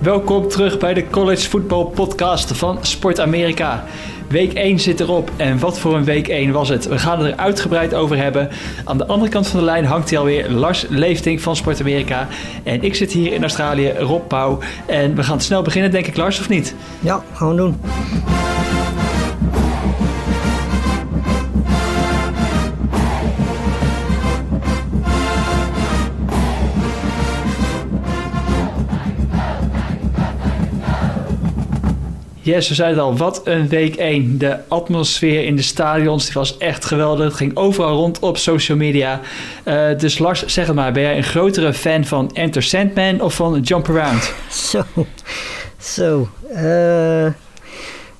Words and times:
Welkom 0.00 0.48
terug 0.48 0.78
bij 0.78 0.94
de 0.94 1.08
College 1.10 1.48
Football 1.48 1.84
Podcast 1.84 2.56
van 2.56 2.78
Sport 2.80 3.20
Amerika. 3.20 3.84
Week 4.28 4.52
1 4.52 4.78
zit 4.78 5.00
erop 5.00 5.30
en 5.36 5.58
wat 5.58 5.78
voor 5.78 5.96
een 5.96 6.04
week 6.04 6.28
1 6.28 6.52
was 6.52 6.68
het. 6.68 6.88
We 6.88 6.98
gaan 6.98 7.18
het 7.18 7.32
er 7.32 7.38
uitgebreid 7.38 7.94
over 7.94 8.16
hebben. 8.16 8.48
Aan 8.84 8.98
de 8.98 9.06
andere 9.06 9.30
kant 9.30 9.46
van 9.46 9.58
de 9.58 9.64
lijn 9.64 9.84
hangt 9.84 10.10
hij 10.10 10.18
alweer 10.18 10.50
Lars 10.50 10.86
Leefting 10.88 11.40
van 11.40 11.56
Sport 11.56 11.80
Amerika. 11.80 12.28
En 12.62 12.82
ik 12.82 12.94
zit 12.94 13.12
hier 13.12 13.32
in 13.32 13.42
Australië, 13.42 13.92
Rob 13.98 14.28
Pauw. 14.28 14.58
En 14.86 15.14
we 15.14 15.22
gaan 15.22 15.40
snel 15.40 15.62
beginnen, 15.62 15.90
denk 15.90 16.06
ik, 16.06 16.16
Lars, 16.16 16.40
of 16.40 16.48
niet? 16.48 16.74
Ja, 17.00 17.22
gaan 17.32 17.48
we 17.48 17.54
doen. 17.56 17.80
Yes, 32.50 32.68
we 32.68 32.74
zeiden 32.74 33.02
al, 33.02 33.16
wat 33.16 33.40
een 33.44 33.68
week 33.68 33.94
1. 33.96 34.38
De 34.38 34.58
atmosfeer 34.68 35.44
in 35.44 35.56
de 35.56 35.62
stadions 35.62 36.24
die 36.24 36.34
was 36.34 36.58
echt 36.58 36.84
geweldig. 36.84 37.24
Het 37.24 37.34
ging 37.34 37.56
overal 37.56 37.96
rond 37.96 38.18
op 38.18 38.36
social 38.36 38.78
media. 38.78 39.20
Uh, 39.64 39.98
dus 39.98 40.18
Lars, 40.18 40.46
zeg 40.46 40.66
het 40.66 40.74
maar, 40.74 40.92
ben 40.92 41.02
jij 41.02 41.16
een 41.16 41.22
grotere 41.22 41.72
fan 41.74 42.04
van 42.04 42.30
Enter 42.32 42.62
Sandman 42.62 43.20
of 43.20 43.34
van 43.34 43.60
Jump 43.60 43.88
Around? 43.88 44.32
Zo, 44.70 44.84
zo. 45.78 46.28
Uh, 46.52 47.32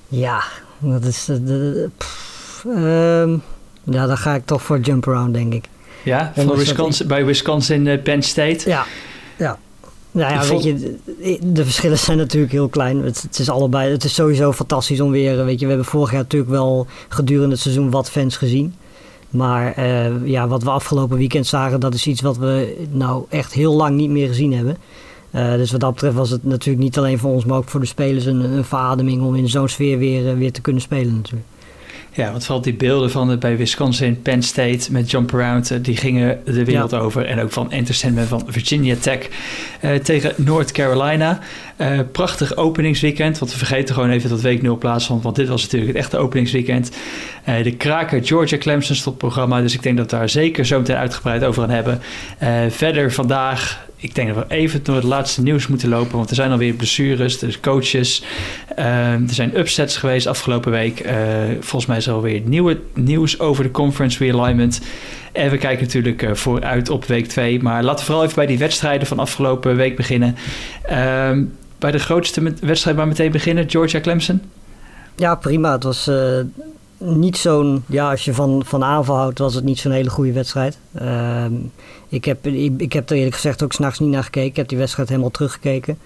ja, 0.09 0.43
dat 0.79 1.05
is... 1.05 1.29
Uh, 1.29 1.87
pff, 1.99 2.65
um, 2.67 3.43
ja, 3.85 4.07
dan 4.07 4.19
ga 4.19 4.35
ik 4.35 4.47
toch 4.47 4.63
voor 4.63 4.81
Jump 4.81 5.09
Around, 5.09 5.35
denk 5.35 5.55
ik. 5.55 5.65
Ja, 6.03 6.33
voor 6.37 6.57
Wisconsin, 6.57 7.07
bij 7.07 7.25
Wisconsin 7.25 8.03
Penn 8.03 8.23
State? 8.23 8.69
Ja, 8.69 8.85
ja. 9.37 9.59
Nou 10.13 10.33
ja, 10.33 10.49
weet 10.49 10.63
je, 10.63 10.97
de 11.53 11.65
verschillen 11.65 11.99
zijn 11.99 12.17
natuurlijk 12.17 12.53
heel 12.53 12.69
klein. 12.69 13.05
Het, 13.05 13.23
het, 13.23 13.39
is 13.39 13.51
allebei, 13.51 13.91
het 13.91 14.05
is 14.05 14.15
sowieso 14.15 14.53
fantastisch 14.53 15.01
om 15.01 15.11
weer, 15.11 15.45
weet 15.45 15.59
je, 15.59 15.65
we 15.65 15.73
hebben 15.73 15.91
vorig 15.91 16.11
jaar 16.11 16.21
natuurlijk 16.21 16.51
wel 16.51 16.87
gedurende 17.09 17.51
het 17.51 17.61
seizoen 17.61 17.91
wat 17.91 18.11
fans 18.11 18.37
gezien. 18.37 18.75
Maar 19.31 19.79
uh, 19.79 20.27
ja, 20.27 20.49
wat 20.49 20.63
we 20.63 20.71
afgelopen 20.71 21.19
weekend 21.19 21.47
zagen, 21.47 21.81
dat 21.81 21.95
is 21.95 22.07
iets 22.07 22.21
wat 22.21 22.37
we 22.37 22.77
nou 22.91 23.25
echt 23.29 23.53
heel 23.53 23.75
lang 23.75 23.97
niet 23.97 24.11
meer 24.11 24.29
gezien 24.29 24.53
hebben. 24.53 24.77
Uh, 25.35 25.53
dus 25.53 25.71
wat 25.71 25.81
dat 25.81 25.93
betreft 25.93 26.15
was 26.15 26.31
het 26.31 26.45
natuurlijk 26.45 26.85
niet 26.85 26.99
alleen 26.99 27.19
voor 27.19 27.31
ons, 27.31 27.45
maar 27.45 27.57
ook 27.57 27.69
voor 27.69 27.81
de 27.81 27.87
spelers 27.87 28.25
een, 28.25 28.41
een 28.41 28.65
verademing 28.65 29.23
om 29.23 29.35
in 29.35 29.49
zo'n 29.49 29.69
sfeer 29.69 29.99
weer, 29.99 30.33
uh, 30.33 30.39
weer 30.39 30.53
te 30.53 30.61
kunnen 30.61 30.83
spelen 30.83 31.15
natuurlijk. 31.15 31.47
Ja, 32.13 32.31
want 32.31 32.45
vooral 32.45 32.63
die 32.63 32.75
beelden 32.75 33.11
van 33.11 33.29
het 33.29 33.41
bij 33.41 33.57
Wisconsin, 33.57 34.23
Penn 34.23 34.43
State 34.43 34.93
met 34.93 35.11
jump 35.11 35.35
around, 35.35 35.85
die 35.85 35.97
gingen 35.97 36.41
de 36.45 36.65
wereld 36.65 36.91
ja. 36.91 36.99
over. 36.99 37.27
En 37.27 37.41
ook 37.41 37.53
van 37.53 37.71
Enter 37.71 37.95
Sandman 37.95 38.27
van 38.27 38.43
Virginia 38.47 38.97
Tech 39.01 39.29
uh, 39.85 39.95
tegen 39.95 40.33
North 40.37 40.73
Carolina. 40.73 41.39
Uh, 41.81 41.99
prachtig 42.13 42.57
openingsweekend, 42.57 43.39
want 43.39 43.53
we 43.53 43.59
vergeten 43.59 43.95
gewoon 43.95 44.11
even 44.11 44.31
dat 44.31 44.41
week 44.41 44.63
0 44.63 44.77
plaatsvond, 44.77 45.23
want 45.23 45.37
dit 45.37 45.49
was 45.49 45.63
natuurlijk 45.63 45.93
het 45.93 46.01
echte 46.01 46.17
openingsweekend. 46.17 46.91
Uh, 47.49 47.63
de 47.63 47.77
kraker 47.77 48.25
Georgia 48.25 48.59
Clemson 48.59 48.97
stond 48.97 49.19
programma, 49.19 49.61
dus 49.61 49.75
ik 49.75 49.83
denk 49.83 49.97
dat 49.97 50.11
we 50.11 50.17
daar 50.17 50.29
zeker 50.29 50.67
zo 50.67 50.79
meteen 50.79 50.97
uitgebreid 50.97 51.45
over 51.45 51.63
gaan 51.63 51.71
hebben. 51.71 52.01
verder 52.71 53.13
vandaag 53.13 53.89
ik 53.97 54.15
denk 54.15 54.35
dat 54.35 54.47
we 54.49 54.55
even 54.55 54.83
door 54.83 54.95
het 54.95 55.05
laatste 55.05 55.43
nieuws 55.43 55.67
moeten 55.67 55.89
lopen. 55.89 56.17
Want 56.17 56.31
er 56.31 56.37
zijn 56.37 56.51
alweer 56.51 56.73
blessures, 56.73 57.39
dus 57.39 57.61
coaches. 57.61 58.23
Er 58.77 59.21
zijn 59.27 59.59
upsets 59.59 59.97
geweest 59.97 60.27
afgelopen 60.27 60.73
week. 60.73 61.05
Volgens 61.61 61.87
mij 61.87 61.97
is 61.97 62.07
er 62.07 62.13
alweer 62.13 62.41
nieuwe 62.45 62.81
nieuws 62.95 63.39
over 63.39 63.65
de 63.65 63.71
conference 63.71 64.25
realignment. 64.25 64.81
En 65.33 65.51
we 65.51 65.59
kijken 65.59 65.85
natuurlijk 65.85 66.27
vooruit 66.33 66.91
op 66.91 67.05
week 67.05 67.27
2. 67.27 67.63
Maar 67.63 67.83
laten 67.83 67.99
we 67.99 68.05
vooral 68.05 68.25
even 68.25 68.37
bij 68.37 68.47
die 68.47 68.59
wedstrijden 68.59 69.07
van 69.07 69.19
afgelopen 69.19 69.77
week 69.77 69.97
beginnen. 69.97 70.37
Ehm, 71.81 71.91
bij 71.91 71.91
de 71.91 71.99
grootste 71.99 72.55
wedstrijd 72.61 72.97
maar 72.97 73.09
meteen 73.09 73.33
beginnen, 73.33 73.71
Georgia 73.71 74.01
Clemson. 74.01 74.43
Ja, 75.17 75.35
prima. 75.35 75.73
Het 75.73 75.83
was 75.83 76.11
niet 77.01 77.37
zo'n, 77.37 77.85
ja, 77.87 78.11
als 78.11 78.25
je 78.25 78.35
van, 78.35 78.63
van 78.65 78.85
aanval 78.85 79.17
houdt, 79.17 79.39
was 79.39 79.55
het 79.55 79.65
niet 79.65 79.79
zo'n 79.79 79.93
hele 79.93 80.11
goede 80.11 80.33
wedstrijd. 80.33 80.79
Uh, 81.03 81.45
ik, 82.09 82.25
heb, 82.25 82.47
ik, 82.47 82.73
ik, 82.77 82.93
heb 82.93 83.11
er 83.11 83.17
eerlijk 83.17 83.35
gezegd 83.35 83.63
ook 83.63 83.73
s'nachts 83.73 83.99
niet 83.99 84.11
naar 84.11 84.25
gekeken. 84.25 84.49
Ik 84.49 84.57
heb 84.57 84.69
die 84.69 84.79
wedstrijd 84.79 85.09
helemaal 85.09 85.31
teruggekeken. 85.31 85.99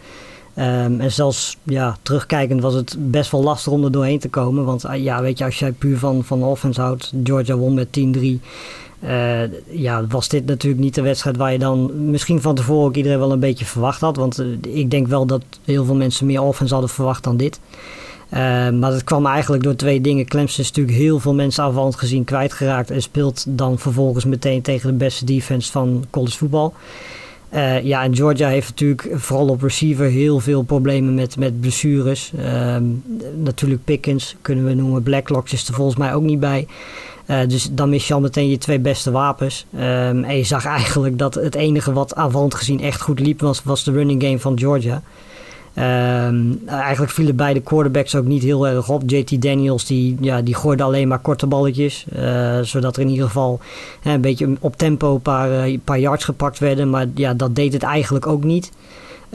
Um, 0.58 1.00
en 1.00 1.12
zelfs 1.12 1.56
ja, 1.62 1.96
terugkijkend 2.02 2.62
was 2.62 2.74
het 2.74 2.96
best 2.98 3.30
wel 3.30 3.42
lastig 3.42 3.72
om 3.72 3.84
er 3.84 3.92
doorheen 3.92 4.18
te 4.18 4.28
komen. 4.28 4.64
Want 4.64 4.84
ja, 4.92 5.22
weet 5.22 5.38
je, 5.38 5.44
als 5.44 5.58
jij 5.58 5.72
puur 5.72 5.98
van, 5.98 6.24
van 6.24 6.42
offense 6.42 6.80
houdt, 6.80 7.12
Georgia 7.24 7.56
won 7.56 7.74
met 7.74 7.88
10-3. 7.88 8.20
Uh, 9.04 9.40
ja, 9.70 10.06
was 10.06 10.28
dit 10.28 10.46
natuurlijk 10.46 10.82
niet 10.82 10.94
de 10.94 11.02
wedstrijd 11.02 11.36
waar 11.36 11.52
je 11.52 11.58
dan 11.58 12.10
misschien 12.10 12.40
van 12.40 12.54
tevoren 12.54 12.86
ook 12.86 12.96
iedereen 12.96 13.18
wel 13.18 13.32
een 13.32 13.40
beetje 13.40 13.64
verwacht 13.64 14.00
had. 14.00 14.16
Want 14.16 14.40
uh, 14.40 14.46
ik 14.60 14.90
denk 14.90 15.06
wel 15.06 15.26
dat 15.26 15.42
heel 15.64 15.84
veel 15.84 15.94
mensen 15.94 16.26
meer 16.26 16.42
offense 16.42 16.72
hadden 16.72 16.90
verwacht 16.90 17.24
dan 17.24 17.36
dit. 17.36 17.60
Uh, 18.30 18.40
maar 18.70 18.90
dat 18.90 19.04
kwam 19.04 19.26
eigenlijk 19.26 19.62
door 19.62 19.76
twee 19.76 20.00
dingen. 20.00 20.26
Clemson 20.26 20.64
is 20.64 20.68
natuurlijk 20.68 20.96
heel 20.96 21.18
veel 21.18 21.34
mensen 21.34 21.64
aanvallend 21.64 21.96
gezien 21.96 22.24
kwijtgeraakt. 22.24 22.90
En 22.90 23.02
speelt 23.02 23.44
dan 23.48 23.78
vervolgens 23.78 24.24
meteen 24.24 24.62
tegen 24.62 24.90
de 24.90 24.96
beste 24.96 25.24
defense 25.24 25.72
van 25.72 26.04
college 26.10 26.36
voetbal. 26.36 26.74
Ja, 27.82 28.02
en 28.02 28.16
Georgia 28.16 28.48
heeft 28.48 28.68
natuurlijk 28.68 29.08
vooral 29.12 29.48
op 29.48 29.62
receiver 29.62 30.06
heel 30.06 30.40
veel 30.40 30.62
problemen 30.62 31.14
met, 31.14 31.36
met 31.36 31.60
blessures. 31.60 32.32
Uh, 32.38 32.76
natuurlijk 33.36 33.84
Pickens 33.84 34.36
kunnen 34.42 34.64
we 34.64 34.74
noemen. 34.74 35.02
Blacklocks 35.02 35.52
is 35.52 35.68
er 35.68 35.74
volgens 35.74 35.96
mij 35.96 36.14
ook 36.14 36.22
niet 36.22 36.40
bij. 36.40 36.66
Uh, 37.26 37.38
dus 37.48 37.68
dan 37.70 37.88
mis 37.88 38.08
je 38.08 38.14
al 38.14 38.20
meteen 38.20 38.48
je 38.48 38.58
twee 38.58 38.78
beste 38.78 39.10
wapens. 39.10 39.66
Um, 39.74 40.24
en 40.24 40.36
je 40.36 40.44
zag 40.44 40.64
eigenlijk 40.66 41.18
dat 41.18 41.34
het 41.34 41.54
enige 41.54 41.92
wat 41.92 42.14
aanvallend 42.14 42.54
gezien 42.54 42.80
echt 42.80 43.00
goed 43.00 43.20
liep 43.20 43.40
was, 43.40 43.62
was 43.62 43.84
de 43.84 43.92
running 43.92 44.22
game 44.22 44.38
van 44.38 44.58
Georgia. 44.58 45.02
Um, 45.78 46.62
eigenlijk 46.66 47.12
vielen 47.12 47.36
beide 47.36 47.60
quarterbacks 47.60 48.14
ook 48.14 48.24
niet 48.24 48.42
heel 48.42 48.66
erg 48.66 48.88
op. 48.88 49.02
JT 49.06 49.42
Daniels 49.42 49.84
die, 49.84 50.16
ja, 50.20 50.42
die 50.42 50.54
gooide 50.54 50.82
alleen 50.82 51.08
maar 51.08 51.18
korte 51.18 51.46
balletjes. 51.46 52.06
Uh, 52.16 52.58
zodat 52.60 52.96
er 52.96 53.02
in 53.02 53.08
ieder 53.08 53.26
geval 53.26 53.60
een 54.02 54.20
beetje 54.20 54.56
op 54.60 54.76
tempo 54.76 55.14
een 55.14 55.20
paar, 55.20 55.68
uh, 55.68 55.78
paar 55.84 56.00
yards 56.00 56.24
gepakt 56.24 56.58
werden. 56.58 56.90
Maar 56.90 57.06
ja, 57.14 57.34
dat 57.34 57.54
deed 57.54 57.72
het 57.72 57.82
eigenlijk 57.82 58.26
ook 58.26 58.44
niet. 58.44 58.70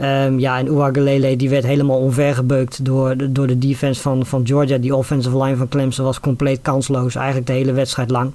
Um, 0.02 0.38
ja, 0.38 0.58
en 0.58 0.68
Uagalele 0.68 1.36
die 1.36 1.48
werd 1.48 1.64
helemaal 1.64 1.98
onvergebeukt 1.98 2.84
door, 2.84 3.14
door 3.30 3.46
de 3.46 3.58
defense 3.58 4.00
van, 4.00 4.26
van 4.26 4.46
Georgia. 4.46 4.78
Die 4.78 4.96
offensive 4.96 5.42
line 5.42 5.56
van 5.56 5.68
Clemson 5.68 6.04
was 6.04 6.20
compleet 6.20 6.58
kansloos. 6.62 7.14
Eigenlijk 7.14 7.46
de 7.46 7.52
hele 7.52 7.72
wedstrijd 7.72 8.10
lang. 8.10 8.32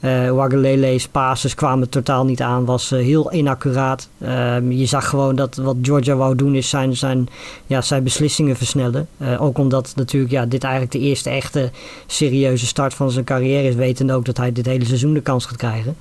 Uh, 0.00 0.30
Wagalele's 0.30 1.08
passes 1.08 1.54
kwamen 1.54 1.88
totaal 1.88 2.24
niet 2.24 2.42
aan, 2.42 2.64
was 2.64 2.92
uh, 2.92 3.00
heel 3.00 3.32
inaccuraat. 3.32 4.08
Uh, 4.18 4.56
je 4.68 4.86
zag 4.86 5.08
gewoon 5.08 5.36
dat 5.36 5.56
wat 5.56 5.76
Georgia 5.82 6.14
wou 6.14 6.34
doen 6.34 6.54
is 6.54 6.68
zijn, 6.68 6.96
zijn, 6.96 7.28
ja, 7.66 7.80
zijn 7.80 8.02
beslissingen 8.02 8.56
versnellen. 8.56 9.08
Uh, 9.18 9.42
ook 9.42 9.58
omdat 9.58 9.92
natuurlijk 9.96 10.32
ja, 10.32 10.46
dit 10.46 10.62
eigenlijk 10.62 10.92
de 10.92 10.98
eerste 10.98 11.30
echte 11.30 11.70
serieuze 12.06 12.66
start 12.66 12.94
van 12.94 13.10
zijn 13.10 13.24
carrière 13.24 13.68
is, 13.68 13.74
wetende 13.74 14.12
ook 14.12 14.24
dat 14.24 14.36
hij 14.36 14.52
dit 14.52 14.66
hele 14.66 14.84
seizoen 14.84 15.14
de 15.14 15.20
kans 15.20 15.46
gaat 15.46 15.56
krijgen. 15.56 15.96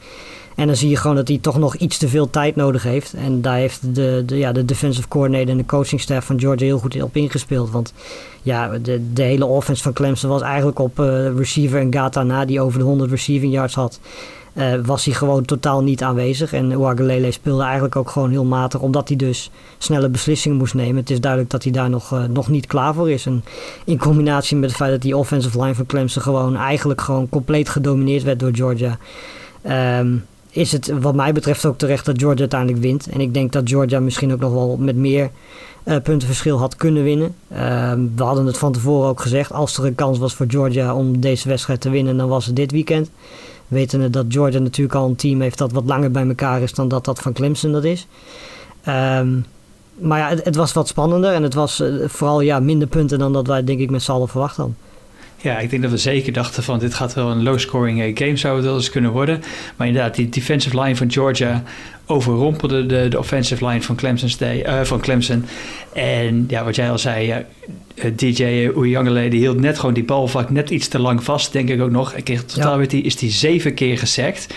En 0.56 0.68
dan 0.68 0.75
zie 0.75 0.90
je 0.90 0.96
gewoon 0.96 1.16
dat 1.16 1.28
hij 1.28 1.38
toch 1.38 1.58
nog 1.58 1.75
iets 1.75 1.97
te 1.97 2.08
veel 2.08 2.30
tijd 2.30 2.56
nodig 2.56 2.84
heeft. 2.84 3.14
En 3.14 3.41
daar 3.41 3.56
heeft 3.56 3.96
de, 3.96 4.24
de, 4.25 4.38
ja, 4.38 4.52
de 4.52 4.66
defensive 4.66 5.08
coordinator 5.08 5.50
en 5.50 5.58
de 5.58 5.66
coachingstaff 5.66 6.25
van 6.25 6.40
Georgia 6.40 6.66
heel 6.66 6.80
goed 6.80 7.02
op 7.02 7.16
ingespeeld. 7.16 7.72
Want 7.72 7.94
ja, 8.41 8.78
de, 8.78 9.14
de 9.14 9.24
hele 9.24 9.46
offense 9.46 9.84
van 9.84 9.94
Clemson 9.94 10.30
was 10.30 10.41
eigenlijk 10.41 10.80
op 10.80 11.00
uh, 11.00 11.36
receiver 11.36 11.80
en 11.80 11.94
Gata 11.94 12.24
na, 12.24 12.46
die 12.46 12.62
over 12.62 12.80
de 12.80 12.86
100 12.86 13.12
receiving 13.12 13.53
yards 13.53 13.75
had. 13.75 14.00
Uh, 14.53 14.74
was 14.86 15.06
hij 15.06 15.14
gewoon 15.14 15.46
totaal 15.46 15.84
niet 15.84 16.03
aanwezig. 16.03 16.53
En 16.53 16.72
Ouagalele 16.74 17.31
speelde 17.31 17.64
eigenlijk 17.64 17.96
ook 17.96 18.09
gewoon 18.09 18.30
heel 18.30 18.46
matig, 18.46 18.80
omdat 18.80 19.08
hij 19.08 19.18
dus 19.18 19.52
snelle 19.78 20.09
beslissingen 20.09 20.58
moest 20.58 20.74
nemen. 20.74 20.96
Het 20.96 21.09
is 21.09 21.20
duidelijk 21.20 21.52
dat 21.52 21.64
hij 21.64 21.72
daar 21.72 21.90
nog, 21.90 22.14
uh, 22.14 22.24
nog 22.24 22.47
niet 22.47 22.68
klaar 22.68 22.94
voor 22.94 23.12
is. 23.12 23.25
En 23.25 23.44
in 23.85 23.97
combinatie 23.97 24.58
met 24.58 24.70
het 24.70 24.78
feit 24.78 24.91
dat 24.91 25.02
die 25.02 25.18
offensive 25.18 25.62
line 25.62 25.75
van 25.75 25.85
Clemson 25.85 26.22
gewoon 26.22 26.56
eigenlijk 26.56 27.02
gewoon 27.02 27.30
compleet 27.30 27.70
gedomineerd 27.70 28.24
werd 28.24 28.40
door 28.40 28.56
Georgia. 28.56 28.97
Um, 30.00 30.25
is 30.53 30.72
het 30.72 30.94
wat 31.00 31.16
mij 31.16 31.34
betreft 31.34 31.66
ook 31.66 31.78
terecht 31.78 32.06
dat 32.06 32.19
Georgia 32.19 32.40
uiteindelijk 32.40 32.81
wint. 32.81 33.08
En 33.08 33.19
ik 33.19 33.34
denk 33.34 33.52
dat 33.52 33.70
Georgia 33.70 34.00
misschien 34.00 34.34
ook 34.34 34.40
nog 34.40 34.53
wel 34.53 34.78
met 34.79 34.96
meer 34.96 35.29
uh, 35.85 35.96
puntenverschil 36.03 36.59
had 36.59 36.76
kunnen 36.76 37.03
winnen. 37.03 37.35
Uh, 37.52 37.58
we 38.16 38.23
hadden 38.23 38.46
het 38.46 38.58
van 38.58 38.72
tevoren 38.72 39.09
ook 39.09 39.22
gezegd. 39.22 39.52
Als 39.52 39.78
er 39.78 39.85
een 39.85 39.96
kans 39.96 40.17
was 40.17 40.34
voor 40.34 40.46
Georgia 40.50 40.96
om 40.96 41.20
deze 41.20 41.47
wedstrijd 41.47 41.82
te 41.82 41.90
winnen, 41.90 42.17
dan 42.17 42.29
was 42.29 42.46
het 42.46 42.55
dit 42.55 42.72
weekend. 42.72 43.09
Wetende 43.67 44.09
dat 44.09 44.26
Georgia 44.29 44.59
natuurlijk 44.59 44.96
al 44.96 45.08
een 45.08 45.16
team 45.16 45.41
heeft 45.41 45.58
dat 45.58 45.72
wat 45.72 45.85
langer 45.85 46.11
bij 46.11 46.28
elkaar 46.28 46.61
is 46.61 46.73
dan 46.73 46.88
dat 46.88 47.05
dat 47.05 47.20
van 47.20 47.34
Clemson 47.34 47.72
dat 47.72 47.84
is. 47.84 48.08
Um, 48.88 49.46
maar 49.96 50.20
ja, 50.20 50.41
het, 50.44 50.55
was 50.55 50.73
wat 50.73 50.88
spannender 50.88 51.34
en 51.34 51.44
het 51.44 51.53
was 51.53 51.79
uh, 51.79 52.08
vooral 52.08 52.41
ja, 52.41 52.59
minder 52.59 52.88
punten 52.88 53.20
dan 53.20 53.34
dat 53.34 53.47
wij 53.47 53.64
denk 53.64 53.79
ik 53.79 53.90
met 53.90 54.03
z'n 54.03 54.11
allen 54.11 54.28
verwacht 54.28 54.55
hadden. 54.55 54.78
Ja, 55.43 55.59
ik 55.59 55.69
denk 55.69 55.81
dat 55.81 55.91
we 55.91 55.97
zeker 55.97 56.34
dachten 56.34 56.63
van 56.63 56.79
dit 56.79 56.93
gaat 56.93 57.13
wel 57.13 57.31
een 57.31 57.43
low-scoring 57.43 58.19
game 58.19 58.37
zou 58.37 58.55
het 58.55 58.66
wel 58.66 58.75
eens 58.75 58.90
kunnen 58.90 59.11
worden. 59.11 59.41
Maar 59.75 59.87
inderdaad, 59.87 60.16
die 60.16 60.29
defensive 60.29 60.81
line 60.81 60.95
van 60.95 61.11
Georgia 61.11 61.63
overrompelde 62.05 62.85
de, 62.85 63.07
de 63.07 63.19
offensive 63.19 63.67
line 63.67 63.81
van 63.81 63.95
Clemson, 63.95 64.29
uh, 64.41 64.81
van 64.81 64.99
Clemson. 64.99 65.45
En 65.93 66.45
ja, 66.47 66.63
wat 66.63 66.75
jij 66.75 66.91
al 66.91 66.97
zei, 66.97 67.45
uh, 67.95 68.11
DJ 68.16 68.43
Uyangale 68.75 69.29
die 69.29 69.40
hield 69.40 69.59
net 69.59 69.79
gewoon 69.79 69.93
die 69.93 70.03
bal 70.03 70.28
vaak 70.28 70.49
net 70.49 70.69
iets 70.69 70.87
te 70.87 70.99
lang 70.99 71.23
vast, 71.23 71.51
denk 71.51 71.69
ik 71.69 71.81
ook 71.81 71.91
nog. 71.91 72.11
Hij 72.11 72.22
kreeg 72.22 72.43
totaal 72.43 72.72
ja. 72.72 72.78
weer 72.78 72.87
die, 72.87 73.03
is 73.03 73.16
die 73.16 73.31
zeven 73.31 73.73
keer 73.73 73.97
gesackt. 73.97 74.53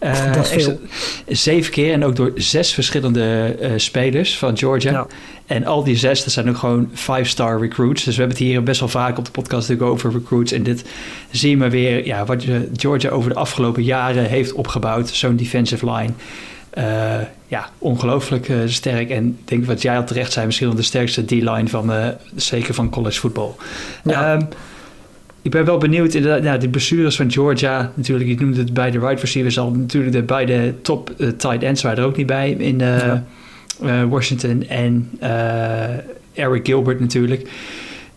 Uh, 0.00 0.32
dat 0.32 0.52
is 0.52 0.64
veel. 0.64 0.80
Zeven 1.26 1.72
keer 1.72 1.92
en 1.92 2.04
ook 2.04 2.16
door 2.16 2.32
zes 2.34 2.74
verschillende 2.74 3.56
uh, 3.60 3.70
spelers 3.76 4.38
van 4.38 4.58
Georgia. 4.58 4.90
Ja. 4.90 5.06
En 5.46 5.64
al 5.64 5.84
die 5.84 5.96
zes, 5.96 6.24
dat 6.24 6.32
zijn 6.32 6.48
ook 6.48 6.56
gewoon 6.56 6.90
five-star 6.94 7.60
recruits. 7.60 8.04
Dus 8.04 8.14
we 8.14 8.20
hebben 8.20 8.38
het 8.38 8.46
hier 8.46 8.62
best 8.62 8.80
wel 8.80 8.88
vaak 8.88 9.18
op 9.18 9.24
de 9.24 9.30
podcast 9.30 9.68
natuurlijk 9.68 9.94
over 9.96 10.12
recruits. 10.12 10.52
En 10.52 10.62
dit 10.62 10.84
zie 11.30 11.50
je 11.50 11.56
maar 11.56 11.70
weer, 11.70 12.06
ja, 12.06 12.24
wat 12.24 12.44
Georgia 12.76 13.10
over 13.10 13.30
de 13.30 13.36
afgelopen 13.36 13.82
jaren 13.82 14.24
heeft 14.24 14.52
opgebouwd. 14.52 15.08
Zo'n 15.08 15.36
defensive 15.36 15.92
line. 15.92 16.12
Uh, 16.78 16.84
ja, 17.46 17.70
ongelooflijk 17.78 18.52
sterk. 18.66 19.10
En 19.10 19.26
ik 19.26 19.48
denk 19.48 19.64
wat 19.64 19.82
jij 19.82 19.96
al 19.96 20.04
terecht 20.04 20.32
zei, 20.32 20.46
misschien 20.46 20.66
wel 20.66 20.76
de 20.76 20.82
sterkste 20.82 21.24
D-line 21.24 21.68
van, 21.68 21.92
zeker 22.34 22.74
van 22.74 22.90
college 22.90 23.20
voetbal. 23.20 23.56
Ja. 24.04 24.32
Um, 24.32 24.48
ik 25.46 25.52
ben 25.52 25.64
wel 25.64 25.78
benieuwd, 25.78 26.14
inderdaad, 26.14 26.42
nou, 26.42 26.58
de 26.58 26.68
blessures 26.68 27.16
van 27.16 27.30
Georgia, 27.30 27.92
natuurlijk, 27.94 28.30
je 28.30 28.36
noemde 28.36 28.58
het 28.58 28.74
bij 28.74 28.90
de 28.90 29.00
wide 29.00 29.20
receivers 29.20 29.58
al, 29.58 29.70
natuurlijk 29.70 30.12
de 30.12 30.22
beide 30.22 30.74
top 30.82 31.10
uh, 31.16 31.28
tight 31.28 31.62
ends 31.62 31.82
waren 31.82 31.98
er 31.98 32.04
ook 32.04 32.16
niet 32.16 32.26
bij 32.26 32.50
in 32.50 32.78
ja. 32.78 33.24
Washington 34.08 34.68
en 34.68 35.10
Eric 36.32 36.66
Gilbert 36.66 37.00
natuurlijk. 37.00 37.50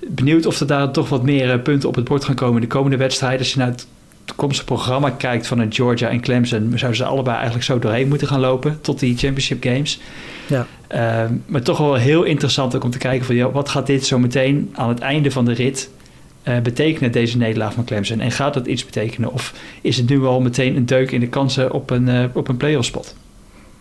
Benieuwd 0.07 0.45
of 0.45 0.59
er 0.59 0.67
daar 0.67 0.91
toch 0.91 1.09
wat 1.09 1.23
meer 1.23 1.59
punten 1.59 1.89
op 1.89 1.95
het 1.95 2.03
bord 2.03 2.23
gaan 2.23 2.35
komen 2.35 2.55
in 2.55 2.61
de 2.61 2.75
komende 2.75 2.97
wedstrijden. 2.97 3.39
Als 3.39 3.53
je 3.53 3.59
naar 3.59 3.67
het 3.67 3.87
toekomstige 4.25 4.65
programma 4.65 5.09
kijkt 5.09 5.47
van 5.47 5.59
een 5.59 5.73
Georgia 5.73 6.09
en 6.09 6.21
Clemson, 6.21 6.71
zouden 6.75 6.95
ze 6.95 7.05
allebei 7.05 7.35
eigenlijk 7.35 7.65
zo 7.65 7.79
doorheen 7.79 8.07
moeten 8.07 8.27
gaan 8.27 8.39
lopen 8.39 8.77
tot 8.81 8.99
die 8.99 9.17
championship 9.17 9.63
games. 9.63 9.99
Ja. 10.47 10.67
Uh, 10.95 11.29
maar 11.45 11.61
toch 11.61 11.77
wel 11.77 11.95
heel 11.95 12.23
interessant 12.23 12.75
ook 12.75 12.83
om 12.83 12.89
te 12.89 12.97
kijken 12.97 13.25
van 13.25 13.35
ja, 13.35 13.51
wat 13.51 13.69
gaat 13.69 13.87
dit 13.87 14.05
zo 14.05 14.19
meteen 14.19 14.69
aan 14.73 14.89
het 14.89 14.99
einde 14.99 15.31
van 15.31 15.45
de 15.45 15.53
rit 15.53 15.89
betekenen, 16.63 17.11
deze 17.11 17.37
nederlaag 17.37 17.73
van 17.73 17.85
Clemson? 17.85 18.19
En 18.19 18.31
gaat 18.31 18.53
dat 18.53 18.65
iets 18.65 18.85
betekenen? 18.85 19.33
Of 19.33 19.53
is 19.81 19.97
het 19.97 20.09
nu 20.09 20.25
al 20.25 20.41
meteen 20.41 20.75
een 20.75 20.85
deuk 20.85 21.11
in 21.11 21.19
de 21.19 21.27
kansen 21.27 21.71
op 21.71 21.89
een, 21.89 22.07
uh, 22.07 22.23
op 22.33 22.47
een 22.47 22.57
playoff 22.57 22.85
spot? 22.85 23.15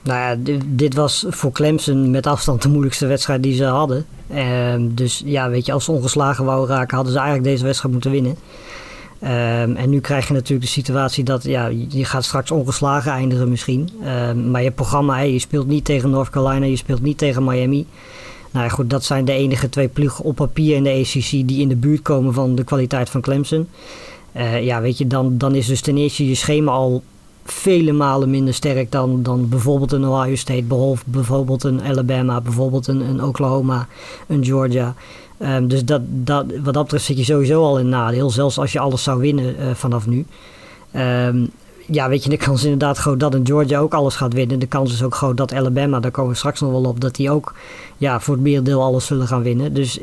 Nou 0.03 0.19
ja, 0.19 0.56
dit, 0.67 0.94
was 0.94 1.25
voor 1.29 1.53
Clemson 1.53 2.11
met 2.11 2.26
afstand 2.26 2.62
de 2.62 2.69
moeilijkste 2.69 3.06
wedstrijd 3.06 3.43
die 3.43 3.55
ze 3.55 3.65
hadden. 3.65 4.06
Uh, 4.35 4.75
dus 4.79 5.23
ja, 5.25 5.50
weet 5.50 5.67
je, 5.67 5.73
als 5.73 5.85
ze 5.85 5.93
ongeslagen 5.93 6.44
wouden 6.44 6.76
raken, 6.76 6.94
hadden 6.94 7.12
ze 7.12 7.19
eigenlijk 7.19 7.49
deze 7.49 7.65
wedstrijd 7.65 7.93
moeten 7.93 8.11
winnen. 8.11 8.37
Um, 9.23 9.76
en 9.76 9.91
nu 9.91 10.00
krijg 10.00 10.29
je 10.29 10.35
natuurlijk 10.35 10.62
de 10.62 10.73
situatie 10.73 11.25
dat 11.25 11.44
ja, 11.44 11.67
je 11.88 12.05
gaat 12.05 12.25
straks 12.25 12.50
ongeslagen 12.50 13.12
eindigen 13.12 13.49
misschien. 13.49 13.88
Um, 14.29 14.50
maar 14.50 14.62
je 14.62 14.71
programma, 14.71 15.19
je 15.19 15.38
speelt 15.38 15.67
niet 15.67 15.85
tegen 15.85 16.11
North 16.11 16.31
Carolina, 16.31 16.67
je 16.67 16.76
speelt 16.76 17.03
niet 17.03 17.19
tegen 17.19 17.44
Miami. 17.44 17.87
Nou 18.59 18.71
goed, 18.71 18.91
dat 18.91 19.05
zijn 19.05 19.25
de 19.25 19.33
enige 19.33 19.69
twee 19.69 19.89
ploegen 19.89 20.25
op 20.25 20.35
papier 20.35 20.77
in 20.77 20.83
de 20.83 20.91
ACC 20.91 21.31
die 21.31 21.61
in 21.61 21.69
de 21.69 21.77
buurt 21.77 22.03
komen 22.03 22.35
van 22.35 22.55
de 22.55 22.65
kwaliteit 22.65 23.11
van 23.11 23.21
Clemson. 23.21 23.69
Uh, 24.37 24.65
ja, 24.65 24.81
weet 24.81 24.99
je, 24.99 25.07
dan, 25.07 25.39
dan 25.39 25.55
is 25.55 25.67
dus 25.67 25.81
ten 25.81 25.97
eerste 25.97 26.29
je 26.29 26.35
schema 26.35 26.73
al 26.73 27.03
vele 27.45 27.93
malen 27.93 28.31
minder 28.31 28.55
sterk 28.55 28.93
dan, 28.93 29.23
dan 29.23 29.49
bijvoorbeeld 29.49 29.93
een 29.93 30.07
Ohio 30.07 30.35
State, 30.35 30.65
bijvoorbeeld 31.05 31.65
een 31.65 31.83
Alabama, 31.83 32.41
bijvoorbeeld 32.41 32.87
een, 32.87 33.01
een 33.01 33.25
Oklahoma, 33.25 33.89
een 34.27 34.45
Georgia. 34.45 34.95
Um, 35.39 35.69
dus 35.69 35.85
dat, 35.85 36.01
dat, 36.05 36.47
wat 36.63 36.75
dat 36.75 36.83
betreft 36.83 37.05
zit 37.05 37.19
je 37.19 37.25
sowieso 37.25 37.63
al 37.63 37.79
in 37.79 37.89
nadeel, 37.89 38.31
zelfs 38.31 38.59
als 38.59 38.73
je 38.73 38.79
alles 38.79 39.03
zou 39.03 39.21
winnen 39.21 39.55
uh, 39.61 39.75
vanaf 39.75 40.07
nu. 40.07 40.27
Um, 40.97 41.51
ja, 41.90 42.08
weet 42.08 42.25
je, 42.25 42.31
de 42.31 42.37
kans 42.37 42.58
is 42.58 42.64
inderdaad 42.64 42.99
groot 42.99 43.20
dat 43.20 43.35
een 43.35 43.46
Georgia 43.46 43.79
ook 43.79 43.94
alles 43.94 44.17
gaat 44.17 44.32
winnen. 44.32 44.58
De 44.58 44.67
kans 44.67 44.93
is 44.93 45.02
ook 45.02 45.14
groot 45.14 45.37
dat 45.37 45.55
Alabama, 45.55 46.00
daar 46.00 46.11
komen 46.11 46.31
we 46.31 46.37
straks 46.37 46.61
nog 46.61 46.70
wel 46.70 46.85
op, 46.85 47.00
dat 47.00 47.14
die 47.14 47.31
ook 47.31 47.55
ja, 47.96 48.20
voor 48.20 48.35
het 48.35 48.43
merendeel 48.43 48.82
alles 48.82 49.06
zullen 49.06 49.26
gaan 49.26 49.43
winnen. 49.43 49.75
Dus 49.75 49.99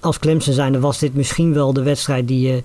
als 0.00 0.18
Clemson 0.18 0.52
zijnde 0.52 0.80
was 0.80 0.98
dit 0.98 1.14
misschien 1.14 1.52
wel 1.52 1.72
de 1.72 1.82
wedstrijd 1.82 2.28
die 2.28 2.48
je, 2.48 2.62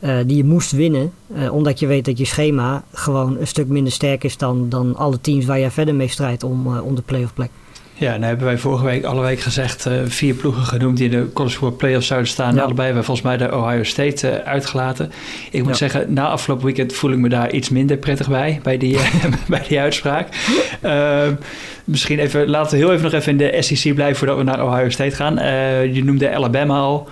uh, 0.00 0.16
die 0.26 0.36
je 0.36 0.44
moest 0.44 0.70
winnen. 0.70 1.12
Uh, 1.36 1.52
omdat 1.52 1.78
je 1.78 1.86
weet 1.86 2.04
dat 2.04 2.18
je 2.18 2.24
schema 2.24 2.84
gewoon 2.92 3.38
een 3.38 3.46
stuk 3.46 3.68
minder 3.68 3.92
sterk 3.92 4.24
is 4.24 4.36
dan, 4.36 4.68
dan 4.68 4.96
alle 4.96 5.20
teams 5.20 5.44
waar 5.44 5.58
je 5.58 5.70
verder 5.70 5.94
mee 5.94 6.08
strijdt 6.08 6.42
om, 6.42 6.78
om 6.78 6.94
de 6.94 7.02
playoff 7.02 7.34
plek. 7.34 7.50
Ja, 7.94 8.10
nou 8.10 8.24
hebben 8.24 8.46
wij 8.46 8.58
vorige 8.58 8.84
week 8.84 9.04
alle 9.04 9.20
week 9.20 9.40
gezegd 9.40 9.86
uh, 9.86 9.92
vier 10.04 10.34
ploegen 10.34 10.62
genoemd 10.62 10.96
die 10.96 11.10
in 11.10 11.20
de 11.20 11.32
college 11.32 11.56
football 11.56 11.78
playoffs 11.78 12.06
zouden 12.06 12.28
staan. 12.28 12.54
Ja. 12.54 12.62
Allebei 12.62 12.86
hebben 12.86 13.04
volgens 13.04 13.26
mij 13.26 13.36
de 13.36 13.56
Ohio 13.56 13.82
State 13.82 14.28
uh, 14.28 14.48
uitgelaten. 14.48 15.12
Ik 15.50 15.62
moet 15.62 15.70
ja. 15.70 15.76
zeggen, 15.76 16.12
na 16.12 16.28
afgelopen 16.28 16.64
weekend 16.64 16.92
voel 16.92 17.12
ik 17.12 17.18
me 17.18 17.28
daar 17.28 17.52
iets 17.52 17.68
minder 17.68 17.96
prettig 17.96 18.28
bij, 18.28 18.60
bij 18.62 18.78
die, 18.78 18.98
bij 19.48 19.62
die 19.68 19.80
uitspraak. 19.80 20.28
Uh, 20.84 21.28
misschien 21.84 22.18
even, 22.18 22.48
laten 22.48 22.70
we 22.70 22.76
heel 22.76 22.92
even 22.92 23.04
nog 23.04 23.12
even 23.12 23.32
in 23.32 23.38
de 23.38 23.62
SEC 23.62 23.94
blijven 23.94 24.16
voordat 24.16 24.36
we 24.36 24.42
naar 24.42 24.66
Ohio 24.66 24.90
State 24.90 25.16
gaan. 25.16 25.34
je 25.92 26.04
noemde 26.04 26.34
Alabama 26.34 26.78
al. 26.78 27.08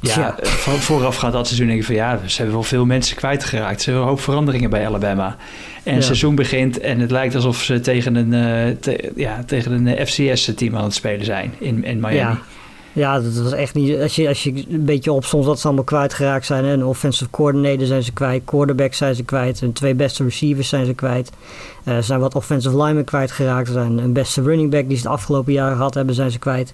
Ja, 0.00 0.36
ja. 0.40 0.48
vooraf 0.60 1.16
gaat 1.16 1.32
dat 1.32 1.46
seizoen 1.46 1.66
denk 1.66 1.78
ik 1.78 1.86
van 1.86 1.94
ja, 1.94 2.20
ze 2.26 2.36
hebben 2.36 2.54
wel 2.54 2.62
veel 2.62 2.84
mensen 2.84 3.16
kwijtgeraakt. 3.16 3.82
Ze 3.82 3.84
hebben 3.84 4.02
een 4.02 4.12
hoop 4.14 4.20
veranderingen 4.20 4.70
bij 4.70 4.86
Alabama. 4.86 5.36
En 5.82 5.94
het 5.94 6.04
seizoen 6.04 6.34
begint 6.34 6.80
en 6.80 7.00
het 7.00 7.10
lijkt 7.10 7.34
alsof 7.34 7.62
ze 7.62 7.80
tegen 7.80 8.14
een, 8.14 8.78
te, 8.80 9.12
ja, 9.16 9.42
tegen 9.46 9.72
een 9.72 9.86
eh, 9.86 10.06
FCS-team 10.06 10.76
aan 10.76 10.84
het 10.84 10.94
spelen 10.94 11.24
zijn 11.24 11.54
in, 11.58 11.84
in 11.84 12.00
Miami. 12.00 12.14
Ja. 12.14 12.38
Ja, 12.98 13.20
dat 13.20 13.34
was 13.34 13.52
echt 13.52 13.74
niet. 13.74 13.98
Als 14.00 14.16
je, 14.16 14.28
als 14.28 14.42
je 14.42 14.64
een 14.70 14.84
beetje 14.84 15.12
op 15.12 15.24
soms 15.24 15.46
wat 15.46 15.60
ze 15.60 15.66
allemaal 15.66 15.84
kwijtgeraakt 15.84 16.46
zijn. 16.46 16.64
Hè? 16.64 16.72
Een 16.72 16.84
offensive 16.84 17.30
coordinator 17.30 17.86
zijn 17.86 18.02
ze 18.02 18.12
kwijt, 18.12 18.42
quarterback 18.44 18.94
zijn 18.94 19.14
ze 19.14 19.22
kwijt, 19.22 19.60
hun 19.60 19.72
twee 19.72 19.94
beste 19.94 20.24
receivers 20.24 20.68
zijn 20.68 20.86
ze 20.86 20.94
kwijt. 20.94 21.30
Uh, 21.84 21.98
zijn 21.98 22.20
wat 22.20 22.34
offensive 22.34 22.76
linemen 22.76 23.04
kwijtgeraakt. 23.04 23.66
Er 23.66 23.72
zijn 23.72 23.98
een 23.98 24.12
beste 24.12 24.42
running 24.42 24.70
back 24.70 24.88
die 24.88 24.96
ze 24.96 25.02
de 25.02 25.08
afgelopen 25.08 25.52
jaren 25.52 25.76
gehad 25.76 25.94
hebben, 25.94 26.14
zijn 26.14 26.30
ze 26.30 26.38
kwijt. 26.38 26.72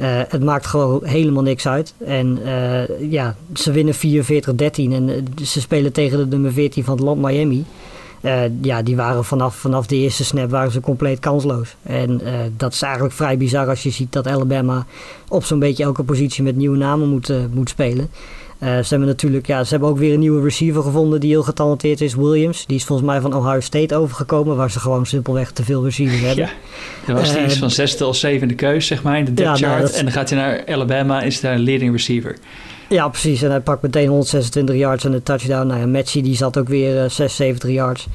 Uh, 0.00 0.20
het 0.28 0.44
maakt 0.44 0.66
gewoon 0.66 1.04
helemaal 1.04 1.42
niks 1.42 1.68
uit. 1.68 1.94
En 1.98 2.38
uh, 2.44 3.10
ja, 3.10 3.36
ze 3.54 3.72
winnen 3.72 3.94
44-13 3.94 3.98
en 4.74 5.26
ze 5.44 5.60
spelen 5.60 5.92
tegen 5.92 6.18
de 6.18 6.26
nummer 6.26 6.52
14 6.52 6.84
van 6.84 6.94
het 6.94 7.04
land 7.04 7.22
Miami. 7.22 7.64
Ja, 8.62 8.82
die 8.82 8.96
waren 8.96 9.24
vanaf, 9.24 9.56
vanaf 9.56 9.86
de 9.86 9.96
eerste 9.96 10.24
snap 10.24 10.50
waren 10.50 10.72
ze 10.72 10.80
compleet 10.80 11.18
kansloos. 11.18 11.76
En 11.82 12.20
dat 12.56 12.72
is 12.72 12.82
eigenlijk 12.82 13.14
vrij 13.14 13.36
bizar 13.36 13.68
als 13.68 13.82
je 13.82 13.90
ziet 13.90 14.12
dat 14.12 14.26
Alabama 14.26 14.86
op 15.28 15.44
zo'n 15.44 15.58
beetje 15.58 15.84
elke 15.84 16.02
positie 16.02 16.42
met 16.42 16.56
nieuwe 16.56 16.76
namen 16.76 17.08
moet, 17.08 17.32
moet 17.54 17.68
spelen. 17.68 18.10
Ze 18.58 18.86
hebben 18.88 19.08
natuurlijk, 19.08 19.46
ja, 19.46 19.64
ze 19.64 19.70
hebben 19.70 19.88
ook 19.88 19.98
weer 19.98 20.12
een 20.12 20.20
nieuwe 20.20 20.42
receiver 20.42 20.82
gevonden 20.82 21.20
die 21.20 21.30
heel 21.30 21.42
getalenteerd 21.42 22.00
is, 22.00 22.14
Williams. 22.14 22.66
Die 22.66 22.76
is 22.76 22.84
volgens 22.84 23.08
mij 23.08 23.20
van 23.20 23.34
Ohio 23.34 23.60
State 23.60 23.96
overgekomen, 23.96 24.56
waar 24.56 24.70
ze 24.70 24.80
gewoon 24.80 25.06
simpelweg 25.06 25.50
te 25.50 25.64
veel 25.64 25.84
receivers 25.84 26.20
hebben. 26.20 26.44
Ja, 26.44 26.50
dan 27.06 27.16
was 27.16 27.30
hij 27.30 27.44
iets 27.44 27.58
van 27.58 27.70
zesde 27.70 28.06
of 28.06 28.16
zevende 28.16 28.54
keus, 28.54 28.86
zeg 28.86 29.02
maar, 29.02 29.18
in 29.18 29.24
de 29.24 29.34
depth 29.34 29.58
ja, 29.58 29.66
nou, 29.66 29.80
chart. 29.80 29.94
En 29.94 30.04
dan 30.04 30.12
gaat 30.12 30.30
hij 30.30 30.38
naar 30.38 30.66
Alabama, 30.66 31.22
is 31.22 31.40
daar 31.40 31.54
een 31.54 31.62
leading 31.62 31.92
receiver. 31.92 32.36
Ja, 32.88 33.08
precies. 33.08 33.42
En 33.42 33.50
hij 33.50 33.60
pakt 33.60 33.82
meteen 33.82 34.08
126 34.08 34.76
yards 34.76 35.04
en 35.04 35.10
de 35.10 35.22
touchdown. 35.22 35.66
Nou 35.66 35.80
ja, 35.80 35.86
Matchy 35.86 36.22
die 36.22 36.36
zat 36.36 36.58
ook 36.58 36.68
weer 36.68 37.04
uh, 37.04 37.10
76 37.10 37.70
yards. 37.70 38.06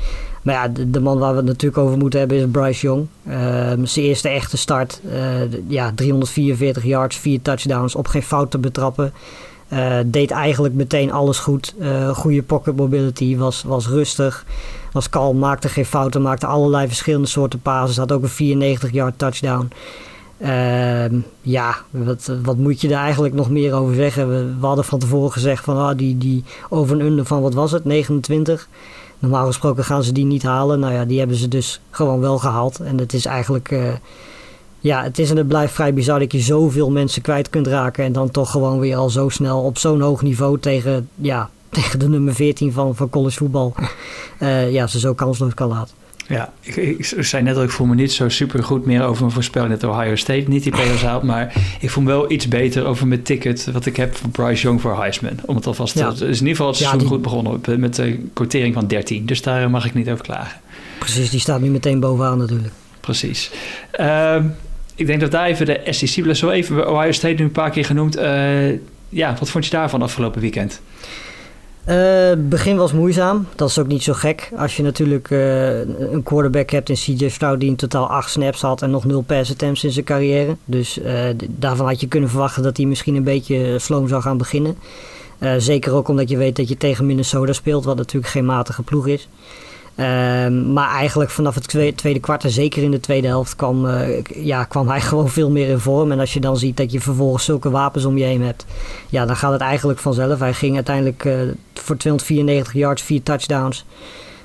Maar 0.42 0.54
ja, 0.54 0.68
de, 0.68 0.90
de, 0.90 1.00
man 1.00 1.18
waar 1.18 1.31
we 1.31 1.38
het 1.38 1.45
natuurlijk 1.45 1.81
over 1.81 1.98
moeten 1.98 2.19
hebben 2.19 2.38
is 2.38 2.44
Bryce 2.51 2.86
Young. 2.86 3.07
Uh, 3.28 3.36
zijn 3.84 4.06
eerste 4.06 4.30
echte 4.30 4.57
start. 4.57 5.00
Uh, 5.06 5.42
ja, 5.68 5.92
344 5.95 6.83
yards, 6.83 7.18
4 7.18 7.42
touchdowns, 7.42 7.95
op 7.95 8.07
geen 8.07 8.23
fout 8.23 8.52
te 8.52 8.57
betrappen. 8.57 9.14
Uh, 9.73 9.97
deed 10.06 10.31
eigenlijk 10.31 10.73
meteen 10.73 11.11
alles 11.11 11.39
goed. 11.39 11.73
goede 12.13 12.44
pocket 12.44 12.75
mobility, 12.75 13.37
was, 13.37 13.63
was 13.63 13.87
rustig, 13.87 14.45
was 14.92 15.09
kalm, 15.09 15.37
maakte 15.37 15.69
geen 15.69 15.85
fouten, 15.85 16.21
maakte 16.21 16.45
allerlei 16.45 16.87
verschillende 16.87 17.27
soorten 17.27 17.59
passes. 17.61 17.97
Had 17.97 18.11
ook 18.11 18.23
een 18.23 18.30
94 18.30 18.92
yard 18.92 19.18
touchdown. 19.18 19.71
Uh, 20.44 21.06
ja, 21.42 21.75
wat, 21.89 22.31
wat 22.44 22.57
moet 22.57 22.81
je 22.81 22.87
daar 22.87 23.03
eigenlijk 23.03 23.33
nog 23.33 23.49
meer 23.49 23.73
over 23.73 23.95
zeggen? 23.95 24.27
We, 24.59 24.65
hadden 24.65 24.85
van 24.85 24.99
tevoren 24.99 25.31
gezegd 25.31 25.63
van 25.63 25.77
ah, 25.77 25.97
die, 25.97 26.18
die 26.18 26.44
over 26.69 26.99
en 26.99 27.06
under 27.06 27.25
van 27.25 27.42
wat 27.42 27.53
was 27.53 27.71
het, 27.71 27.85
29. 27.85 28.68
Normaal 29.19 29.45
gesproken 29.45 29.83
gaan 29.83 30.03
ze 30.03 30.11
die 30.11 30.25
niet 30.25 30.44
halen. 30.44 30.80
Nou 30.80 30.94
ja, 30.94 31.06
die 31.06 31.19
hebben 31.19 31.37
ze 31.37 31.47
dus 31.47 31.81
gewoon 31.89 32.19
wel 32.19 32.37
gehaald. 32.37 32.80
En 32.80 32.97
het 32.97 33.13
is 33.13 33.25
eigenlijk, 33.25 33.71
uh, 33.71 33.94
ja, 34.83 35.04
het 35.04 35.19
is 35.19 35.30
en 35.30 35.37
het 35.37 35.47
blijft 35.47 35.73
vrij 35.73 35.94
bizar 35.94 36.19
dat 36.19 36.31
je 36.31 36.40
zoveel 36.40 36.92
mensen 36.92 37.21
kwijt 37.21 37.49
kunt 37.49 37.68
raken. 37.68 38.04
En 38.04 38.11
dan 38.11 38.31
toch 38.31 38.52
gewoon 38.52 38.80
weer 38.80 38.95
al 38.95 39.09
zo 39.09 39.30
snel 39.30 39.61
op 39.61 39.78
zo'n 39.78 40.02
hoog 40.02 40.21
niveau 40.21 40.59
tegen, 40.59 41.09
ja, 41.16 41.49
tegen 41.69 41.99
de 41.99 42.09
nummer 42.09 42.35
14 42.35 42.71
van, 42.71 42.95
van 42.95 43.09
college 43.09 43.37
voetbal. 43.37 43.75
Uh, 44.40 44.71
ja, 44.78 44.87
ze 44.87 44.99
zo 44.99 45.13
kansloos 45.13 45.54
kan 45.54 45.68
laten. 45.68 45.95
Ja, 46.28 46.54
ik, 46.61 46.75
ik, 46.75 47.06
zei 47.06 47.44
net 47.44 47.56
dat 47.56 47.63
ik 47.63 47.69
voel 47.69 47.87
me 47.87 47.95
niet 47.95 48.11
zo 48.11 48.30
super 48.30 48.63
goed 48.63 48.85
meer 48.85 49.04
over 49.04 49.21
mijn 49.21 49.33
voorspelling 49.33 49.80
dat 49.80 49.90
Ohio 49.90 50.16
State 50.16 50.44
niet 50.47 50.63
die 50.63 50.71
players 50.71 51.02
haalt. 51.02 51.23
Maar 51.23 51.54
ik 51.80 51.90
voel 51.90 52.04
me 52.04 52.09
wel 52.09 52.31
iets 52.31 52.47
beter 52.47 52.85
over 52.85 53.07
mijn 53.07 53.23
ticket 53.23 53.71
wat 53.71 53.85
ik 53.85 53.95
heb 53.95 54.16
van 54.16 54.31
Bryce 54.31 54.63
Young 54.63 54.81
voor 54.81 54.97
Heisman. 54.97 55.40
Om 55.45 55.56
het 55.56 55.68
alvast 55.68 55.97
ja. 55.99 56.11
te... 56.11 56.28
is 56.28 56.40
in 56.40 56.47
ieder 56.47 56.49
geval 56.49 56.68
het 56.68 56.75
seizoen 56.75 56.99
ja, 56.99 57.06
die... 57.06 57.13
goed 57.13 57.21
begonnen 57.21 57.80
met 57.80 57.97
een 57.97 58.31
quotering 58.33 58.73
van 58.73 58.87
13. 58.87 59.25
Dus 59.25 59.42
daar 59.42 59.69
mag 59.69 59.85
ik 59.85 59.94
niet 59.94 60.09
over 60.09 60.23
klagen. 60.23 60.59
Precies, 60.99 61.30
die 61.30 61.40
staat 61.40 61.61
nu 61.61 61.69
meteen 61.69 61.99
bovenaan 61.99 62.37
natuurlijk. 62.37 62.73
Precies. 62.99 63.52
Uh, 63.99 64.35
ik 64.95 65.07
denk 65.07 65.19
dat 65.19 65.31
daar 65.31 65.45
even 65.45 65.66
de 65.66 65.81
SEC... 65.90 66.35
Zo 66.35 66.50
even 66.50 66.90
Ohio 66.90 67.12
State 67.12 67.33
nu 67.33 67.44
een 67.44 67.52
paar 67.52 67.69
keer 67.69 67.85
genoemd. 67.85 68.18
Uh, 68.18 68.69
ja, 69.09 69.35
wat 69.40 69.50
vond 69.50 69.66
je 69.66 69.71
daarvan 69.71 70.02
afgelopen 70.02 70.42
weekend? 70.42 70.81
Het 71.83 72.50
begin 72.50 72.78
was 72.78 72.94
moeizaam. 72.94 73.47
Dat 73.56 73.69
is 73.69 73.80
ook 73.80 73.88
niet 73.88 74.04
zo 74.04 74.14
gek. 74.14 74.52
Als 74.57 74.78
je 74.78 74.83
natuurlijk 74.83 75.30
uh, 75.30 75.80
een 75.80 76.23
quarterback 76.23 76.69
hebt 76.69 76.90
in 76.90 76.95
CJ 76.95 77.28
Stroud 77.28 77.59
die 77.59 77.69
in 77.69 77.76
totaal 77.76 78.07
8 78.07 78.30
snaps 78.30 78.62
had 78.62 78.81
en 78.81 78.90
nog 78.90 79.06
0 79.06 79.21
pass 79.21 79.52
attempts 79.52 79.83
in 79.83 79.92
zijn 79.92 80.06
carrière. 80.06 80.56
Dus 80.66 81.00
daarvan 81.47 81.88
had 81.88 82.02
je 82.02 82.07
kunnen 82.07 82.30
verwachten 82.30 82.64
dat 82.64 82.78
hij 82.78 82.85
misschien 82.85 83.16
een 83.16 83.23
beetje 83.23 83.80
sloom 83.80 84.07
zou 84.07 84.21
gaan 84.21 84.38
beginnen. 84.38 84.78
zeker 85.57 85.94
ook 85.94 86.07
omdat 86.07 86.30
je 86.30 86.38
weet 86.38 86.56
dat 86.56 86.69
je 86.69 86.78
tegen 86.78 87.06
Minnesota 87.06 87.54
speelt, 87.54 87.85
wat 87.85 87.97
natuurlijk 87.97 88.31
geen 88.31 88.45
matige 88.45 88.83
ploeg 88.83 89.07
is. 89.07 89.28
Ehm, 89.95 90.73
maar 90.73 90.90
eigenlijk 90.90 91.30
vanaf 91.30 91.56
het 91.56 91.68
tweede, 91.68 91.95
tweede 91.95 92.19
kwart 92.19 92.44
zeker 92.47 92.83
in 92.83 92.92
de 92.92 93.00
tweede 93.00 93.28
helft 93.28 93.56
kwam, 93.56 93.88
ja, 94.35 94.64
kwam 94.64 94.88
hij 94.90 95.02
gewoon 95.09 95.30
veel 95.30 95.50
meer 95.50 95.68
in 95.68 95.80
vorm. 95.80 96.12
En 96.12 96.19
als 96.19 96.33
je 96.33 96.40
dan 96.40 96.57
ziet 96.57 96.78
dat 96.78 96.92
je 96.92 97.02
vervolgens 97.02 97.45
zulke 97.45 97.69
wapens 97.69 98.06
om 98.06 98.18
je 98.18 98.23
heen 98.23 98.42
hebt, 98.42 98.66
ja, 99.09 99.26
dan 99.26 99.35
gaat 99.35 99.52
het 99.52 99.62
eigenlijk 99.62 100.00
vanzelf. 100.00 100.40
Hij 100.40 100.54
ging 100.54 100.76
uiteindelijk 100.76 101.21
voor 101.73 101.97
294 101.97 102.73
yards, 102.73 103.02
vier 103.02 103.23
touchdowns. 103.23 103.85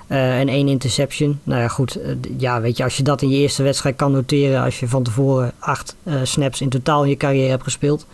Uh, 0.09 0.39
en 0.39 0.49
één 0.49 0.69
interception. 0.69 1.41
Nou 1.43 1.61
ja, 1.61 1.69
goed. 1.69 1.99
Ja, 2.39 2.61
weet 2.61 2.77
je, 2.77 2.85
als 2.85 2.97
je 2.97 3.03
dat 3.03 3.23
in 3.23 3.29
je 3.29 3.37
eerste 3.37 3.63
wedstrijd 3.63 3.97
kan 3.97 4.13
noteren. 4.13 4.63
Als 4.63 4.81
je 4.81 4.89
van 4.89 5.03
tevoren 5.03 5.53
acht 5.59 5.97
snaps 6.23 6.61
in 6.61 6.69
totaal 6.69 7.03
in 7.03 7.09
je 7.09 7.17
carrière 7.17 7.51
hebt 7.51 7.63
gespeeld. 7.63 8.07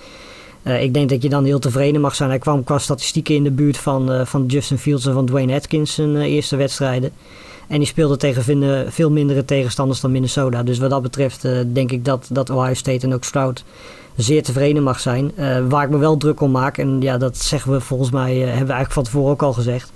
Ik 0.64 0.94
denk 0.94 1.08
dat 1.08 1.22
je 1.22 1.28
dan 1.28 1.44
heel 1.44 1.58
tevreden 1.58 2.00
mag 2.00 2.14
zijn. 2.14 2.28
Hij 2.28 2.38
kwam 2.38 2.64
qua 2.64 2.78
statistieken 2.78 3.34
in 3.34 3.44
de 3.44 3.50
buurt 3.50 3.76
van, 3.76 4.26
van 4.26 4.46
Justin 4.46 4.78
Fields 4.78 5.06
en 5.06 5.12
van 5.12 5.26
Dwayne 5.26 5.54
Atkins 5.54 5.94
zijn 5.94 6.16
eerste 6.16 6.56
wedstrijden. 6.56 7.10
En 7.68 7.78
die 7.78 7.86
speelde 7.86 8.16
tegen 8.16 8.92
veel 8.92 9.10
mindere 9.10 9.44
tegenstanders 9.44 10.00
dan 10.00 10.10
Minnesota. 10.10 10.62
Dus 10.62 10.78
wat 10.78 10.90
dat 10.90 11.02
betreft 11.02 11.42
denk 11.72 11.92
ik 11.92 12.04
dat, 12.04 12.28
dat 12.30 12.50
Ohio 12.50 12.74
State 12.74 13.06
en 13.06 13.14
ook 13.14 13.24
Stroud 13.24 13.64
zeer 14.16 14.42
tevreden 14.42 14.82
mag 14.82 15.00
zijn. 15.00 15.32
waar 15.68 15.84
ik 15.84 15.90
me 15.90 15.98
wel 15.98 16.16
druk 16.16 16.40
om 16.40 16.50
maak, 16.50 16.78
en 16.78 17.00
ja, 17.00 17.18
dat 17.18 17.36
zeggen 17.36 17.72
we 17.72 17.80
volgens 17.80 18.10
mij, 18.10 18.34
hebben 18.34 18.48
we 18.48 18.72
eigenlijk 18.72 18.92
van 18.92 19.02
tevoren 19.02 19.30
ook 19.30 19.42
al 19.42 19.52
gezegd 19.52 19.92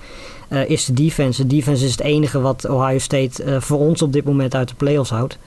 is 0.67 0.85
de 0.85 0.93
defense. 0.93 1.47
De 1.47 1.55
defense 1.55 1.85
is 1.85 1.91
het 1.91 2.01
enige 2.01 2.41
wat 2.41 2.69
Ohio 2.69 2.99
State 2.99 3.61
voor 3.61 3.79
ons 3.79 4.03
op 4.03 4.13
dit 4.13 4.25
moment 4.25 4.55
uit 4.55 4.69
de 4.69 4.75
playoffs 4.75 5.11
houdt. 5.11 5.39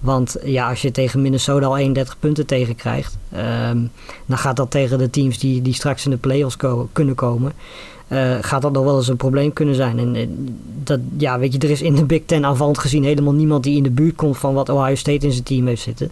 Want 0.00 0.36
ja, 0.44 0.68
als 0.68 0.82
je 0.82 0.90
tegen 0.90 1.22
Minnesota 1.22 1.66
al 1.66 1.76
31 1.76 2.18
punten 2.18 2.46
tegen 2.46 2.74
krijgt, 2.74 3.18
um, 3.70 3.90
dan 4.26 4.38
gaat 4.38 4.56
dat 4.56 4.70
tegen 4.70 4.98
de 4.98 5.10
teams 5.10 5.38
die, 5.38 5.62
die 5.62 5.74
straks 5.74 6.04
in 6.04 6.10
de 6.10 6.16
playoffs 6.16 6.56
kunnen 6.92 7.14
komen. 7.14 7.52
Uh, 8.08 8.36
gaat 8.40 8.62
dat 8.62 8.72
nog 8.72 8.84
wel 8.84 8.96
eens 8.96 9.08
een 9.08 9.16
probleem 9.16 9.52
kunnen 9.52 9.74
zijn. 9.74 9.98
En 9.98 10.36
dat, 10.82 11.00
ja, 11.16 11.38
weet 11.38 11.52
je, 11.52 11.58
er 11.58 11.70
is 11.70 11.82
in 11.82 11.94
de 11.94 12.04
Big 12.04 12.22
Ten 12.26 12.44
aanvallend 12.44 12.78
gezien 12.78 13.04
helemaal 13.04 13.32
niemand 13.32 13.64
die 13.64 13.76
in 13.76 13.82
de 13.82 13.90
buurt 13.90 14.16
komt 14.16 14.38
van 14.38 14.54
wat 14.54 14.68
Ohio 14.68 14.94
State 14.94 15.26
in 15.26 15.32
zijn 15.32 15.44
team 15.44 15.66
heeft 15.66 15.82
zitten. 15.82 16.10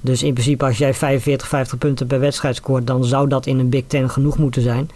Dus 0.00 0.22
in 0.22 0.32
principe, 0.32 0.64
als 0.64 0.78
jij 0.78 0.94
45, 0.94 1.48
50 1.48 1.78
punten 1.78 2.06
per 2.06 2.20
wedstrijd 2.20 2.56
scoort, 2.56 2.86
dan 2.86 3.04
zou 3.04 3.28
dat 3.28 3.46
in 3.46 3.58
een 3.58 3.68
Big 3.68 3.84
Ten 3.86 4.10
genoeg 4.10 4.38
moeten 4.38 4.62
zijn. 4.62 4.90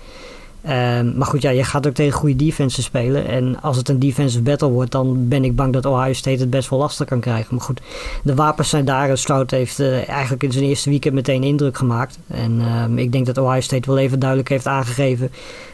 Um, 0.69 1.17
maar 1.17 1.27
goed, 1.27 1.43
ja, 1.43 1.51
je 1.51 1.65
gaat 1.65 1.87
ook 1.87 1.95
tegen 1.95 2.19
goede 2.19 2.37
defenses 2.37 2.85
spelen. 2.85 3.27
En 3.27 3.63
als 3.63 3.77
het 3.77 3.89
een 3.89 3.99
defensive 3.99 4.43
battle 4.43 4.69
wordt, 4.69 4.93
dan 4.93 5.29
ben 5.29 5.45
ik 5.45 5.57
bang 5.57 5.73
dat 5.73 5.87
Ohio 5.87 6.13
State 6.13 6.41
het 6.41 6.51
best 6.51 6.71
wel 6.71 6.79
lastig 6.79 7.07
kan 7.07 7.21
krijgen. 7.21 7.55
Maar 7.55 7.65
goed, 7.65 7.81
de 8.23 8.35
wapens 8.35 8.69
zijn 8.69 8.85
daar. 8.85 9.19
Stroud 9.19 9.51
heeft 9.51 9.79
uh, 9.79 10.09
eigenlijk 10.09 10.43
in 10.43 10.53
zijn 10.53 10.65
eerste 10.65 10.91
weekend 10.91 11.15
meteen 11.15 11.43
indruk 11.43 11.77
gemaakt. 11.77 12.19
En 12.27 12.61
um, 12.61 12.99
ik 12.99 13.13
denk 13.13 13.27
dat 13.27 13.39
Ohio 13.39 13.61
State 13.61 13.89
wel 13.89 13.99
even 13.99 14.19
duidelijk 14.19 14.49
heeft 14.49 14.67
aangegeven 14.67 15.31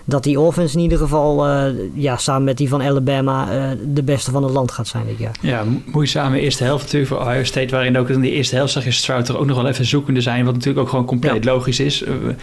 dat 0.09 0.23
die 0.23 0.41
offense 0.41 0.77
in 0.77 0.83
ieder 0.83 0.99
geval 0.99 1.49
uh, 1.49 1.65
ja, 1.95 2.17
samen 2.17 2.45
met 2.45 2.57
die 2.57 2.69
van 2.69 2.83
Alabama 2.83 3.49
uh, 3.53 3.79
de 3.85 4.03
beste 4.03 4.31
van 4.31 4.43
het 4.43 4.53
land 4.53 4.71
gaat 4.71 4.89
zijn 4.89 5.07
dit 5.07 5.19
jaar. 5.19 5.35
Ja, 5.41 5.65
moeizame 5.85 6.41
eerste 6.41 6.65
helft 6.65 6.85
natuurlijk 6.85 7.13
voor 7.13 7.21
Ohio 7.21 7.45
State, 7.45 7.71
waarin 7.71 7.99
ook 7.99 8.09
in 8.09 8.21
de 8.21 8.31
eerste 8.31 8.55
helft 8.55 8.73
zag 8.73 8.85
je 8.85 8.91
Stroud 8.91 9.29
er 9.29 9.39
ook 9.39 9.47
nog 9.47 9.57
wel 9.57 9.67
even 9.67 9.85
zoekende 9.85 10.21
zijn, 10.21 10.45
wat 10.45 10.55
natuurlijk 10.55 10.81
ook 10.81 10.89
gewoon 10.89 11.05
compleet 11.05 11.45
ja. 11.45 11.53
logisch 11.53 11.81
is. 11.81 12.01
We, 12.01 12.07
we, 12.07 12.35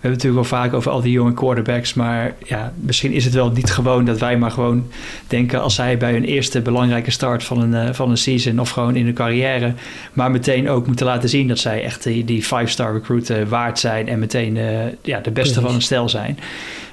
hebben 0.00 0.20
het 0.20 0.24
natuurlijk 0.24 0.50
wel 0.50 0.60
vaak 0.60 0.72
over 0.74 0.90
al 0.90 1.00
die 1.00 1.12
jonge 1.12 1.32
quarterbacks, 1.32 1.94
maar 1.94 2.34
ja, 2.44 2.72
misschien 2.76 3.12
is 3.12 3.24
het 3.24 3.34
wel 3.34 3.50
niet 3.50 3.70
gewoon 3.70 4.04
dat 4.04 4.18
wij 4.18 4.38
maar 4.38 4.50
gewoon 4.50 4.86
denken 5.26 5.62
als 5.62 5.74
zij 5.74 5.98
bij 5.98 6.12
hun 6.12 6.24
eerste 6.24 6.60
belangrijke 6.60 7.10
start 7.10 7.44
van 7.44 7.60
een, 7.60 7.88
uh, 7.88 7.94
van 7.94 8.10
een 8.10 8.16
season 8.16 8.60
of 8.60 8.70
gewoon 8.70 8.96
in 8.96 9.04
hun 9.04 9.14
carrière, 9.14 9.74
maar 10.12 10.30
meteen 10.30 10.68
ook 10.68 10.86
moeten 10.86 11.06
laten 11.06 11.28
zien 11.28 11.48
dat 11.48 11.58
zij 11.58 11.82
echt 11.84 12.02
die, 12.02 12.24
die 12.24 12.42
five-star 12.42 12.92
recruit 12.92 13.48
waard 13.48 13.78
zijn 13.78 14.08
en 14.08 14.18
meteen 14.18 14.54
ja, 15.02 15.20
de 15.20 15.30
beste 15.30 15.32
Precies. 15.32 15.54
van 15.54 15.70
hun 15.70 15.82
stel 15.82 16.08
zijn. 16.08 16.38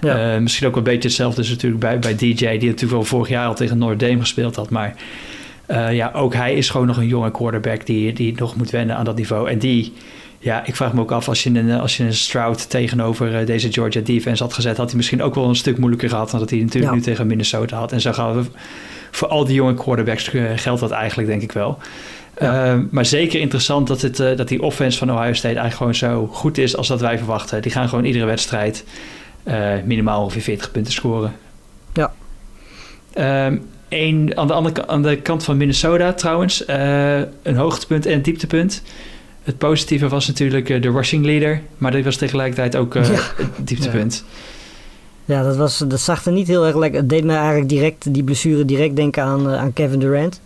Ja. 0.01 0.10
Uh, 0.11 0.37
misschien 0.37 0.67
ook 0.67 0.75
een 0.75 0.83
beetje 0.83 1.07
hetzelfde 1.07 1.41
is 1.41 1.49
natuurlijk 1.49 1.81
bij, 1.81 1.99
bij 1.99 2.15
DJ, 2.15 2.35
die 2.35 2.49
natuurlijk 2.49 2.91
wel 2.91 3.03
vorig 3.03 3.29
jaar 3.29 3.47
al 3.47 3.55
tegen 3.55 3.77
Notre 3.77 4.07
Dame 4.07 4.19
gespeeld 4.19 4.55
had. 4.55 4.69
Maar 4.69 4.95
uh, 5.67 5.93
ja, 5.93 6.11
ook 6.13 6.33
hij 6.33 6.53
is 6.53 6.69
gewoon 6.69 6.87
nog 6.87 6.97
een 6.97 7.07
jonge 7.07 7.31
quarterback 7.31 7.85
die, 7.85 8.13
die 8.13 8.33
nog 8.35 8.55
moet 8.55 8.69
wennen 8.69 8.95
aan 8.95 9.05
dat 9.05 9.15
niveau. 9.15 9.49
En 9.49 9.59
die, 9.59 9.93
ja, 10.39 10.65
ik 10.65 10.75
vraag 10.75 10.93
me 10.93 11.01
ook 11.01 11.11
af, 11.11 11.27
als 11.27 11.43
je 11.43 11.49
een, 11.49 11.71
als 11.71 11.97
je 11.97 12.03
een 12.03 12.13
Stroud 12.13 12.69
tegenover 12.69 13.39
uh, 13.39 13.45
deze 13.45 13.71
Georgia 13.71 14.01
defense 14.01 14.43
had 14.43 14.53
gezet, 14.53 14.77
had 14.77 14.87
hij 14.87 14.97
misschien 14.97 15.23
ook 15.23 15.35
wel 15.35 15.49
een 15.49 15.55
stuk 15.55 15.77
moeilijker 15.77 16.09
gehad 16.09 16.31
dan 16.31 16.39
dat 16.39 16.49
hij 16.49 16.59
natuurlijk 16.59 16.93
ja. 16.93 16.97
nu 16.97 17.03
tegen 17.03 17.27
Minnesota 17.27 17.77
had. 17.77 17.91
En 17.91 18.01
zo 18.01 18.11
gaan 18.11 18.35
we 18.35 18.43
voor 19.11 19.27
al 19.27 19.45
die 19.45 19.55
jonge 19.55 19.73
quarterbacks 19.73 20.31
geldt 20.55 20.79
dat 20.79 20.91
eigenlijk, 20.91 21.29
denk 21.29 21.41
ik 21.41 21.51
wel. 21.51 21.77
Ja. 22.39 22.75
Uh, 22.75 22.83
maar 22.89 23.05
zeker 23.05 23.39
interessant 23.39 23.87
dat, 23.87 24.01
het, 24.01 24.19
uh, 24.19 24.37
dat 24.37 24.47
die 24.47 24.61
offense 24.61 24.97
van 24.97 25.11
Ohio 25.11 25.33
State 25.33 25.59
eigenlijk 25.59 25.75
gewoon 25.75 25.95
zo 25.95 26.27
goed 26.31 26.57
is 26.57 26.77
als 26.77 26.87
dat 26.87 27.01
wij 27.01 27.17
verwachten. 27.17 27.61
Die 27.61 27.71
gaan 27.71 27.89
gewoon 27.89 28.05
iedere 28.05 28.25
wedstrijd 28.25 28.83
minimaal 29.85 30.23
ongeveer 30.23 30.41
40 30.41 30.71
punten 30.71 30.93
scoren. 30.93 31.33
Ja. 31.93 32.13
Um, 33.47 33.61
een, 33.91 34.31
aan, 34.35 34.47
de 34.47 34.53
andere, 34.53 34.87
aan 34.87 35.01
de 35.01 35.15
kant 35.15 35.43
van 35.43 35.57
Minnesota 35.57 36.13
trouwens, 36.13 36.65
uh, 36.67 37.19
een 37.41 37.55
hoogtepunt 37.55 38.05
en 38.05 38.13
een 38.13 38.21
dieptepunt. 38.21 38.81
Het 39.43 39.57
positieve 39.57 40.07
was 40.07 40.27
natuurlijk 40.27 40.69
uh, 40.69 40.81
de 40.81 40.91
rushing 40.91 41.25
leader, 41.25 41.61
maar 41.77 41.91
dit 41.91 42.03
was 42.03 42.15
tegelijkertijd 42.15 42.75
ook 42.75 42.93
ja. 42.93 43.01
het 43.01 43.67
dieptepunt. 43.67 44.25
Ja. 45.25 45.35
ja, 45.35 45.43
dat, 45.43 45.57
was, 45.57 45.77
dat 45.87 45.99
zag 45.99 46.25
er 46.25 46.31
niet 46.31 46.47
heel 46.47 46.65
erg 46.65 46.75
lekker. 46.75 46.99
Het 46.99 47.09
deed 47.09 47.23
me 47.23 47.33
eigenlijk 47.35 47.69
direct, 47.69 48.13
die 48.13 48.23
blessure 48.23 48.65
direct 48.65 48.95
denken 48.95 49.23
aan, 49.23 49.47
aan 49.47 49.73
Kevin 49.73 49.99
Durant. 49.99 50.41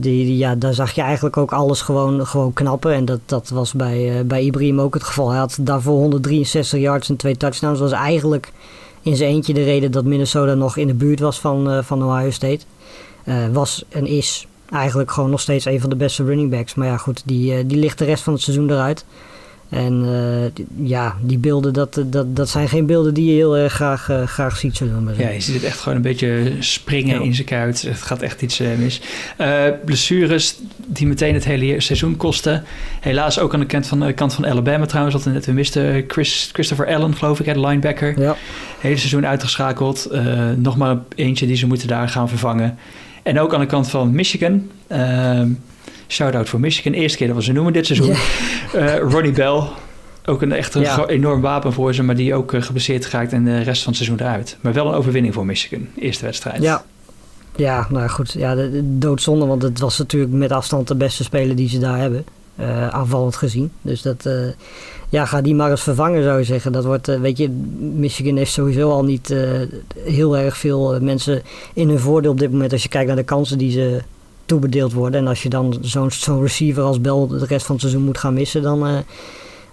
Die, 0.00 0.36
ja, 0.36 0.54
daar 0.54 0.74
zag 0.74 0.90
je 0.90 1.02
eigenlijk 1.02 1.36
ook 1.36 1.52
alles 1.52 1.80
gewoon, 1.80 2.26
gewoon 2.26 2.52
knappen. 2.52 2.92
En 2.92 3.04
dat, 3.04 3.20
dat 3.24 3.48
was 3.48 3.72
bij, 3.72 4.18
uh, 4.18 4.24
bij 4.24 4.42
Ibrahim 4.42 4.80
ook 4.80 4.94
het 4.94 5.02
geval. 5.02 5.28
Hij 5.28 5.38
had 5.38 5.58
daarvoor 5.60 5.98
163 5.98 6.80
yards 6.80 7.08
en 7.08 7.16
twee 7.16 7.36
touchdowns. 7.36 7.78
Dat 7.78 7.90
was 7.90 8.00
eigenlijk 8.00 8.52
in 9.02 9.16
zijn 9.16 9.30
eentje 9.30 9.54
de 9.54 9.64
reden 9.64 9.90
dat 9.90 10.04
Minnesota 10.04 10.54
nog 10.54 10.76
in 10.76 10.86
de 10.86 10.94
buurt 10.94 11.20
was 11.20 11.40
van, 11.40 11.72
uh, 11.72 11.82
van 11.82 12.04
Ohio 12.04 12.30
State. 12.30 12.60
Uh, 13.24 13.34
was 13.52 13.84
en 13.88 14.06
is 14.06 14.46
eigenlijk 14.70 15.10
gewoon 15.10 15.30
nog 15.30 15.40
steeds 15.40 15.64
een 15.64 15.80
van 15.80 15.90
de 15.90 15.96
beste 15.96 16.24
running 16.24 16.50
backs. 16.50 16.74
Maar 16.74 16.86
ja, 16.86 16.96
goed, 16.96 17.22
die, 17.24 17.66
die 17.66 17.78
ligt 17.78 17.98
de 17.98 18.04
rest 18.04 18.22
van 18.22 18.32
het 18.32 18.42
seizoen 18.42 18.70
eruit. 18.70 19.04
En 19.68 20.04
uh, 20.04 20.88
ja, 20.88 21.16
die 21.22 21.38
beelden, 21.38 21.72
dat, 21.72 22.02
dat, 22.06 22.36
dat 22.36 22.48
zijn 22.48 22.68
geen 22.68 22.86
beelden 22.86 23.14
die 23.14 23.30
je 23.30 23.34
heel 23.34 23.56
erg 23.56 23.72
graag, 23.72 24.08
uh, 24.10 24.22
graag 24.22 24.56
ziet, 24.56 24.76
zullen 24.76 25.06
we 25.06 25.22
Ja, 25.22 25.28
je 25.28 25.40
ziet 25.40 25.54
het 25.54 25.64
echt 25.64 25.78
gewoon 25.78 25.96
een 25.96 26.02
beetje 26.02 26.52
springen 26.58 27.14
ja. 27.14 27.24
in 27.24 27.34
zijn 27.34 27.46
kuit. 27.46 27.82
Het 27.82 28.02
gaat 28.02 28.22
echt 28.22 28.42
iets 28.42 28.60
uh, 28.60 28.68
mis. 28.78 29.00
blessures 29.84 30.58
die 30.86 31.06
meteen 31.06 31.34
het 31.34 31.44
hele 31.44 31.80
seizoen 31.80 32.16
kosten. 32.16 32.64
Helaas 33.00 33.38
ook 33.38 33.54
aan 33.54 33.60
de 33.60 33.66
kant 33.66 33.86
van, 33.86 34.00
de 34.00 34.12
kant 34.12 34.34
van 34.34 34.46
Alabama 34.46 34.86
trouwens. 34.86 35.16
Dat 35.16 35.24
we 35.24 35.30
net 35.30 35.46
we 35.46 35.52
misten 35.52 36.04
Chris, 36.08 36.50
Christopher 36.52 36.86
Allen, 36.86 37.16
geloof 37.16 37.40
ik, 37.40 37.54
de 37.54 37.60
linebacker. 37.60 38.20
Ja. 38.20 38.36
Hele 38.80 38.96
seizoen 38.96 39.26
uitgeschakeld. 39.26 40.08
nog 40.56 40.76
maar 40.76 40.98
eentje 41.14 41.46
die 41.46 41.56
ze 41.56 41.66
moeten 41.66 41.88
daar 41.88 42.08
gaan 42.08 42.28
vervangen. 42.28 42.78
En 43.22 43.40
ook 43.40 43.54
aan 43.54 43.60
de 43.60 43.66
kant 43.66 43.90
van 43.90 44.10
Michigan. 44.10 44.70
Shout-out 46.08 46.48
voor 46.48 46.60
Michigan. 46.60 46.92
Eerste 46.92 47.18
keer 47.18 47.26
dat 47.26 47.36
we 47.36 47.42
ze 47.42 47.52
noemen 47.52 47.72
dit 47.72 47.86
seizoen. 47.86 48.14
Yeah. 48.72 49.04
Uh, 49.04 49.10
Ronnie 49.12 49.32
Bell. 49.32 49.62
Ook 50.24 50.42
een 50.42 50.52
echt 50.52 50.74
een 50.74 50.80
ja. 50.80 51.06
enorm 51.06 51.40
wapen 51.40 51.72
voor 51.72 51.94
ze, 51.94 52.02
maar 52.02 52.16
die 52.16 52.34
ook 52.34 52.52
uh, 52.52 52.62
geblesseerd 52.62 53.06
geraakt 53.06 53.32
en 53.32 53.44
de 53.44 53.60
rest 53.62 53.82
van 53.82 53.92
het 53.92 54.02
seizoen 54.02 54.26
eruit. 54.26 54.56
Maar 54.60 54.72
wel 54.72 54.86
een 54.86 54.94
overwinning 54.94 55.34
voor 55.34 55.46
Michigan. 55.46 55.86
Eerste 55.98 56.24
wedstrijd. 56.24 56.62
Ja, 56.62 56.84
ja 57.56 57.86
nou 57.90 58.08
goed. 58.08 58.32
Ja, 58.32 58.54
de, 58.54 58.70
de 58.70 58.98
doodzonde, 58.98 59.46
want 59.46 59.62
het 59.62 59.78
was 59.78 59.98
natuurlijk 59.98 60.32
met 60.32 60.52
afstand 60.52 60.88
de 60.88 60.94
beste 60.94 61.24
speler 61.24 61.56
die 61.56 61.68
ze 61.68 61.78
daar 61.78 61.98
hebben. 61.98 62.24
Uh, 62.60 62.88
aanvallend 62.88 63.36
gezien. 63.36 63.70
Dus 63.82 64.02
dat, 64.02 64.24
uh, 64.26 64.32
ja, 65.08 65.24
ga 65.24 65.40
die 65.40 65.54
maar 65.54 65.70
eens 65.70 65.82
vervangen 65.82 66.22
zou 66.22 66.38
je 66.38 66.44
zeggen. 66.44 66.72
Dat 66.72 66.84
wordt, 66.84 67.08
uh, 67.08 67.20
weet 67.20 67.38
je, 67.38 67.48
Michigan 67.78 68.36
heeft 68.36 68.52
sowieso 68.52 68.90
al 68.90 69.04
niet 69.04 69.34
heel 70.04 70.36
erg 70.36 70.56
veel 70.56 71.00
mensen 71.00 71.42
in 71.74 71.88
hun 71.88 71.98
voordeel 71.98 72.30
op 72.30 72.38
dit 72.38 72.50
moment. 72.50 72.72
Als 72.72 72.82
je 72.82 72.88
kijkt 72.88 73.06
naar 73.06 73.16
de 73.16 73.22
kansen 73.22 73.58
die 73.58 73.70
ze 73.70 74.02
toebedeeld 74.48 74.92
worden. 74.92 75.20
En 75.20 75.26
als 75.26 75.42
je 75.42 75.48
dan 75.48 75.78
zo'n 75.80 76.10
zo'n 76.10 76.42
receiver 76.42 76.82
als 76.82 77.00
Bell 77.00 77.26
de 77.28 77.46
rest 77.46 77.66
van 77.66 77.74
het 77.74 77.84
seizoen 77.84 78.04
moet 78.04 78.18
gaan 78.18 78.34
missen, 78.34 78.62
dan 78.62 78.88
uh, 78.88 78.98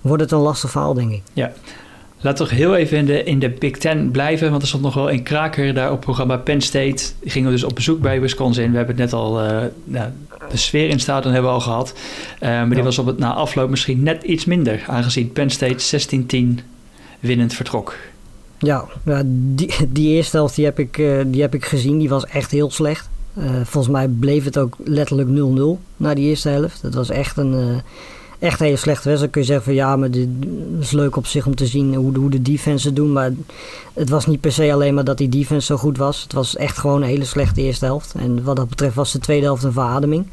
wordt 0.01 0.21
het 0.21 0.31
een 0.31 0.39
lastig 0.39 0.71
verhaal, 0.71 0.93
denk 0.93 1.11
ik. 1.11 1.21
Ja. 1.33 1.51
Laat 2.19 2.35
toch 2.35 2.49
heel 2.49 2.75
even 2.75 2.97
in 2.97 3.05
de, 3.05 3.23
in 3.23 3.39
de 3.39 3.49
Big 3.49 3.77
Ten 3.77 4.11
blijven, 4.11 4.49
want 4.49 4.61
er 4.61 4.67
stond 4.67 4.83
nog 4.83 4.93
wel 4.93 5.11
een 5.11 5.23
kraker 5.23 5.73
daar 5.73 5.91
op 5.91 6.01
programma 6.01 6.37
Penn 6.37 6.61
State. 6.61 7.03
Die 7.19 7.31
gingen 7.31 7.51
dus 7.51 7.63
op 7.63 7.75
bezoek 7.75 8.01
bij 8.01 8.21
Wisconsin. 8.21 8.71
We 8.71 8.77
hebben 8.77 8.95
het 8.95 9.11
net 9.11 9.13
al, 9.13 9.43
uh, 9.43 9.61
nou, 9.83 10.09
de 10.49 10.57
sfeer 10.57 10.89
in 10.89 10.99
staat 10.99 11.23
hebben 11.23 11.43
we 11.43 11.47
al 11.47 11.59
gehad. 11.59 11.93
Uh, 11.95 12.49
maar 12.49 12.67
ja. 12.67 12.73
die 12.73 12.83
was 12.83 12.99
op 12.99 13.05
het 13.05 13.17
na 13.17 13.33
afloop 13.33 13.69
misschien 13.69 14.03
net 14.03 14.23
iets 14.23 14.45
minder, 14.45 14.83
aangezien 14.87 15.31
Penn 15.31 15.49
State 15.49 16.07
16-10 16.59 16.63
winnend 17.19 17.53
vertrok. 17.53 17.95
Ja, 18.57 18.85
die, 19.25 19.71
die 19.89 20.15
eerste 20.15 20.37
helft 20.37 20.55
die 20.55 20.65
heb, 20.65 20.79
ik, 20.79 20.95
die 21.25 21.41
heb 21.41 21.53
ik 21.53 21.65
gezien. 21.65 21.97
Die 21.97 22.09
was 22.09 22.25
echt 22.25 22.51
heel 22.51 22.71
slecht. 22.71 23.09
Uh, 23.37 23.43
volgens 23.63 23.93
mij 23.93 24.07
bleef 24.07 24.43
het 24.43 24.57
ook 24.57 24.75
letterlijk 24.83 25.29
0-0 25.29 25.81
na 25.97 26.13
die 26.13 26.29
eerste 26.29 26.49
helft. 26.49 26.81
Het 26.81 26.93
was 26.93 27.09
echt 27.09 27.37
een, 27.37 27.53
uh, 27.53 27.77
echt 28.39 28.59
hele 28.59 28.75
slechte 28.75 29.07
wedstrijd. 29.07 29.31
kun 29.31 29.41
je 29.41 29.47
zeggen 29.47 29.65
van 29.65 29.73
ja, 29.73 29.95
maar 29.95 30.09
het 30.09 30.27
is 30.79 30.91
leuk 30.91 31.15
op 31.15 31.25
zich 31.25 31.45
om 31.45 31.55
te 31.55 31.65
zien 31.65 31.95
hoe 31.95 32.17
hoe 32.17 32.29
de 32.29 32.41
defense 32.41 32.93
doen. 32.93 33.11
Maar 33.11 33.31
het 33.93 34.09
was 34.09 34.25
niet 34.25 34.41
per 34.41 34.51
se 34.51 34.73
alleen 34.73 34.93
maar 34.93 35.03
dat 35.03 35.17
die 35.17 35.29
defense 35.29 35.65
zo 35.65 35.77
goed 35.77 35.97
was. 35.97 36.21
Het 36.21 36.33
was 36.33 36.55
echt 36.55 36.77
gewoon 36.77 37.01
een 37.01 37.07
hele 37.07 37.25
slechte 37.25 37.61
eerste 37.61 37.85
helft. 37.85 38.13
En 38.17 38.43
wat 38.43 38.55
dat 38.55 38.69
betreft 38.69 38.95
was 38.95 39.11
de 39.11 39.19
tweede 39.19 39.45
helft 39.45 39.63
een 39.63 39.71
verademing. 39.71 40.27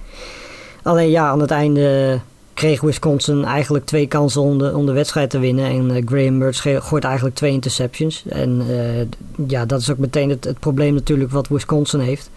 Alleen 0.82 1.11
ja, 1.11 1.28
aan 1.28 1.40
het 1.40 1.50
einde 1.50 2.21
kreeg 2.54 2.80
Wisconsin 2.80 3.44
eigenlijk 3.44 3.85
twee 3.85 4.06
kansen 4.06 4.40
om 4.40 4.59
de, 4.59 4.76
om 4.76 4.87
de 4.87 4.92
wedstrijd 4.92 5.30
te 5.30 5.38
winnen. 5.38 5.64
En 5.64 5.97
uh, 5.97 6.02
Graham 6.06 6.38
Mertz 6.38 6.66
gooit 6.78 7.04
eigenlijk 7.04 7.35
twee 7.35 7.52
interceptions. 7.52 8.25
En 8.28 8.66
ja, 9.47 9.66
dat 9.66 9.80
is 9.80 9.90
ook 9.90 9.99
meteen 9.99 10.30
het, 10.30 10.44
het 10.44 10.59
probleem 10.59 10.94
natuurlijk 10.94 11.30
wat 11.30 11.49
Wisconsin 11.49 12.00
heeft. 12.00 12.30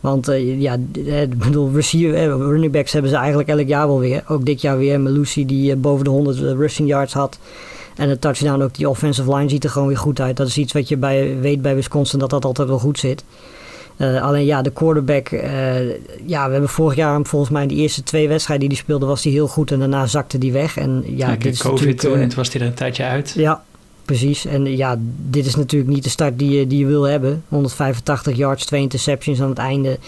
Want 0.00 0.26
ja, 0.58 0.76
ik 1.04 1.38
bedoel, 1.38 1.70
receiver, 1.74 2.28
running 2.28 2.72
backs 2.72 2.92
hebben 2.92 3.10
ze 3.10 3.16
eigenlijk 3.16 3.48
elk 3.48 3.68
jaar 3.68 3.86
wel 3.86 3.98
weer. 3.98 4.22
Ook 4.28 4.44
dit 4.44 4.60
jaar 4.60 4.78
weer. 4.78 5.00
Melusi 5.00 5.46
die 5.46 5.76
boven 5.76 6.04
de 6.04 6.10
100 6.10 6.38
rushing 6.38 6.88
yards 6.88 7.12
had. 7.12 7.38
En 7.96 8.08
de 8.08 8.18
touchdown 8.18 8.62
ook, 8.62 8.74
die 8.74 8.88
offensive 8.88 9.34
line 9.34 9.48
ziet 9.48 9.64
er 9.64 9.70
gewoon 9.70 9.88
weer 9.88 9.96
goed 9.96 10.20
uit. 10.20 10.36
Dat 10.36 10.46
is 10.46 10.58
iets 10.58 10.72
wat 10.72 10.88
je 10.88 10.96
bij, 10.96 11.38
weet 11.40 11.62
bij 11.62 11.74
Wisconsin, 11.74 12.18
dat 12.18 12.30
dat 12.30 12.44
altijd 12.44 12.68
wel 12.68 12.78
goed 12.78 12.98
zit. 12.98 13.24
Uh, 13.96 14.22
alleen 14.22 14.44
ja, 14.44 14.62
de 14.62 14.70
quarterback. 14.70 15.30
Uh, 15.30 15.42
ja, 16.26 16.46
we 16.46 16.52
hebben 16.52 16.68
vorig 16.68 16.96
jaar 16.96 17.20
volgens 17.24 17.50
mij 17.50 17.62
in 17.62 17.68
de 17.68 17.74
eerste 17.74 18.02
twee 18.02 18.28
wedstrijden 18.28 18.68
die 18.68 18.76
hij 18.76 18.84
speelde, 18.84 19.06
was 19.06 19.24
hij 19.24 19.32
heel 19.32 19.48
goed. 19.48 19.70
En 19.70 19.78
daarna 19.78 20.06
zakte 20.06 20.38
hij 20.38 20.52
weg. 20.52 20.76
En 20.76 21.04
ja, 21.06 21.28
ja 21.28 21.36
dit 21.36 21.52
is 21.52 21.62
COVID 21.62 21.98
toen 21.98 22.18
en 22.18 22.28
toen 22.28 22.36
was 22.36 22.52
hij 22.52 22.60
er 22.60 22.66
een 22.66 22.74
tijdje 22.74 23.04
uit. 23.04 23.32
Ja, 23.36 23.64
precies. 24.10 24.44
En 24.44 24.76
ja, 24.76 24.96
dit 25.30 25.46
is 25.46 25.54
natuurlijk 25.54 25.90
niet 25.90 26.02
de 26.02 26.10
start 26.10 26.38
die 26.38 26.58
je, 26.58 26.66
die 26.66 26.78
je 26.78 26.86
wil 26.86 27.02
hebben. 27.02 27.42
185 27.48 28.36
yards, 28.36 28.64
twee 28.64 28.82
interceptions 28.82 29.40
aan 29.40 29.48
het 29.48 29.58
einde. 29.58 29.98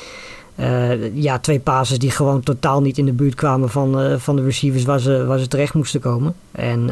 ja, 1.14 1.38
twee 1.38 1.61
passes 1.61 1.99
die 1.99 2.11
gewoon 2.11 2.40
totaal 2.40 2.80
niet 2.80 2.99
in 2.99 3.04
de 3.04 3.12
buurt 3.12 3.35
kwamen 3.35 3.71
van, 3.71 4.21
van 4.21 4.37
de 4.37 4.42
receivers 4.42 4.85
waar 4.85 5.00
ze, 5.00 5.25
waar 5.26 5.38
ze 5.38 5.49
terecht 5.49 5.75
moesten 5.75 6.00
komen. 6.00 6.35
En 6.52 6.90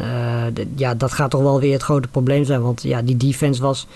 ja, 0.75 0.93
dat 0.93 1.11
gaat 1.11 1.29
toch 1.29 1.41
wel 1.41 1.59
weer 1.59 1.73
het 1.73 1.83
grote 1.83 2.07
probleem 2.07 2.43
zijn. 2.43 2.61
Want 2.61 2.83
ja, 2.83 3.01
die 3.01 3.17
defense 3.17 3.61
was 3.61 3.87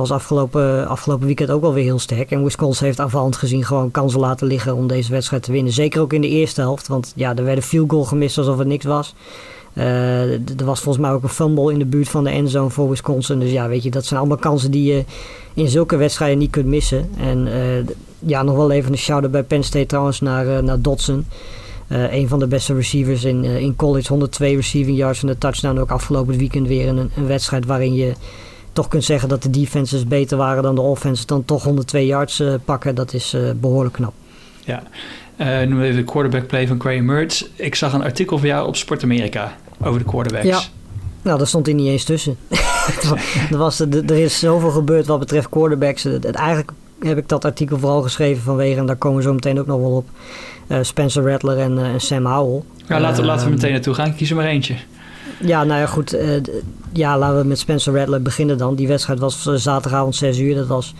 was 0.00 0.10
afgelopen, 0.10 0.88
afgelopen 0.88 1.26
weekend 1.26 1.50
ook 1.50 1.60
wel 1.60 1.72
weer 1.72 1.84
heel 1.84 1.98
sterk. 1.98 2.30
En 2.30 2.42
Wisconsin 2.42 2.86
heeft 2.86 3.00
aanvallend 3.00 3.36
gezien 3.36 3.64
gewoon 3.64 3.90
kansen 3.90 4.20
laten 4.20 4.46
liggen 4.46 4.74
om 4.74 4.86
deze 4.86 5.12
wedstrijd 5.12 5.42
te 5.42 5.52
winnen. 5.52 5.72
Zeker 5.72 6.00
ook 6.00 6.12
in 6.12 6.20
de 6.20 6.28
eerste 6.28 6.60
helft. 6.60 6.88
Want 6.88 7.12
ja, 7.16 7.36
er 7.36 7.44
werden 7.44 7.64
veel 7.64 7.84
goal 7.88 8.04
gemist 8.04 8.38
alsof 8.38 8.58
het 8.58 8.66
niks 8.66 8.84
was. 8.84 9.14
Uh, 9.74 10.32
er 10.32 10.64
was 10.64 10.80
volgens 10.80 11.04
mij 11.04 11.14
ook 11.14 11.22
een 11.22 11.28
fumble 11.28 11.72
in 11.72 11.78
de 11.78 11.84
buurt 11.84 12.08
van 12.08 12.24
de 12.24 12.30
endzone 12.30 12.70
voor 12.70 12.88
Wisconsin. 12.88 13.38
Dus 13.38 13.50
ja, 13.50 13.68
weet 13.68 13.82
je, 13.82 13.90
dat 13.90 14.04
zijn 14.04 14.20
allemaal 14.20 14.38
kansen 14.38 14.70
die 14.70 14.92
je 14.92 15.04
in 15.54 15.68
zulke 15.68 15.96
wedstrijden 15.96 16.38
niet 16.38 16.50
kunt 16.50 16.66
missen. 16.66 17.10
En 17.18 17.46
uh, 17.46 17.86
ja, 18.18 18.42
nog 18.42 18.56
wel 18.56 18.70
even 18.70 18.92
een 18.92 18.98
shout-out 18.98 19.32
bij 19.32 19.42
Penn 19.42 19.62
State 19.62 19.86
trouwens 19.86 20.20
naar, 20.20 20.46
uh, 20.46 20.58
naar 20.58 20.80
Dodson. 20.80 21.26
een 21.88 22.28
van 22.28 22.38
de 22.38 22.46
beste 22.46 22.74
receivers 22.74 23.24
in, 23.24 23.44
in 23.44 23.76
college. 23.76 24.08
102 24.08 24.56
receiving 24.56 24.96
yards 24.96 25.20
en 25.20 25.26
de 25.26 25.38
touchdown 25.38 25.78
ook 25.78 25.90
afgelopen 25.90 26.38
weekend 26.38 26.66
weer. 26.68 26.88
Een, 26.88 27.10
een 27.16 27.26
wedstrijd 27.26 27.66
waarin 27.66 27.94
je 27.94 28.12
toch 28.72 28.88
kunt 28.88 29.04
zeggen 29.04 29.28
dat 29.28 29.42
de 29.42 29.50
defenses 29.50 30.06
beter 30.06 30.36
waren 30.36 30.62
dan 30.62 30.74
de 30.74 30.80
offenses, 30.80 31.26
dan 31.26 31.44
toch 31.44 31.62
102 31.62 32.06
yards 32.06 32.42
pakken, 32.64 32.94
dat 32.94 33.14
is 33.14 33.36
behoorlijk 33.60 33.94
knap. 33.94 34.12
Ja, 34.64 34.82
uh, 35.40 35.60
noem 35.60 35.82
even 35.82 35.96
de 35.96 36.04
quarterback 36.04 36.46
play 36.46 36.66
van 36.66 36.80
Graham 36.80 37.04
Mertz. 37.04 37.44
Ik 37.54 37.74
zag 37.74 37.92
een 37.92 38.02
artikel 38.02 38.38
van 38.38 38.48
jou 38.48 38.66
op 38.66 38.76
Sport 38.76 39.02
Amerika 39.02 39.56
over 39.82 39.98
de 39.98 40.04
quarterbacks. 40.04 40.46
Ja. 40.46 40.60
Nou, 41.22 41.38
daar 41.38 41.46
stond 41.46 41.66
hij 41.66 41.74
niet 41.74 41.88
eens 41.88 42.04
tussen. 42.04 42.36
er, 43.50 43.58
was, 43.58 43.80
er 43.80 44.10
is 44.10 44.38
zoveel 44.38 44.70
gebeurd 44.70 45.06
wat 45.06 45.18
betreft 45.18 45.48
quarterbacks. 45.48 46.02
Het, 46.02 46.24
eigenlijk 46.24 46.72
heb 47.00 47.18
ik 47.18 47.28
dat 47.28 47.44
artikel 47.44 47.78
vooral 47.78 48.02
geschreven 48.02 48.42
vanwege, 48.42 48.80
en 48.80 48.86
daar 48.86 48.96
komen 48.96 49.18
we 49.18 49.24
zo 49.24 49.32
meteen 49.32 49.60
ook 49.60 49.66
nog 49.66 49.80
wel 49.80 49.90
op, 49.90 50.08
Spencer 50.84 51.22
Rattler 51.22 51.58
en, 51.58 51.78
en 51.78 52.00
Sam 52.00 52.26
Howell. 52.26 52.62
Ja, 52.88 53.00
laten, 53.00 53.24
laten 53.24 53.46
we 53.46 53.52
meteen 53.52 53.72
naartoe 53.72 53.94
gaan. 53.94 54.14
Kies 54.14 54.30
er 54.30 54.36
maar 54.36 54.46
eentje. 54.46 54.74
Ja, 55.40 55.64
nou 55.64 55.80
ja, 55.80 55.86
goed. 55.86 56.16
Ja, 56.92 57.18
laten 57.18 57.40
we 57.40 57.46
met 57.46 57.58
Spencer 57.58 57.94
Rattler 57.94 58.22
beginnen 58.22 58.58
dan. 58.58 58.74
Die 58.74 58.88
wedstrijd 58.88 59.18
was 59.18 59.42
zaterdagavond 59.42 60.16
6 60.16 60.38
uur. 60.38 60.54
Dat 60.54 60.66
was... 60.66 60.94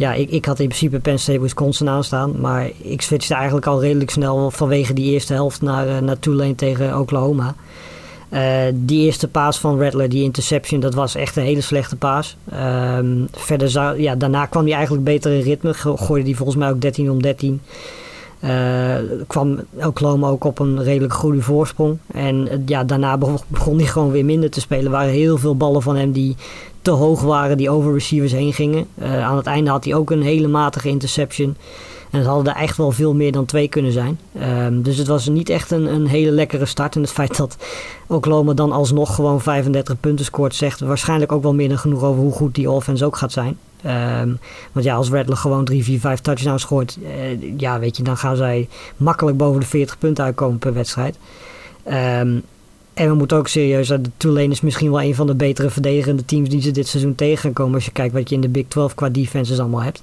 Ja, 0.00 0.12
ik, 0.12 0.30
ik 0.30 0.44
had 0.44 0.58
in 0.58 0.66
principe 0.66 1.00
Penn 1.00 1.18
State 1.18 1.40
Wisconsin 1.40 1.88
aanstaan. 1.88 2.40
Maar 2.40 2.70
ik 2.76 3.02
switchte 3.02 3.34
eigenlijk 3.34 3.66
al 3.66 3.80
redelijk 3.80 4.10
snel 4.10 4.50
vanwege 4.50 4.92
die 4.92 5.12
eerste 5.12 5.32
helft 5.32 5.62
naar, 5.62 5.86
uh, 5.86 5.98
naar 5.98 6.18
Tulane 6.18 6.54
tegen 6.54 6.98
Oklahoma. 6.98 7.54
Uh, 8.30 8.40
die 8.74 9.04
eerste 9.04 9.28
paas 9.28 9.58
van 9.58 9.80
Rattler, 9.80 10.08
die 10.08 10.22
interception, 10.22 10.80
dat 10.80 10.94
was 10.94 11.14
echt 11.14 11.36
een 11.36 11.42
hele 11.42 11.60
slechte 11.60 11.96
paas. 11.96 12.36
Um, 12.96 13.28
verder, 13.32 14.00
ja, 14.00 14.14
daarna 14.14 14.46
kwam 14.46 14.64
hij 14.64 14.72
eigenlijk 14.72 15.04
beter 15.04 15.32
in 15.32 15.40
ritme. 15.40 15.74
Gooide 15.74 16.26
hij 16.26 16.36
volgens 16.36 16.58
mij 16.58 16.70
ook 16.70 16.80
13 16.80 17.10
om 17.10 17.22
13. 17.22 17.60
Uh, 18.44 18.96
kwam 19.26 19.60
Oklahoma 19.84 20.28
ook 20.28 20.44
op 20.44 20.58
een 20.58 20.82
redelijk 20.82 21.12
goede 21.12 21.42
voorsprong. 21.42 21.98
En 22.12 22.62
ja, 22.66 22.84
daarna 22.84 23.18
begon, 23.48 23.76
hij 23.76 23.86
gewoon 23.86 24.10
weer 24.10 24.24
minder 24.24 24.50
te 24.50 24.60
spelen. 24.60 24.84
Er 24.84 24.90
waren 24.90 25.12
heel 25.12 25.38
veel 25.38 25.56
ballen 25.56 25.82
van 25.82 25.96
hem 25.96 26.12
die 26.12 26.36
te 26.82 26.90
hoog 26.90 27.22
waren, 27.22 27.56
die 27.56 27.70
over 27.70 27.92
receivers 27.92 28.32
heen 28.32 28.52
gingen. 28.52 28.86
Uh, 29.02 29.26
aan 29.26 29.36
het 29.36 29.46
einde 29.46 29.70
had 29.70 29.84
hij 29.84 29.94
ook 29.94 30.10
een 30.10 30.22
hele 30.22 30.48
matige 30.48 30.88
interception. 30.88 31.56
En 32.10 32.18
het 32.18 32.28
hadden 32.28 32.54
er 32.54 32.60
echt 32.60 32.76
wel 32.76 32.90
veel 32.90 33.14
meer 33.14 33.32
dan 33.32 33.44
twee 33.44 33.68
kunnen 33.68 33.92
zijn. 33.92 34.18
Um, 34.64 34.82
dus 34.82 34.96
het 34.96 35.06
was 35.06 35.28
niet 35.28 35.48
echt 35.48 35.70
een, 35.70 35.94
een 35.94 36.06
hele 36.06 36.30
lekkere 36.30 36.66
start. 36.66 36.94
En 36.94 37.00
het 37.00 37.12
feit 37.12 37.36
dat 37.36 37.56
Oklahoma 38.06 38.52
dan 38.52 38.72
alsnog 38.72 39.14
gewoon 39.14 39.40
35 39.40 40.00
punten 40.00 40.24
scoort, 40.24 40.54
zegt 40.54 40.80
waarschijnlijk 40.80 41.32
ook 41.32 41.42
wel 41.42 41.54
meer 41.54 41.68
dan 41.68 41.78
genoeg 41.78 42.02
over 42.02 42.22
hoe 42.22 42.32
goed 42.32 42.54
die 42.54 42.70
offense 42.70 43.04
ook 43.04 43.16
gaat 43.16 43.32
zijn. 43.32 43.58
Um, 44.22 44.38
want 44.72 44.86
ja, 44.86 44.94
als 44.94 45.10
Rattler 45.10 45.36
gewoon 45.36 45.64
3, 45.64 45.84
4, 45.84 46.00
5 46.00 46.20
touchdowns 46.20 46.64
gooit, 46.64 46.98
uh, 47.02 47.58
ja, 47.58 47.78
weet 47.78 47.96
je, 47.96 48.02
dan 48.02 48.16
gaan 48.16 48.36
zij 48.36 48.68
makkelijk 48.96 49.36
boven 49.36 49.60
de 49.60 49.66
40 49.66 49.98
punten 49.98 50.24
uitkomen 50.24 50.58
per 50.58 50.72
wedstrijd. 50.72 51.18
Um, 52.20 52.42
en 52.94 53.08
we 53.08 53.14
moeten 53.14 53.36
ook 53.36 53.48
serieus 53.48 53.88
de 53.88 54.00
Tulane 54.16 54.50
is 54.50 54.60
misschien 54.60 54.90
wel 54.90 55.02
een 55.02 55.14
van 55.14 55.26
de 55.26 55.34
betere 55.34 55.70
verdedigende 55.70 56.24
teams 56.24 56.48
die 56.48 56.62
ze 56.62 56.70
dit 56.70 56.88
seizoen 56.88 57.14
tegen 57.14 57.38
gaan 57.38 57.52
komen. 57.52 57.74
Als 57.74 57.84
je 57.84 57.92
kijkt 57.92 58.14
wat 58.14 58.28
je 58.28 58.34
in 58.34 58.40
de 58.40 58.48
Big 58.48 58.64
12 58.68 58.94
qua 58.94 59.08
defenses 59.08 59.58
allemaal 59.58 59.82
hebt. 59.82 60.02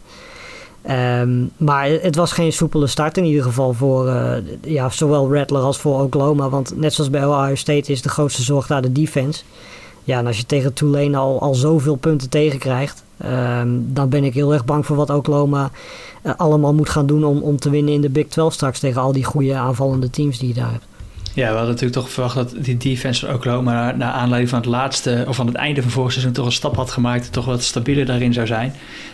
Um, 0.89 1.51
maar 1.57 1.89
het 1.89 2.15
was 2.15 2.31
geen 2.31 2.53
soepele 2.53 2.87
start 2.87 3.17
in 3.17 3.23
ieder 3.23 3.43
geval 3.43 3.73
voor 3.73 4.07
uh, 4.07 4.31
ja, 4.61 4.89
zowel 4.89 5.33
Rattler 5.33 5.61
als 5.61 5.77
voor 5.77 6.01
Oklahoma. 6.01 6.49
Want 6.49 6.77
net 6.77 6.93
zoals 6.93 7.09
bij 7.09 7.25
Ohio 7.25 7.55
State 7.55 7.91
is 7.91 8.01
de 8.01 8.09
grootste 8.09 8.43
zorg 8.43 8.67
daar 8.67 8.81
de 8.81 8.91
defense. 8.91 9.43
Ja, 10.03 10.19
en 10.19 10.27
als 10.27 10.37
je 10.37 10.45
tegen 10.45 10.73
Tulane 10.73 11.17
al, 11.17 11.41
al 11.41 11.55
zoveel 11.55 11.95
punten 11.95 12.29
tegenkrijgt, 12.29 13.03
um, 13.25 13.93
dan 13.93 14.09
ben 14.09 14.23
ik 14.23 14.33
heel 14.33 14.53
erg 14.53 14.65
bang 14.65 14.85
voor 14.85 14.95
wat 14.95 15.09
Oklahoma 15.09 15.71
uh, 16.23 16.33
allemaal 16.37 16.73
moet 16.73 16.89
gaan 16.89 17.05
doen 17.05 17.23
om, 17.23 17.41
om 17.41 17.57
te 17.57 17.69
winnen 17.69 17.93
in 17.93 18.01
de 18.01 18.09
Big 18.09 18.27
12 18.27 18.53
straks 18.53 18.79
tegen 18.79 19.01
al 19.01 19.11
die 19.11 19.23
goede 19.23 19.55
aanvallende 19.55 20.09
teams 20.09 20.39
die 20.39 20.47
je 20.47 20.53
daar 20.53 20.71
hebt. 20.71 20.85
Ja, 21.37 21.43
we 21.43 21.55
hadden 21.55 21.67
natuurlijk 21.67 21.99
toch 21.99 22.09
verwacht 22.09 22.35
dat 22.35 22.53
die 22.59 22.77
defense 22.77 23.25
van 23.25 23.35
Oklahoma 23.35 23.91
naar, 23.91 24.11
aanleiding 24.11 24.49
van 24.49 24.59
het 24.59 24.67
laatste 24.67 25.25
of 25.27 25.35
van 25.35 25.47
het 25.47 25.55
einde 25.55 25.81
van 25.81 25.91
vorig 25.91 26.11
seizoen 26.11 26.33
toch 26.33 26.45
een 26.45 26.51
stap 26.51 26.75
had 26.75 26.91
gemaakt, 26.91 27.31
toch 27.31 27.45
wat 27.45 27.63
stabieler 27.63 28.05
daarin 28.05 28.33
zou 28.33 28.47
zijn. 28.47 28.73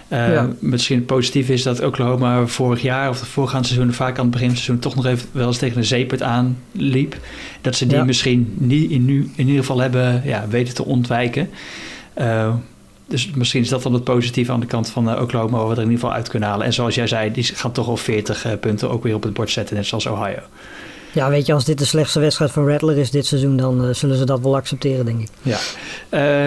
Uh, 0.09 0.33
ja. 0.33 0.49
Misschien 0.59 1.05
positief 1.05 1.49
is 1.49 1.63
dat 1.63 1.81
Oklahoma 1.81 2.47
vorig 2.47 2.81
jaar 2.81 3.09
of 3.09 3.19
het 3.19 3.29
voorgaande 3.29 3.67
seizoen 3.67 3.93
vaak 3.93 4.17
aan 4.17 4.23
het 4.23 4.31
begin 4.31 4.47
van 4.47 4.55
het 4.55 4.65
seizoen 4.65 4.79
toch 4.79 4.95
nog 4.95 5.05
even 5.05 5.27
wel 5.31 5.47
eens 5.47 5.57
tegen 5.57 5.77
een 5.77 5.85
zeepert 5.85 6.21
aanliep. 6.21 7.17
Dat 7.61 7.75
ze 7.75 7.87
die 7.87 7.97
ja. 7.97 8.03
misschien 8.03 8.53
niet 8.57 8.91
in, 8.91 9.05
nu, 9.05 9.31
in 9.35 9.47
ieder 9.47 9.61
geval 9.61 9.79
hebben 9.79 10.21
ja, 10.25 10.45
weten 10.49 10.73
te 10.73 10.85
ontwijken. 10.85 11.49
Uh, 12.17 12.53
dus 13.07 13.31
misschien 13.31 13.61
is 13.61 13.69
dat 13.69 13.83
dan 13.83 13.93
het 13.93 14.03
positieve 14.03 14.51
aan 14.51 14.59
de 14.59 14.65
kant 14.65 14.89
van 14.89 15.09
uh, 15.09 15.21
Oklahoma, 15.21 15.57
waar 15.57 15.67
we 15.67 15.71
er 15.71 15.81
in 15.81 15.83
ieder 15.83 15.99
geval 15.99 16.15
uit 16.15 16.29
kunnen 16.29 16.49
halen. 16.49 16.65
En 16.65 16.73
zoals 16.73 16.95
jij 16.95 17.07
zei, 17.07 17.31
die 17.31 17.43
gaan 17.43 17.71
toch 17.71 17.87
al 17.87 17.97
40 17.97 18.45
uh, 18.45 18.51
punten 18.59 18.89
ook 18.89 19.03
weer 19.03 19.15
op 19.15 19.23
het 19.23 19.33
bord 19.33 19.49
zetten, 19.49 19.75
net 19.75 19.85
zoals 19.85 20.05
Ohio. 20.05 20.39
Ja, 21.13 21.29
weet 21.29 21.45
je, 21.45 21.53
als 21.53 21.65
dit 21.65 21.77
de 21.77 21.85
slechtste 21.85 22.19
wedstrijd 22.19 22.51
van 22.51 22.67
Rattler 22.69 22.97
is 22.97 23.11
dit 23.11 23.25
seizoen, 23.25 23.57
dan 23.57 23.85
uh, 23.85 23.93
zullen 23.93 24.17
ze 24.17 24.25
dat 24.25 24.39
wel 24.39 24.55
accepteren, 24.55 25.05
denk 25.05 25.19
ik. 25.19 25.27
Ja. 25.41 25.57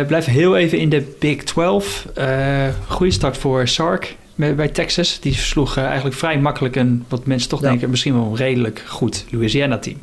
Uh, 0.01 0.07
blijf 0.07 0.25
heel 0.25 0.57
even 0.57 0.79
in 0.79 0.89
de 0.89 1.15
Big 1.19 1.45
12. 1.45 2.07
Uh, 2.19 2.69
goede 2.89 3.13
start 3.13 3.37
voor 3.37 3.69
Sark 3.69 4.17
bij 4.35 4.69
Texas. 4.69 5.21
Die 5.21 5.35
sloeg 5.35 5.77
eigenlijk 5.77 6.17
vrij 6.17 6.39
makkelijk 6.39 6.77
een, 6.77 7.05
wat 7.09 7.27
mensen 7.27 7.49
toch 7.49 7.61
ja. 7.61 7.69
denken, 7.69 7.91
misschien 7.91 8.15
wel 8.15 8.37
redelijk 8.37 8.85
goed 8.87 9.25
Louisiana-team. 9.31 9.97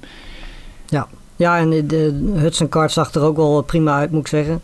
Ja. 0.89 1.07
Ja, 1.35 1.57
en 1.57 1.69
de, 1.69 1.85
de 1.85 2.31
Hudson 2.35 2.69
Card 2.69 2.91
zag 2.91 3.13
er 3.13 3.21
ook 3.21 3.35
wel 3.35 3.61
prima 3.61 3.97
uit, 3.97 4.11
moet 4.11 4.19
ik 4.19 4.27
zeggen. 4.27 4.61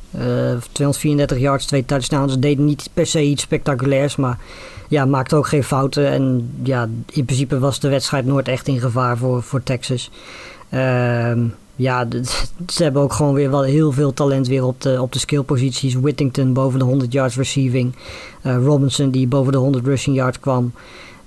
234 0.72 1.40
yards, 1.40 1.66
twee 1.66 1.86
touchdowns. 1.86 2.40
Deed 2.40 2.58
niet 2.58 2.90
per 2.94 3.06
se 3.06 3.22
iets 3.22 3.42
spectaculairs, 3.42 4.16
maar 4.16 4.38
ja, 4.90 5.06
maakte 5.06 5.36
ook 5.36 5.48
geen 5.48 5.64
fouten. 5.64 6.08
En 6.08 6.52
ja, 6.64 6.90
in 7.12 7.26
principe 7.26 7.60
was 7.60 7.80
de 7.80 7.90
wedstrijd 7.90 8.26
nooit 8.26 8.48
echt 8.48 8.68
in 8.68 8.80
gevaar 8.80 9.18
voor, 9.18 9.44
voor 9.44 9.64
Texas. 9.64 10.12
Uh, 10.74 11.32
ja, 11.76 12.08
ze 12.68 12.84
hebben 12.84 13.02
ook 13.02 13.14
gewoon 13.14 13.34
weer 13.34 13.50
wel 13.50 13.62
heel 13.62 13.92
veel 13.92 14.14
talent 14.14 14.48
weer 14.48 14.64
op 14.64 14.82
de, 14.82 15.02
op 15.02 15.14
de 15.14 15.20
skillposities. 15.20 15.94
Whittington 15.94 16.54
boven 16.54 16.80
de 16.80 16.86
100 16.86 17.14
yards 17.14 17.36
receiving. 17.36 17.96
Uh, 18.44 18.58
Robinson 18.64 19.10
die 19.10 19.28
boven 19.28 19.52
de 19.52 19.58
100 19.58 19.86
rushing 19.86 20.16
yards 20.16 20.40
kwam. 20.40 20.72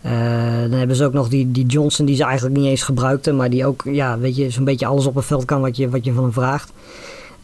Uh, 0.05 0.13
dan 0.61 0.79
hebben 0.79 0.97
ze 0.97 1.05
ook 1.05 1.13
nog 1.13 1.29
die, 1.29 1.51
die 1.51 1.67
Johnson 1.67 2.07
die 2.07 2.17
ze 2.17 2.25
eigenlijk 2.25 2.57
niet 2.57 2.67
eens 2.67 2.83
gebruikten. 2.83 3.37
Maar 3.37 3.51
die 3.51 3.67
ook, 3.67 3.83
ja, 3.85 4.19
weet 4.19 4.37
je, 4.37 4.51
zo'n 4.51 4.65
beetje 4.65 4.87
alles 4.87 5.07
op 5.07 5.15
het 5.15 5.25
veld 5.25 5.45
kan 5.45 5.61
wat 5.61 5.77
je, 5.77 5.89
wat 5.89 6.05
je 6.05 6.13
van 6.13 6.23
hem 6.23 6.33
vraagt. 6.33 6.73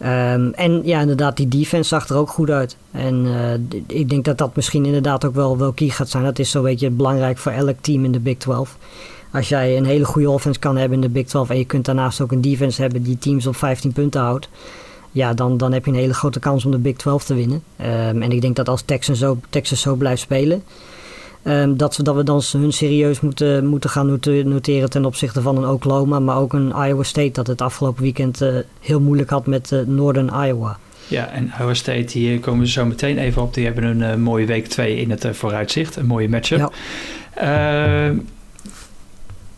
Um, 0.03 0.53
en 0.55 0.81
ja, 0.85 1.01
inderdaad, 1.01 1.37
die 1.37 1.49
defense 1.49 1.89
zag 1.89 2.09
er 2.09 2.17
ook 2.17 2.29
goed 2.29 2.51
uit. 2.51 2.77
En 2.91 3.27
uh, 3.27 3.79
ik 3.87 4.09
denk 4.09 4.25
dat 4.25 4.39
dat 4.39 4.57
misschien 4.57 4.85
inderdaad 4.85 5.25
ook 5.25 5.35
wel, 5.35 5.59
wel 5.59 5.73
key 5.73 5.89
gaat 5.89 6.09
zijn. 6.09 6.25
Dat 6.25 6.39
is 6.39 6.51
zo 6.51 6.63
weet 6.63 6.81
je 6.81 6.91
belangrijk 6.91 7.39
voor 7.39 7.53
elk 7.53 7.77
team 7.81 8.05
in 8.05 8.13
de 8.13 8.21
Big 8.21 8.37
12. 8.37 8.77
Als 9.33 9.49
jij 9.49 9.77
een 9.77 9.85
hele 9.85 10.05
goede 10.05 10.31
offense 10.31 10.61
kan 10.61 10.77
hebben 10.77 10.95
in 10.95 11.01
de 11.01 11.09
Big 11.09 11.27
12 11.27 11.51
en 11.51 11.59
je 11.59 11.65
kunt 11.65 11.85
daarnaast 11.85 12.21
ook 12.21 12.33
een 12.33 12.41
defense 12.41 12.81
hebben 12.81 13.03
die 13.03 13.19
teams 13.19 13.47
op 13.47 13.57
15 13.57 13.93
punten 13.93 14.21
houdt. 14.21 14.49
Ja, 15.13 15.35
dan, 15.35 15.57
dan 15.57 15.73
heb 15.73 15.85
je 15.85 15.91
een 15.91 15.97
hele 15.97 16.15
grote 16.15 16.39
kans 16.39 16.65
om 16.65 16.71
de 16.71 16.79
Big 16.79 16.97
12 16.97 17.25
te 17.25 17.35
winnen. 17.35 17.63
Um, 17.81 18.23
en 18.23 18.31
ik 18.31 18.41
denk 18.41 18.57
dat 18.57 18.69
als 18.69 18.83
Texas 18.83 19.19
zo, 19.19 19.39
Texas 19.51 19.81
zo 19.81 19.95
blijft 19.95 20.21
spelen, 20.21 20.63
Um, 21.49 21.77
dat, 21.77 21.97
we, 21.97 22.03
dat 22.03 22.15
we 22.15 22.23
dan 22.23 22.43
hun 22.53 22.73
serieus 22.73 23.21
moeten, 23.21 23.67
moeten 23.67 23.91
gaan 23.91 24.19
noteren 24.45 24.91
ten 24.91 25.05
opzichte 25.05 25.43
van 25.43 25.57
een 25.57 25.69
Oklahoma, 25.69 26.19
maar 26.19 26.37
ook 26.37 26.53
een 26.53 26.69
Iowa 26.69 27.03
State 27.03 27.31
dat 27.33 27.47
het 27.47 27.61
afgelopen 27.61 28.03
weekend 28.03 28.43
uh, 28.43 28.57
heel 28.81 29.01
moeilijk 29.01 29.31
had 29.31 29.47
met 29.47 29.71
uh, 29.71 29.81
Northern 29.87 30.31
Iowa. 30.45 30.79
Ja, 31.07 31.31
en 31.31 31.53
Iowa 31.59 31.75
State, 31.75 32.13
die 32.13 32.41
komen 32.41 32.67
ze 32.67 32.73
zo 32.73 32.87
meteen 32.87 33.19
even 33.19 33.43
op. 33.43 33.55
Die 33.55 33.65
hebben 33.65 34.01
een 34.01 34.21
mooie 34.21 34.47
week 34.47 34.67
2 34.67 34.97
in 34.97 35.11
het 35.11 35.27
vooruitzicht. 35.31 35.97
Een 35.97 36.07
mooie 36.07 36.29
matchup. 36.29 36.73
Ja 37.35 38.13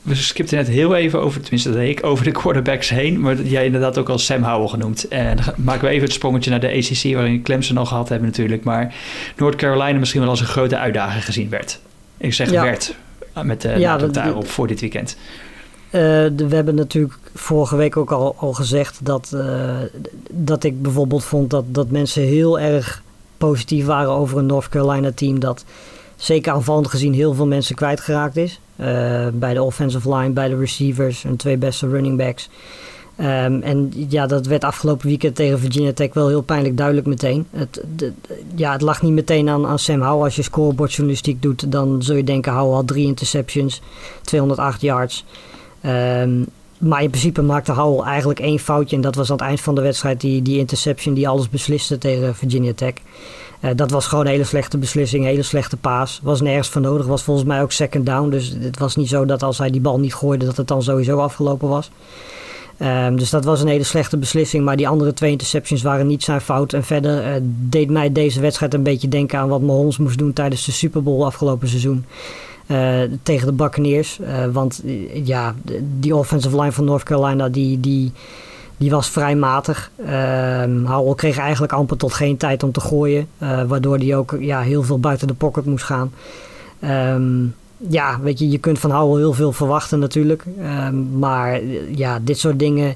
we 0.02 0.14
skipten 0.14 0.56
net 0.56 0.68
heel 0.68 0.94
even 0.94 1.20
over, 1.20 1.40
tenminste 1.40 1.72
dat 1.72 1.80
ik, 1.80 2.04
over 2.04 2.24
de 2.24 2.30
quarterbacks 2.30 2.88
heen. 2.88 3.20
Maar 3.20 3.42
jij 3.42 3.64
inderdaad 3.64 3.98
ook 3.98 4.08
al 4.08 4.18
Sam 4.18 4.42
Howell 4.42 4.68
genoemd. 4.68 5.08
En 5.08 5.36
dan 5.36 5.54
maken 5.56 5.84
we 5.84 5.90
even 5.90 6.04
het 6.04 6.12
sprongetje 6.12 6.50
naar 6.50 6.60
de 6.60 6.68
ACC, 6.68 7.14
waarin 7.14 7.42
Clemson 7.42 7.76
al 7.76 7.86
gehad 7.86 8.08
hebben 8.08 8.28
natuurlijk. 8.28 8.64
Maar 8.64 8.94
North 9.36 9.54
Carolina 9.54 9.98
misschien 9.98 10.20
wel 10.20 10.30
als 10.30 10.40
een 10.40 10.46
grote 10.46 10.78
uitdaging 10.78 11.24
gezien 11.24 11.48
werd. 11.48 11.80
Ik 12.16 12.34
zeg 12.34 12.50
werd, 12.50 12.94
met 13.42 13.62
de 13.62 13.78
ja, 13.78 13.96
daarop 13.96 14.46
voor 14.48 14.66
dit 14.66 14.80
weekend. 14.80 15.16
Uh, 15.86 16.00
we 16.36 16.54
hebben 16.54 16.74
natuurlijk 16.74 17.14
vorige 17.34 17.76
week 17.76 17.96
ook 17.96 18.12
al, 18.12 18.34
al 18.38 18.52
gezegd 18.52 18.98
dat, 19.02 19.30
uh, 19.34 19.76
dat 20.30 20.64
ik 20.64 20.82
bijvoorbeeld 20.82 21.24
vond 21.24 21.50
dat, 21.50 21.64
dat 21.68 21.90
mensen 21.90 22.22
heel 22.22 22.60
erg 22.60 23.02
positief 23.38 23.86
waren 23.86 24.10
over 24.10 24.38
een 24.38 24.46
North 24.46 24.68
Carolina 24.68 25.10
team 25.14 25.40
dat 25.40 25.64
zeker 26.16 26.52
aanvallend 26.52 26.88
gezien 26.88 27.12
heel 27.12 27.34
veel 27.34 27.46
mensen 27.46 27.74
kwijtgeraakt 27.74 28.36
is. 28.36 28.60
Uh, 28.80 29.26
bij 29.32 29.54
de 29.54 29.62
offensive 29.62 30.14
line, 30.14 30.30
bij 30.30 30.48
de 30.48 30.56
receivers 30.56 31.24
en 31.24 31.36
twee 31.36 31.56
beste 31.56 31.88
running 31.88 32.16
backs. 32.16 32.48
Um, 33.20 33.62
en 33.62 33.92
ja, 34.08 34.26
dat 34.26 34.46
werd 34.46 34.64
afgelopen 34.64 35.06
weekend 35.06 35.34
tegen 35.34 35.58
Virginia 35.58 35.92
Tech 35.92 36.14
wel 36.14 36.28
heel 36.28 36.42
pijnlijk 36.42 36.76
duidelijk 36.76 37.06
meteen. 37.06 37.46
Het, 37.50 37.82
de, 37.96 38.12
ja, 38.54 38.72
het 38.72 38.80
lag 38.80 39.02
niet 39.02 39.12
meteen 39.12 39.48
aan, 39.48 39.78
Sam 39.78 40.00
Howell. 40.00 40.24
Als 40.24 40.36
je 40.36 40.42
scorebordjournalistiek 40.42 41.42
doet, 41.42 41.72
dan 41.72 42.02
zul 42.02 42.16
je 42.16 42.24
denken... 42.24 42.52
Howell 42.52 42.74
had 42.74 42.86
drie 42.86 43.06
interceptions, 43.06 43.80
208 44.22 44.80
yards. 44.80 45.24
Um, 45.86 46.46
maar 46.78 47.02
in 47.02 47.10
principe 47.10 47.42
maakte 47.42 47.72
Howell 47.72 48.04
eigenlijk 48.04 48.40
één 48.40 48.58
foutje. 48.58 48.96
En 48.96 49.02
dat 49.02 49.14
was 49.14 49.30
aan 49.30 49.36
het 49.36 49.46
eind 49.46 49.60
van 49.60 49.74
de 49.74 49.80
wedstrijd 49.80 50.20
die, 50.20 50.42
die 50.42 50.58
interception 50.58 51.14
die 51.14 51.28
alles 51.28 51.48
besliste 51.48 51.98
tegen 51.98 52.34
Virginia 52.34 52.72
Tech. 52.74 52.94
Uh, 53.60 53.70
dat 53.76 53.90
was 53.90 54.06
gewoon 54.06 54.24
een 54.24 54.30
hele 54.30 54.44
slechte 54.44 54.78
beslissing, 54.78 55.22
een 55.22 55.28
hele 55.28 55.42
slechte 55.42 55.76
paas. 55.76 56.20
Was 56.22 56.40
nergens 56.40 56.68
voor 56.68 56.80
nodig, 56.80 57.06
was 57.06 57.22
volgens 57.22 57.46
mij 57.46 57.62
ook 57.62 57.72
second 57.72 58.06
down. 58.06 58.30
Dus 58.30 58.56
het 58.60 58.78
was 58.78 58.96
niet 58.96 59.08
zo 59.08 59.24
dat 59.24 59.42
als 59.42 59.58
hij 59.58 59.70
die 59.70 59.80
bal 59.80 60.00
niet 60.00 60.14
gooide, 60.14 60.44
dat 60.44 60.56
het 60.56 60.68
dan 60.68 60.82
sowieso 60.82 61.18
afgelopen 61.18 61.68
was. 61.68 61.90
Um, 62.82 63.16
dus 63.16 63.30
dat 63.30 63.44
was 63.44 63.60
een 63.60 63.68
hele 63.68 63.84
slechte 63.84 64.16
beslissing. 64.16 64.64
Maar 64.64 64.76
die 64.76 64.88
andere 64.88 65.12
twee 65.12 65.30
interceptions 65.30 65.82
waren 65.82 66.06
niet 66.06 66.22
zijn 66.22 66.40
fout. 66.40 66.72
En 66.72 66.84
verder 66.84 67.26
uh, 67.26 67.42
deed 67.42 67.90
mij 67.90 68.12
deze 68.12 68.40
wedstrijd 68.40 68.74
een 68.74 68.82
beetje 68.82 69.08
denken 69.08 69.38
aan 69.38 69.48
wat 69.48 69.60
Mahomes 69.60 69.98
moest 69.98 70.18
doen 70.18 70.32
tijdens 70.32 70.64
de 70.64 70.72
Super 70.72 71.02
Bowl 71.02 71.24
afgelopen 71.24 71.68
seizoen. 71.68 72.04
Uh, 72.66 73.00
tegen 73.22 73.46
de 73.46 73.52
Buccaneers. 73.52 74.18
want 74.52 74.82
ja, 75.24 75.54
die 75.98 76.16
offensive 76.16 76.60
line 76.60 76.72
van 76.72 76.84
North 76.84 77.02
Carolina, 77.02 77.48
die, 77.48 77.80
die, 77.80 78.12
die 78.80 78.90
was 78.90 79.08
vrij 79.08 79.36
matig. 79.36 79.90
Howell 80.84 81.14
kreeg 81.14 81.38
eigenlijk 81.38 81.72
amper 81.72 81.96
tot 81.96 82.12
geen 82.12 82.36
tijd 82.36 82.62
om 82.62 82.72
te 82.72 82.80
gooien. 82.80 83.28
Uh, 83.42 83.62
waardoor 83.62 83.96
hij 83.96 84.16
ook 84.16 84.36
ja, 84.38 84.60
heel 84.60 84.82
veel 84.82 84.98
buiten 84.98 85.26
de 85.26 85.34
pocket 85.34 85.64
moest 85.64 85.84
gaan. 85.84 86.12
Um, 87.14 87.54
ja, 87.76 88.20
weet 88.20 88.38
je, 88.38 88.48
je 88.48 88.58
kunt 88.58 88.78
van 88.78 88.90
Howell 88.90 89.18
heel 89.20 89.32
veel 89.32 89.52
verwachten 89.52 89.98
natuurlijk. 89.98 90.44
Um, 90.86 91.18
maar 91.18 91.64
ja, 91.94 92.18
dit 92.22 92.38
soort 92.38 92.58
dingen 92.58 92.94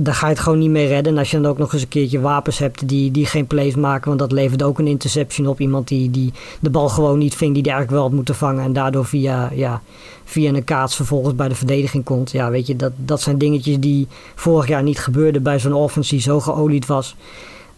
daar 0.00 0.14
ga 0.14 0.26
je 0.26 0.32
het 0.32 0.42
gewoon 0.42 0.58
niet 0.58 0.70
mee 0.70 0.86
redden. 0.86 1.12
En 1.12 1.18
als 1.18 1.30
je 1.30 1.40
dan 1.40 1.50
ook 1.50 1.58
nog 1.58 1.72
eens 1.72 1.82
een 1.82 1.88
keertje 1.88 2.20
wapens 2.20 2.58
hebt 2.58 2.88
die, 2.88 3.10
die 3.10 3.26
geen 3.26 3.46
plays 3.46 3.74
maken, 3.74 4.06
want 4.06 4.18
dat 4.18 4.32
levert 4.32 4.62
ook 4.62 4.78
een 4.78 4.86
interception 4.86 5.46
op. 5.46 5.60
Iemand 5.60 5.88
die, 5.88 6.10
die 6.10 6.32
de 6.60 6.70
bal 6.70 6.88
gewoon 6.88 7.18
niet 7.18 7.34
ving, 7.34 7.54
die 7.54 7.62
die 7.62 7.72
eigenlijk 7.72 8.00
wel 8.00 8.08
had 8.08 8.16
moeten 8.16 8.34
vangen. 8.34 8.64
En 8.64 8.72
daardoor 8.72 9.04
via, 9.04 9.50
ja, 9.54 9.82
via 10.24 10.52
een 10.52 10.64
kaats 10.64 10.96
vervolgens 10.96 11.34
bij 11.34 11.48
de 11.48 11.54
verdediging 11.54 12.04
komt. 12.04 12.30
Ja, 12.30 12.50
weet 12.50 12.66
je, 12.66 12.76
dat, 12.76 12.92
dat 12.96 13.20
zijn 13.20 13.38
dingetjes 13.38 13.78
die 13.78 14.08
vorig 14.34 14.68
jaar 14.68 14.82
niet 14.82 14.98
gebeurden 14.98 15.42
bij 15.42 15.58
zo'n 15.58 15.72
offense 15.72 16.10
die 16.10 16.20
zo 16.20 16.40
geolied 16.40 16.86
was. 16.86 17.16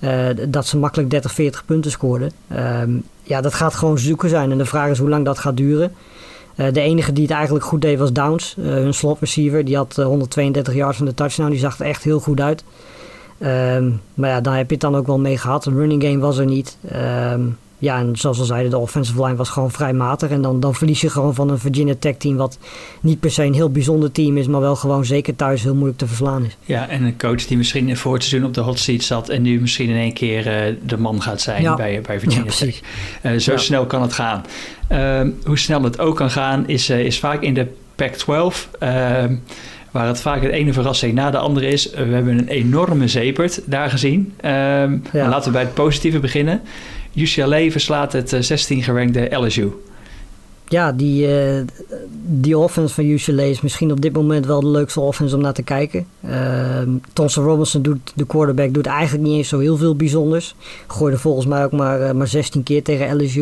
Uh, 0.00 0.28
dat 0.48 0.66
ze 0.66 0.78
makkelijk 0.78 1.10
30, 1.10 1.32
40 1.32 1.64
punten 1.64 1.90
scoorden. 1.90 2.32
Uh, 2.52 2.82
ja, 3.22 3.40
dat 3.40 3.54
gaat 3.54 3.74
gewoon 3.74 3.98
zoeken 3.98 4.28
zijn. 4.28 4.50
En 4.50 4.58
de 4.58 4.64
vraag 4.64 4.90
is 4.90 4.98
hoe 4.98 5.08
lang 5.08 5.24
dat 5.24 5.38
gaat 5.38 5.56
duren. 5.56 5.92
Uh, 6.56 6.72
de 6.72 6.80
enige 6.80 7.12
die 7.12 7.22
het 7.22 7.32
eigenlijk 7.32 7.64
goed 7.64 7.80
deed 7.80 7.98
was 7.98 8.12
Downs, 8.12 8.56
uh, 8.58 8.66
hun 8.66 8.94
slot 8.94 9.20
receiver. 9.20 9.64
Die 9.64 9.76
had 9.76 9.96
132 9.96 10.74
yards 10.74 10.96
van 10.96 11.06
de 11.06 11.14
touchdown. 11.14 11.50
Die 11.50 11.58
zag 11.58 11.78
er 11.78 11.86
echt 11.86 12.04
heel 12.04 12.20
goed 12.20 12.40
uit. 12.40 12.64
Um, 13.40 14.00
maar 14.14 14.30
ja, 14.30 14.40
daar 14.40 14.56
heb 14.56 14.66
je 14.66 14.72
het 14.72 14.80
dan 14.80 14.96
ook 14.96 15.06
wel 15.06 15.18
mee 15.18 15.38
gehad. 15.38 15.66
Een 15.66 15.76
running 15.76 16.02
game 16.02 16.18
was 16.18 16.38
er 16.38 16.46
niet. 16.46 16.78
Um, 17.32 17.58
ja, 17.78 17.98
en 17.98 18.16
zoals 18.16 18.38
we 18.38 18.44
zeiden, 18.44 18.70
de 18.70 18.78
offensive 18.78 19.24
line 19.24 19.36
was 19.36 19.48
gewoon 19.48 19.70
vrij 19.70 19.92
matig. 19.92 20.30
En 20.30 20.42
dan, 20.42 20.60
dan 20.60 20.74
verlies 20.74 21.00
je 21.00 21.10
gewoon 21.10 21.34
van 21.34 21.50
een 21.50 21.58
Virginia 21.58 21.94
Tech 21.98 22.16
team... 22.16 22.36
wat 22.36 22.58
niet 23.00 23.20
per 23.20 23.30
se 23.30 23.44
een 23.44 23.54
heel 23.54 23.70
bijzonder 23.70 24.12
team 24.12 24.36
is... 24.36 24.46
maar 24.46 24.60
wel 24.60 24.76
gewoon 24.76 25.04
zeker 25.04 25.36
thuis 25.36 25.62
heel 25.62 25.74
moeilijk 25.74 25.98
te 25.98 26.06
verslaan 26.06 26.44
is. 26.44 26.56
Ja, 26.64 26.88
en 26.88 27.02
een 27.02 27.18
coach 27.18 27.46
die 27.46 27.56
misschien 27.56 27.96
voor 27.96 28.14
het 28.14 28.24
seizoen 28.24 28.48
op 28.48 28.54
de 28.54 28.60
hot 28.60 28.78
seat 28.78 29.02
zat... 29.02 29.28
en 29.28 29.42
nu 29.42 29.60
misschien 29.60 29.88
in 29.88 29.96
één 29.96 30.12
keer 30.12 30.68
uh, 30.68 30.76
de 30.86 30.98
man 30.98 31.22
gaat 31.22 31.40
zijn 31.40 31.76
bij, 31.76 32.00
bij 32.00 32.20
Virginia 32.20 32.44
ja, 32.44 32.50
Tech. 32.50 32.80
Uh, 33.22 33.38
zo 33.38 33.52
ja. 33.52 33.58
snel 33.58 33.86
kan 33.86 34.02
het 34.02 34.12
gaan. 34.12 34.44
Uh, 34.92 35.20
hoe 35.44 35.58
snel 35.58 35.82
het 35.82 35.98
ook 35.98 36.16
kan 36.16 36.30
gaan 36.30 36.68
is, 36.68 36.90
uh, 36.90 37.04
is 37.04 37.18
vaak 37.18 37.42
in 37.42 37.54
de 37.54 37.66
Pac-12... 37.94 38.70
waar 39.90 40.06
het 40.06 40.20
vaak 40.20 40.42
het 40.42 40.52
ene 40.52 40.72
verrassing 40.72 41.14
na 41.14 41.30
de 41.30 41.38
andere 41.38 41.66
is. 41.66 41.90
We 41.90 41.96
hebben 41.96 42.38
een 42.38 42.48
enorme 42.48 43.08
zepert 43.08 43.60
daar 43.64 43.90
gezien. 43.90 44.32
Um, 44.36 45.02
ja. 45.12 45.28
Laten 45.28 45.44
we 45.44 45.50
bij 45.50 45.62
het 45.62 45.74
positieve 45.74 46.18
beginnen. 46.18 46.60
UCLA 47.16 47.70
verslaat 47.70 48.12
het 48.12 48.36
16 48.40 48.82
gerankte 48.82 49.28
LSU. 49.30 49.70
Ja, 50.68 50.92
die, 50.92 51.28
uh, 51.28 51.62
die 52.26 52.58
offense 52.58 52.94
van 52.94 53.04
UCLA 53.04 53.42
is 53.42 53.60
misschien 53.60 53.92
op 53.92 54.00
dit 54.00 54.12
moment 54.12 54.46
wel 54.46 54.60
de 54.60 54.66
leukste 54.66 55.00
offense 55.00 55.36
om 55.36 55.42
naar 55.42 55.52
te 55.52 55.62
kijken. 55.62 56.06
Uh, 56.24 57.34
Robinson, 57.34 57.82
doet, 57.82 58.12
de 58.14 58.26
quarterback, 58.26 58.74
doet 58.74 58.86
eigenlijk 58.86 59.24
niet 59.24 59.36
eens 59.36 59.48
zo 59.48 59.58
heel 59.58 59.76
veel 59.76 59.96
bijzonders. 59.96 60.54
Gooide 60.86 61.18
volgens 61.18 61.46
mij 61.46 61.64
ook 61.64 61.72
maar, 61.72 62.00
uh, 62.00 62.10
maar 62.10 62.26
16 62.28 62.62
keer 62.62 62.82
tegen 62.82 63.24
LSU. 63.24 63.40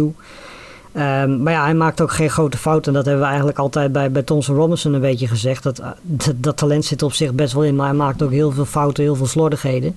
Um, 0.97 1.43
maar 1.43 1.53
ja, 1.53 1.65
hij 1.65 1.75
maakt 1.75 2.01
ook 2.01 2.13
geen 2.13 2.31
grote 2.31 2.59
fouten. 2.59 2.87
En 2.87 2.93
dat 2.93 3.05
hebben 3.05 3.23
we 3.23 3.29
eigenlijk 3.29 3.59
altijd 3.59 3.93
bij, 3.93 4.11
bij 4.11 4.23
Thompson 4.23 4.57
Robinson 4.57 4.95
een 4.95 5.01
beetje 5.01 5.29
gezegd. 5.29 5.63
Dat, 5.63 5.83
dat, 6.03 6.35
dat 6.37 6.57
talent 6.57 6.85
zit 6.85 7.03
op 7.03 7.13
zich 7.13 7.33
best 7.33 7.53
wel 7.53 7.65
in, 7.65 7.77
maar 7.77 7.87
hij 7.87 7.97
maakt 7.97 8.23
ook 8.23 8.31
heel 8.31 8.51
veel 8.51 8.65
fouten, 8.65 9.03
heel 9.03 9.15
veel 9.15 9.27
slordigheden. 9.27 9.97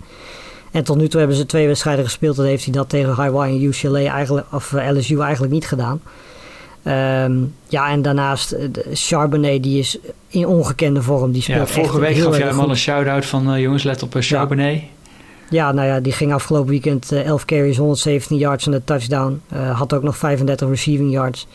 En 0.77 0.83
tot 0.83 0.97
nu 0.97 1.07
toe 1.07 1.19
hebben 1.19 1.37
ze 1.37 1.45
twee 1.45 1.67
wedstrijden 1.67 2.05
gespeeld. 2.05 2.37
En 2.37 2.45
heeft 2.45 2.63
hij 2.63 2.73
dat 2.73 2.89
tegen 2.89 3.13
Hawaii 3.13 3.55
en 3.55 3.63
UCLA 3.63 4.11
eigenlijk, 4.11 4.47
of 4.51 4.73
eh, 4.73 4.89
LSU 4.91 5.19
eigenlijk 5.19 5.53
niet 5.53 5.67
gedaan. 5.67 6.01
Um, 7.23 7.53
ja, 7.67 7.89
en 7.89 8.01
daarnaast 8.01 8.53
uh, 8.53 8.59
Charbonnet, 8.93 9.63
die 9.63 9.79
is 9.79 9.97
in 10.27 10.45
ongekende 10.45 11.01
vorm. 11.01 11.31
Die 11.31 11.41
speelt 11.41 11.67
ja, 11.67 11.73
vorige 11.73 11.99
week 11.99 12.15
gaf 12.17 12.37
jij 12.37 12.47
hem 12.47 12.59
al 12.59 12.69
een 12.69 12.77
shout-out 12.77 13.25
van 13.25 13.53
uh, 13.53 13.61
jongens, 13.61 13.83
let 13.83 14.03
op 14.03 14.15
uh, 14.15 14.21
Charbonnet. 14.21 14.73
Ja. 14.73 14.81
ja. 15.49 15.71
nou 15.71 15.87
ja, 15.87 15.99
die 15.99 16.13
ging 16.13 16.33
afgelopen 16.33 16.69
weekend 16.69 17.11
11 17.11 17.45
carries, 17.45 17.77
117 17.77 18.37
yards 18.37 18.65
en 18.65 18.73
een 18.73 18.83
touchdown. 18.83 19.41
had 19.73 19.93
ook 19.93 20.03
nog 20.03 20.17
35 20.17 20.69
receiving 20.69 21.11
yards. 21.11 21.47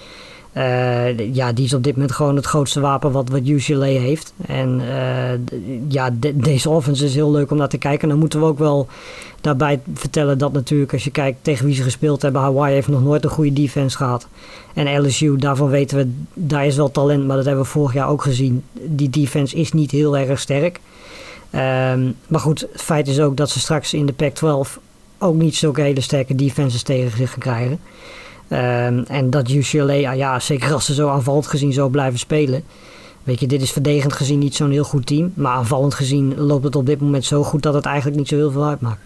Uh, 0.56 1.34
ja, 1.34 1.52
die 1.52 1.64
is 1.64 1.74
op 1.74 1.82
dit 1.82 1.94
moment 1.94 2.12
gewoon 2.12 2.36
het 2.36 2.44
grootste 2.44 2.80
wapen 2.80 3.12
wat, 3.12 3.28
wat 3.28 3.46
UCLA 3.46 3.84
heeft. 3.84 4.32
En 4.46 4.80
uh, 4.80 5.54
ja, 5.88 6.10
de, 6.20 6.36
deze 6.36 6.70
offense 6.70 7.04
is 7.04 7.14
heel 7.14 7.30
leuk 7.30 7.50
om 7.50 7.56
naar 7.56 7.68
te 7.68 7.78
kijken. 7.78 8.02
En 8.02 8.08
dan 8.08 8.18
moeten 8.18 8.40
we 8.40 8.46
ook 8.46 8.58
wel 8.58 8.86
daarbij 9.40 9.80
vertellen 9.94 10.38
dat 10.38 10.52
natuurlijk 10.52 10.92
als 10.92 11.04
je 11.04 11.10
kijkt 11.10 11.38
tegen 11.42 11.66
wie 11.66 11.74
ze 11.74 11.82
gespeeld 11.82 12.22
hebben. 12.22 12.40
Hawaii 12.40 12.74
heeft 12.74 12.88
nog 12.88 13.02
nooit 13.02 13.24
een 13.24 13.30
goede 13.30 13.52
defense 13.52 13.96
gehad. 13.96 14.26
En 14.74 15.06
LSU, 15.06 15.36
daarvan 15.36 15.68
weten 15.68 15.96
we, 15.96 16.10
daar 16.34 16.66
is 16.66 16.76
wel 16.76 16.90
talent. 16.90 17.26
Maar 17.26 17.36
dat 17.36 17.46
hebben 17.46 17.64
we 17.64 17.70
vorig 17.70 17.92
jaar 17.92 18.08
ook 18.08 18.22
gezien. 18.22 18.64
Die 18.72 19.10
defense 19.10 19.56
is 19.56 19.72
niet 19.72 19.90
heel 19.90 20.16
erg 20.16 20.40
sterk. 20.40 20.80
Um, 21.54 22.16
maar 22.26 22.40
goed, 22.40 22.60
het 22.60 22.82
feit 22.82 23.08
is 23.08 23.20
ook 23.20 23.36
dat 23.36 23.50
ze 23.50 23.60
straks 23.60 23.94
in 23.94 24.06
de 24.06 24.12
Pac-12 24.12 24.80
ook 25.18 25.34
niet 25.34 25.56
zulke 25.56 25.80
hele 25.80 26.00
sterke 26.00 26.34
defenses 26.34 26.82
tegen 26.82 27.16
zich 27.16 27.30
gaan 27.30 27.38
krijgen. 27.38 27.80
Um, 28.52 29.04
en 29.06 29.30
dat 29.30 29.50
UCLA, 29.50 29.92
ja, 29.92 30.12
ja, 30.12 30.38
zeker 30.38 30.72
als 30.72 30.84
ze 30.84 30.94
zo 30.94 31.08
aanvallend 31.08 31.46
gezien 31.46 31.72
zo 31.72 31.88
blijven 31.88 32.18
spelen. 32.18 32.62
Weet 33.24 33.40
je, 33.40 33.46
dit 33.46 33.62
is 33.62 33.72
verdedigend 33.72 34.12
gezien 34.12 34.38
niet 34.38 34.54
zo'n 34.54 34.70
heel 34.70 34.84
goed 34.84 35.06
team. 35.06 35.32
Maar 35.34 35.52
aanvallend 35.52 35.94
gezien 35.94 36.34
loopt 36.36 36.64
het 36.64 36.76
op 36.76 36.86
dit 36.86 37.00
moment 37.00 37.24
zo 37.24 37.42
goed 37.42 37.62
dat 37.62 37.74
het 37.74 37.84
eigenlijk 37.84 38.16
niet 38.16 38.28
zo 38.28 38.36
heel 38.36 38.50
veel 38.50 38.66
uitmaakt. 38.66 39.00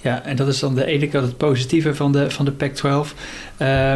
Ja, 0.00 0.22
en 0.24 0.36
dat 0.36 0.48
is 0.48 0.58
dan 0.58 0.74
de 0.74 0.84
ene 0.84 1.08
kant 1.08 1.26
het 1.26 1.36
positieve 1.36 1.94
van 1.94 2.12
de, 2.12 2.30
van 2.30 2.44
de 2.44 2.52
Pac-12. 2.52 2.82
Uh, 2.82 3.06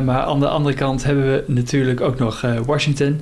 maar 0.00 0.22
aan 0.22 0.40
de 0.40 0.48
andere 0.48 0.74
kant 0.76 1.04
hebben 1.04 1.32
we 1.32 1.44
natuurlijk 1.46 2.00
ook 2.00 2.18
nog 2.18 2.42
uh, 2.42 2.58
Washington. 2.66 3.20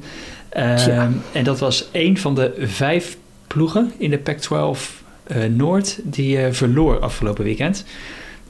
Uh, 0.56 1.00
en 1.32 1.44
dat 1.44 1.58
was 1.58 1.88
een 1.92 2.18
van 2.18 2.34
de 2.34 2.52
vijf 2.58 3.16
ploegen 3.46 3.92
in 3.96 4.10
de 4.10 4.18
Pac-12 4.18 4.78
eh, 5.26 5.44
Noord 5.44 5.98
die 6.02 6.38
verloor 6.50 6.98
afgelopen 6.98 7.44
weekend. 7.44 7.84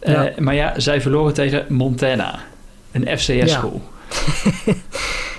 Ja. 0.03 0.33
Maar 0.39 0.55
ja, 0.55 0.81
zij 0.81 1.01
verloren 1.01 1.35
tegen 1.35 1.65
Montana. 1.69 2.41
Een 2.93 3.19
FCS-school. 3.19 3.83
Ja. 3.83 4.73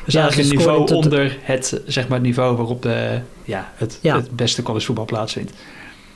dus 0.05 0.13
ja, 0.13 0.21
eigenlijk 0.21 0.51
een 0.51 0.57
niveau 0.57 0.93
onder 0.93 1.37
het, 1.41 1.81
zeg 1.85 2.07
maar, 2.07 2.19
niveau 2.19 2.55
waarop 2.55 2.81
de, 2.81 3.19
ja, 3.43 3.71
het, 3.75 3.99
ja. 4.01 4.15
het 4.15 4.35
beste 4.35 4.63
collegevoetbal 4.63 5.05
plaatsvindt. 5.05 5.51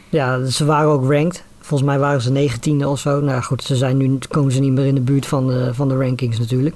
Ja, 0.10 0.46
ze 0.46 0.66
waren 0.66 0.90
ook 0.90 1.12
ranked. 1.12 1.44
Volgens 1.60 1.90
mij 1.90 2.00
waren 2.00 2.22
ze 2.22 2.50
19e 2.50 2.86
of 2.86 3.00
zo. 3.00 3.20
Nou 3.20 3.42
goed, 3.42 3.64
ze 3.64 3.76
zijn 3.76 3.98
nu 3.98 4.18
komen 4.30 4.52
ze 4.52 4.60
niet 4.60 4.72
meer 4.72 4.86
in 4.86 4.96
de 4.96 5.02
buurt 5.02 5.26
van 5.26 5.48
de, 5.48 5.74
van 5.74 5.88
de 5.88 5.98
rankings 5.98 6.40
natuurlijk. 6.40 6.76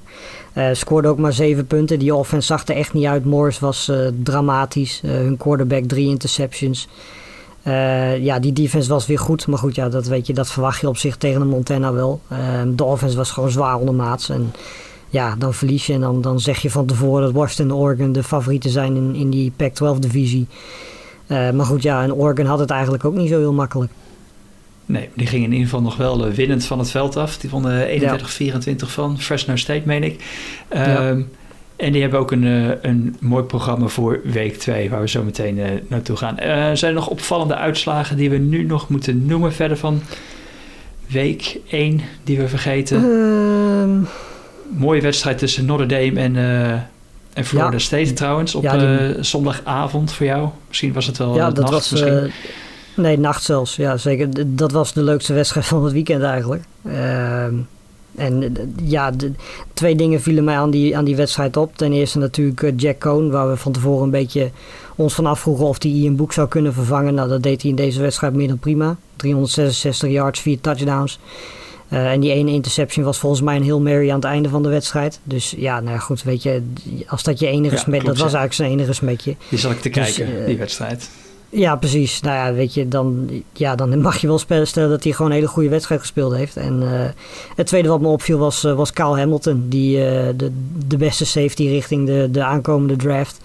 Uh, 0.53 0.69
scoorden 0.71 1.11
ook 1.11 1.17
maar 1.17 1.33
7 1.33 1.67
punten. 1.67 1.99
Die 1.99 2.15
offense 2.15 2.47
zag 2.47 2.67
er 2.67 2.75
echt 2.75 2.93
niet 2.93 3.05
uit. 3.05 3.25
Morris 3.25 3.59
was 3.59 3.89
uh, 3.89 4.07
dramatisch. 4.23 5.01
Uh, 5.05 5.11
hun 5.11 5.37
quarterback 5.37 5.83
drie 5.83 6.07
interceptions. 6.07 6.87
Ja, 8.23 8.39
die 8.39 8.53
defense 8.53 8.89
was 8.89 9.05
weer 9.05 9.19
goed. 9.19 9.47
Maar 9.47 9.57
goed, 9.57 9.75
ja, 9.75 9.89
dat 9.89 10.07
weet 10.07 10.27
je, 10.27 10.33
dat 10.33 10.51
verwacht 10.51 10.81
je 10.81 10.87
op 10.87 10.97
zich 10.97 11.17
tegen 11.17 11.39
de 11.39 11.45
Montana 11.45 11.93
wel. 11.93 12.21
de 12.75 12.83
offense 12.83 13.17
was 13.17 13.31
gewoon 13.31 13.51
zwaar 13.51 13.75
ondermaats. 13.75 14.29
En 14.29 14.53
ja, 15.09 15.35
dan 15.37 15.53
verlies 15.53 15.85
je 15.85 15.93
en 15.93 16.01
dan, 16.01 16.21
dan 16.21 16.39
zeg 16.39 16.61
je 16.61 16.69
van 16.69 16.85
tevoren 16.85 17.21
dat 17.21 17.31
Washington 17.31 17.69
en 17.69 17.83
Oregon 17.83 18.11
de 18.11 18.23
favorieten 18.23 18.69
zijn 18.69 18.95
in, 18.95 19.15
in 19.15 19.29
die 19.29 19.51
Pac-12-divisie. 19.55 20.47
maar 21.27 21.65
goed, 21.65 21.83
ja, 21.83 22.03
en 22.03 22.13
Oregon 22.13 22.45
had 22.45 22.59
het 22.59 22.69
eigenlijk 22.69 23.05
ook 23.05 23.15
niet 23.15 23.29
zo 23.29 23.39
heel 23.39 23.53
makkelijk. 23.53 23.91
Nee, 24.91 25.09
die 25.13 25.27
ging 25.27 25.43
in 25.43 25.51
ieder 25.51 25.65
geval 25.65 25.81
nog 25.81 25.97
wel 25.97 26.27
uh, 26.27 26.33
winnend 26.33 26.65
van 26.65 26.79
het 26.79 26.91
veld 26.91 27.17
af. 27.17 27.37
Die 27.37 27.49
vonden 27.49 28.01
31-24 28.19 28.73
van 28.75 29.19
Fresno 29.19 29.55
State, 29.55 29.81
meen 29.85 30.03
ik. 30.03 30.23
Um, 30.75 31.29
En 31.81 31.91
die 31.91 32.01
hebben 32.01 32.19
ook 32.19 32.31
een, 32.31 32.43
uh, 32.43 32.69
een 32.81 33.15
mooi 33.19 33.43
programma 33.43 33.87
voor 33.87 34.19
week 34.23 34.57
2, 34.57 34.89
waar 34.89 35.01
we 35.01 35.09
zo 35.09 35.23
meteen 35.23 35.57
uh, 35.57 35.65
naartoe 35.87 36.15
gaan. 36.15 36.35
zijn 36.77 36.91
er 36.91 36.93
nog 36.93 37.07
opvallende 37.07 37.55
uitslagen 37.55 38.17
die 38.17 38.29
we 38.29 38.37
nu 38.37 38.63
nog 38.63 38.89
moeten 38.89 39.25
noemen 39.25 39.53
verder 39.53 39.77
van 39.77 40.01
week 41.07 41.59
1 41.69 42.01
die 42.23 42.37
we 42.37 42.47
vergeten? 42.47 43.03
Um, 43.03 44.07
Mooie 44.67 45.01
wedstrijd 45.01 45.37
tussen 45.37 45.65
Notre 45.65 45.85
Dame 45.85 46.19
en, 46.19 46.35
en 47.33 47.45
Florida 47.45 47.77
State 47.77 48.13
trouwens 48.13 48.55
op 48.55 48.63
ja, 48.63 48.77
die... 48.77 49.23
zondagavond 49.23 50.13
voor 50.13 50.25
jou. 50.25 50.49
Misschien 50.67 50.93
was 50.93 51.05
het 51.05 51.17
wel 51.17 51.35
ja, 51.35 51.51
dat 51.51 51.71
nacht, 51.71 51.89
was, 51.89 52.03
Nee, 52.95 53.19
nacht 53.19 53.43
zelfs. 53.43 53.75
Ja, 53.75 53.97
zeker. 53.97 54.55
Dat 54.55 54.71
was 54.71 54.93
de 54.93 55.03
leukste 55.03 55.33
wedstrijd 55.33 55.65
van 55.65 55.83
het 55.83 55.93
weekend 55.93 56.23
eigenlijk. 56.23 56.63
Ehm, 56.85 57.53
en 58.15 58.53
ja, 58.83 59.11
de, 59.11 59.31
twee 59.73 59.95
dingen 59.95 60.21
vielen 60.21 60.43
mij 60.43 60.57
aan 60.57 60.71
die, 60.71 60.97
aan 60.97 61.05
die 61.05 61.15
wedstrijd 61.15 61.57
op. 61.57 61.77
Ten 61.77 61.93
eerste 61.93 62.17
natuurlijk 62.17 62.63
eh, 62.63 62.71
Jack 62.75 62.99
Cohn, 62.99 63.29
waar 63.29 63.49
we 63.49 63.57
van 63.57 63.71
tevoren 63.71 64.03
een 64.03 64.09
beetje 64.09 64.51
ons 64.95 65.13
van 65.13 65.25
afvroegen 65.25 65.65
of 65.65 65.83
hij 65.83 65.91
Ian 65.91 66.15
Boek 66.15 66.33
zou 66.33 66.47
kunnen 66.47 66.73
vervangen. 66.73 67.13
Nou, 67.13 67.29
dat 67.29 67.43
deed 67.43 67.61
hij 67.61 67.69
in 67.69 67.77
deze 67.77 68.01
wedstrijd 68.01 68.33
meer 68.33 68.47
dan 68.47 68.59
prima. 68.59 68.97
366 69.15 70.09
yards, 70.09 70.39
4 70.39 70.61
touchdowns. 70.61 71.19
Uh, 71.89 72.11
en 72.11 72.19
die 72.19 72.31
ene 72.31 72.51
interception 72.51 73.05
was 73.05 73.17
volgens 73.17 73.41
mij 73.41 73.55
een 73.55 73.63
heel 73.63 73.79
Mary 73.81 74.09
aan 74.09 74.15
het 74.15 74.23
einde 74.23 74.49
van 74.49 74.63
de 74.63 74.69
wedstrijd. 74.69 75.19
Dus 75.23 75.53
ja, 75.57 75.79
nou 75.79 75.99
goed, 75.99 76.23
weet 76.23 76.43
je, 76.43 76.61
als 77.07 77.23
dat 77.23 77.39
je 77.39 77.47
enige 77.47 77.75
ja, 77.75 77.81
smet, 77.81 78.01
dat 78.01 78.17
was 78.17 78.21
eigenlijk 78.21 78.53
zijn 78.53 78.71
enige 78.71 78.93
smetje. 78.93 79.35
Die 79.49 79.59
zat 79.59 79.71
ik 79.71 79.81
te 79.81 79.89
dus, 79.89 80.13
kijken, 80.15 80.39
uh, 80.39 80.45
die 80.45 80.57
wedstrijd. 80.57 81.09
Ja, 81.53 81.75
precies. 81.75 82.21
Nou 82.21 82.35
ja, 82.35 82.53
weet 82.53 82.73
je, 82.73 82.87
dan, 82.87 83.29
ja, 83.53 83.75
dan 83.75 84.01
mag 84.01 84.17
je 84.17 84.27
wel 84.27 84.37
stellen 84.37 84.89
dat 84.89 85.03
hij 85.03 85.13
gewoon 85.13 85.31
een 85.31 85.37
hele 85.37 85.47
goede 85.47 85.69
wedstrijd 85.69 86.01
gespeeld 86.01 86.33
heeft. 86.33 86.57
En 86.57 86.81
uh, 86.81 86.89
het 87.55 87.67
tweede 87.67 87.87
wat 87.87 88.01
me 88.01 88.07
opviel 88.07 88.37
was, 88.37 88.63
uh, 88.63 88.73
was 88.73 88.93
Kyle 88.93 89.17
Hamilton, 89.17 89.65
die 89.69 89.97
uh, 89.97 90.03
de, 90.35 90.51
de 90.87 90.97
beste 90.97 91.25
safety 91.25 91.67
richting 91.67 92.05
de, 92.05 92.27
de 92.31 92.43
aankomende 92.43 92.95
draft. 92.95 93.39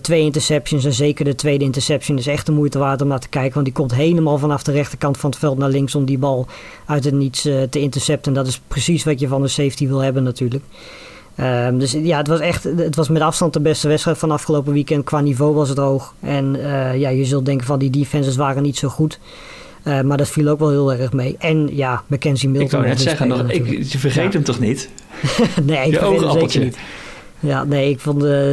twee 0.00 0.22
interceptions 0.22 0.84
en 0.84 0.92
zeker 0.92 1.24
de 1.24 1.34
tweede 1.34 1.64
interception 1.64 2.18
is 2.18 2.26
echt 2.26 2.46
de 2.46 2.52
moeite 2.52 2.78
waard 2.78 3.02
om 3.02 3.08
naar 3.08 3.20
te 3.20 3.28
kijken. 3.28 3.52
Want 3.52 3.64
die 3.64 3.74
komt 3.74 3.94
helemaal 3.94 4.38
vanaf 4.38 4.62
de 4.62 4.72
rechterkant 4.72 5.16
van 5.16 5.30
het 5.30 5.38
veld 5.38 5.58
naar 5.58 5.68
links 5.70 5.94
om 5.94 6.04
die 6.04 6.18
bal 6.18 6.46
uit 6.86 7.04
het 7.04 7.14
niets 7.14 7.42
te 7.42 7.80
intercepten. 7.80 8.32
En 8.32 8.38
dat 8.38 8.46
is 8.46 8.60
precies 8.68 9.04
wat 9.04 9.20
je 9.20 9.28
van 9.28 9.42
de 9.42 9.48
safety 9.48 9.86
wil 9.86 9.98
hebben 9.98 10.22
natuurlijk. 10.22 10.64
Um, 11.40 11.78
dus 11.78 11.92
ja, 11.92 12.16
het 12.18 12.26
was 12.26 12.40
echt, 12.40 12.64
het 12.64 12.96
was 12.96 13.08
met 13.08 13.22
afstand 13.22 13.52
de 13.52 13.60
beste 13.60 13.88
wedstrijd 13.88 14.18
van 14.18 14.30
afgelopen 14.30 14.72
weekend. 14.72 15.04
Qua 15.04 15.20
niveau 15.20 15.54
was 15.54 15.68
het 15.68 15.78
hoog. 15.78 16.14
En 16.20 16.56
uh, 16.56 16.96
ja, 16.98 17.08
je 17.08 17.24
zult 17.24 17.44
denken 17.44 17.66
van 17.66 17.78
die 17.78 17.90
defenses 17.90 18.36
waren 18.36 18.62
niet 18.62 18.76
zo 18.76 18.88
goed. 18.88 19.18
Uh, 19.84 20.00
maar 20.00 20.16
dat 20.16 20.28
viel 20.28 20.48
ook 20.48 20.58
wel 20.58 20.70
heel 20.70 20.92
erg 20.92 21.12
mee. 21.12 21.36
En 21.38 21.76
ja, 21.76 22.02
Mackenzie 22.06 22.48
Milton. 22.48 22.66
Ik 22.66 22.72
wou 22.72 22.86
net 22.86 23.00
zeggen, 23.00 23.28
nog, 23.28 23.50
ik, 23.50 23.66
je 23.66 23.98
vergeet 23.98 24.24
ja. 24.24 24.30
hem 24.30 24.44
toch 24.44 24.60
niet? 24.60 24.90
nee, 25.62 25.86
ik 25.86 25.92
je 25.92 25.98
vergeet 25.98 26.20
hem 26.20 26.40
zeker 26.40 26.60
niet. 26.60 26.78
Ja, 27.40 27.64
nee, 27.64 27.90
ik 27.90 28.00
vond... 28.00 28.24
Uh, 28.24 28.52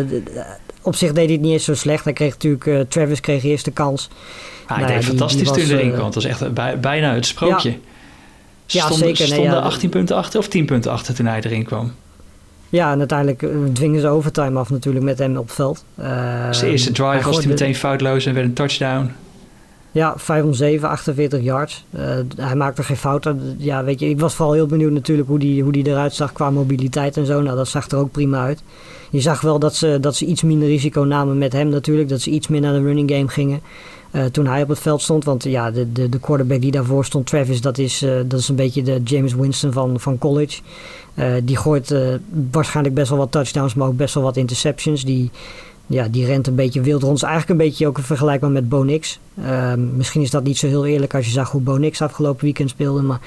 op 0.82 0.96
zich 0.96 1.12
deed 1.12 1.26
hij 1.26 1.34
het 1.34 1.42
niet 1.42 1.52
eens 1.52 1.64
zo 1.64 1.74
slecht. 1.74 2.04
Hij 2.04 2.14
kreeg 2.14 2.32
natuurlijk... 2.32 2.90
Travis 2.90 3.20
kreeg 3.20 3.44
eerst 3.44 3.66
de 3.66 3.72
kans. 3.72 4.10
Ah, 4.66 4.68
hij 4.68 4.78
nou, 4.78 4.92
deed 4.92 5.02
ja, 5.02 5.08
fantastisch 5.08 5.52
toen 5.52 5.78
erin 5.78 5.92
kwam. 5.92 6.06
Het 6.06 6.16
was 6.16 6.26
echt 6.26 6.54
bij, 6.54 6.80
bijna 6.80 7.14
het 7.14 7.26
sprookje. 7.26 7.70
Ja, 7.70 7.78
ja 8.66 8.92
zeker. 8.92 9.26
Stonden 9.26 9.50
nee, 9.50 9.60
18 9.60 9.90
punten 9.90 10.16
achter 10.16 10.40
of 10.40 10.48
10 10.48 10.66
punten 10.66 10.92
achter 10.92 11.14
toen 11.14 11.26
hij 11.26 11.42
erin 11.42 11.64
kwam? 11.64 11.94
Ja, 12.74 12.92
en 12.92 13.00
uiteindelijk 13.00 13.44
eh, 13.44 13.50
dwingen 13.74 14.02
ze 14.02 14.08
overtime 14.08 14.60
af 14.60 14.70
natuurlijk 14.70 15.06
met 15.06 15.20
hem 15.20 15.38
op 15.38 15.46
het 15.46 15.56
veld. 15.56 15.86
Uh, 16.00 16.06
Zijn 16.52 16.72
eerste 16.72 16.92
drive 16.92 17.26
was 17.26 17.38
hij 17.38 17.48
meteen 17.48 17.76
foutloos 17.76 18.26
en 18.26 18.34
werd 18.34 18.46
een 18.46 18.54
touchdown. 18.54 19.12
Ja, 19.92 20.14
5 20.18 20.44
om 20.44 20.54
7, 20.54 20.90
48 20.90 21.42
yards. 21.42 21.86
Uh, 21.96 22.02
hij 22.36 22.56
maakte 22.56 22.84
geen 22.84 22.98
fouten. 22.98 23.56
Ja, 23.58 23.84
weet 23.84 24.00
je, 24.00 24.10
ik 24.10 24.20
was 24.20 24.36
vooral 24.36 24.54
heel 24.54 24.66
benieuwd 24.66 24.92
natuurlijk 24.92 25.28
hoe 25.28 25.40
die, 25.40 25.64
hoe 25.64 25.72
die 25.72 25.88
eruit 25.88 26.14
zag 26.14 26.32
qua 26.32 26.50
mobiliteit 26.50 27.18
en 27.18 27.26
zo. 27.26 27.42
Nou, 27.42 27.58
dat 27.58 27.68
zag 27.68 27.90
er 27.90 27.98
ook 27.98 28.12
prima 28.12 28.44
uit. 28.44 28.64
Je 29.10 29.22
zag 29.22 29.42
wel 29.42 29.60
dat 29.60 29.76
ze, 29.76 29.98
dat 30.02 30.16
ze 30.16 30.26
iets 30.26 30.42
minder 30.42 30.68
risico 30.68 31.02
namen 31.02 31.38
met 31.38 31.54
hem 31.54 31.70
natuurlijk. 31.70 32.10
Dat 32.10 32.22
ze 32.22 32.30
iets 32.30 32.48
meer 32.48 32.62
naar 32.62 32.74
de 32.74 32.82
running 32.82 33.12
game 33.12 33.28
gingen. 33.28 33.62
Uh, 34.16 34.26
toen 34.26 34.48
hij 34.48 34.62
op 34.62 34.68
het 34.68 34.80
veld 34.80 35.02
stond. 35.02 35.24
Want 35.24 35.44
ja, 35.44 35.72
de, 35.72 35.92
de, 35.92 36.10
de 36.10 36.20
quarterback 36.20 36.62
die 36.62 36.72
daarvoor 36.72 37.06
stond, 37.06 37.26
Travis, 37.26 37.62
dat 37.62 37.78
is, 37.78 38.04
uh, 38.04 38.20
dat 38.26 38.40
is 38.40 38.50
een 38.50 38.56
beetje 38.56 38.84
de 38.84 39.02
James 39.04 39.34
Winston 39.34 39.72
van, 39.72 40.00
van 40.00 40.18
college. 40.18 40.62
Uh, 41.16 41.34
die 41.44 41.58
gooit 41.58 41.96
waarschijnlijk 42.52 42.96
best 42.96 43.10
wel 43.10 43.18
wat 43.18 43.32
touchdowns, 43.32 43.74
maar 43.74 43.88
ook 43.88 43.98
best 43.98 44.14
wel 44.14 44.24
wat 44.24 44.38
interceptions. 44.38 45.06
Die, 45.06 45.32
ja, 45.86 46.08
die 46.08 46.26
rent 46.26 46.48
een 46.48 46.56
beetje 46.56 46.82
wild 46.82 47.04
rond. 47.04 47.16
Is 47.16 47.24
eigenlijk 47.24 47.60
een 47.60 47.68
beetje 47.68 47.88
ook 47.88 48.00
vergelijkbaar 48.00 48.52
met 48.52 48.70
Bo 48.70 48.84
Nix. 48.84 49.20
misschien 49.96 50.22
is 50.22 50.30
dat 50.30 50.44
niet 50.44 50.58
zo 50.58 50.68
heel 50.68 50.86
eerlijk 50.86 51.16
als 51.16 51.26
je 51.26 51.32
zag 51.32 51.52
hoe 51.52 51.62
Bo 51.62 51.78
Nix 51.78 52.02
afgelopen 52.02 52.44
weekend 52.44 52.70
speelde. 52.70 53.02
Maar 53.02 53.20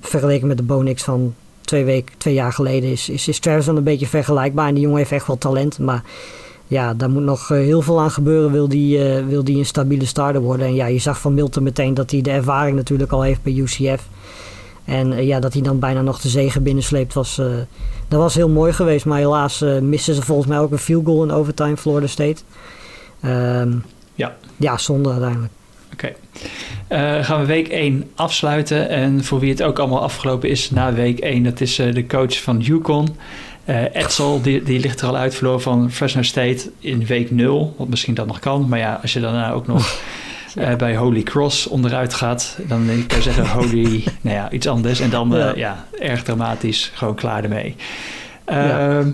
vergeleken 0.00 0.46
met 0.46 0.56
de 0.56 0.62
Bo 0.62 0.80
Nix 0.80 1.02
van 1.02 1.34
twee, 1.60 1.84
week, 1.84 2.10
twee 2.16 2.34
jaar 2.34 2.52
geleden 2.52 2.90
is, 2.90 3.08
is, 3.08 3.28
is 3.28 3.38
Travis 3.38 3.64
dan 3.64 3.76
een 3.76 3.82
beetje 3.82 4.06
vergelijkbaar. 4.06 4.68
En 4.68 4.74
die 4.74 4.82
jongen 4.82 4.98
heeft 4.98 5.12
echt 5.12 5.26
wel 5.26 5.38
talent, 5.38 5.78
maar 5.78 6.02
ja, 6.66 6.94
daar 6.94 7.10
moet 7.10 7.22
nog 7.22 7.50
eh, 7.50 7.58
heel 7.58 7.82
veel 7.82 8.00
aan 8.00 8.10
gebeuren. 8.10 8.52
Wil 8.52 8.68
die, 8.68 8.98
uh, 8.98 9.26
wil 9.26 9.44
die 9.44 9.58
een 9.58 9.66
stabiele 9.66 10.04
starter 10.04 10.40
worden. 10.40 10.66
En 10.66 10.74
ja, 10.74 10.86
je 10.86 10.98
zag 10.98 11.20
van 11.20 11.34
Milton 11.34 11.62
meteen 11.62 11.94
dat 11.94 12.10
hij 12.10 12.20
de 12.20 12.30
ervaring 12.30 12.76
natuurlijk 12.76 13.12
al 13.12 13.22
heeft 13.22 13.42
bij 13.42 13.52
UCF. 13.52 14.08
En 14.84 15.12
uh, 15.12 15.26
ja, 15.26 15.40
dat 15.40 15.52
hij 15.52 15.62
dan 15.62 15.78
bijna 15.78 16.02
nog 16.02 16.20
de 16.20 16.28
zegen 16.28 16.62
binnensleept 16.62 17.14
was, 17.14 17.38
uh, 17.38 17.46
dat 18.08 18.20
was 18.20 18.34
heel 18.34 18.48
mooi 18.48 18.72
geweest. 18.72 19.04
Maar 19.04 19.18
helaas 19.18 19.64
missen 19.80 20.14
ze 20.14 20.22
volgens 20.22 20.48
mij 20.48 20.58
ook 20.58 20.72
een 20.72 20.78
field 20.78 21.04
goal 21.04 21.22
in 21.22 21.30
overtime 21.30 21.76
Florida 21.76 22.06
State. 22.06 22.42
Um, 23.24 23.84
ja. 24.14 24.36
Ja, 24.56 24.78
zonde 24.78 25.10
uiteindelijk. 25.10 25.52
Oké. 25.92 26.14
Okay. 26.88 27.22
gaan 27.22 27.40
we 27.40 27.46
week 27.46 27.68
1 27.68 28.10
afsluiten. 28.14 28.88
En 28.88 29.24
voor 29.24 29.40
wie 29.40 29.50
het 29.50 29.62
ook 29.62 29.78
allemaal 29.78 30.02
afgelopen 30.02 30.48
is 30.48 30.70
na 30.70 30.92
week 30.92 31.18
1, 31.18 31.42
dat 31.42 31.60
is 31.60 31.76
de 31.76 32.06
coach 32.06 32.42
van 32.42 32.58
Yukon. 32.58 33.16
Uh, 33.66 33.94
Edsel, 33.94 34.42
die, 34.42 34.62
die 34.62 34.80
ligt 34.80 35.00
er 35.00 35.08
al 35.08 35.16
uit, 35.16 35.34
verloor 35.34 35.60
van 35.60 35.90
Fresno 35.90 36.22
State 36.22 36.70
in 36.78 37.06
week 37.06 37.30
0. 37.30 37.74
Wat 37.78 37.88
misschien 37.88 38.14
dat 38.14 38.26
nog 38.26 38.38
kan. 38.38 38.68
Maar 38.68 38.78
ja, 38.78 38.98
als 39.02 39.12
je 39.12 39.20
daarna 39.20 39.52
ook 39.52 39.66
nog 39.66 40.00
uh, 40.58 40.74
bij 40.74 40.96
Holy 40.96 41.22
Cross 41.22 41.66
onderuit 41.66 42.14
gaat, 42.14 42.58
dan 42.66 42.86
kan 43.06 43.16
je 43.16 43.22
zeggen 43.22 43.48
Holy, 43.58 44.04
nou 44.20 44.36
ja, 44.36 44.50
iets 44.50 44.66
anders. 44.66 45.00
En 45.00 45.10
dan, 45.10 45.30
ja. 45.30 45.50
Uh, 45.50 45.56
ja, 45.56 45.84
erg 45.98 46.22
dramatisch, 46.22 46.90
gewoon 46.94 47.14
klaar 47.14 47.42
ermee. 47.42 47.76
Ja. 48.46 48.98
Ehm, 48.98 49.10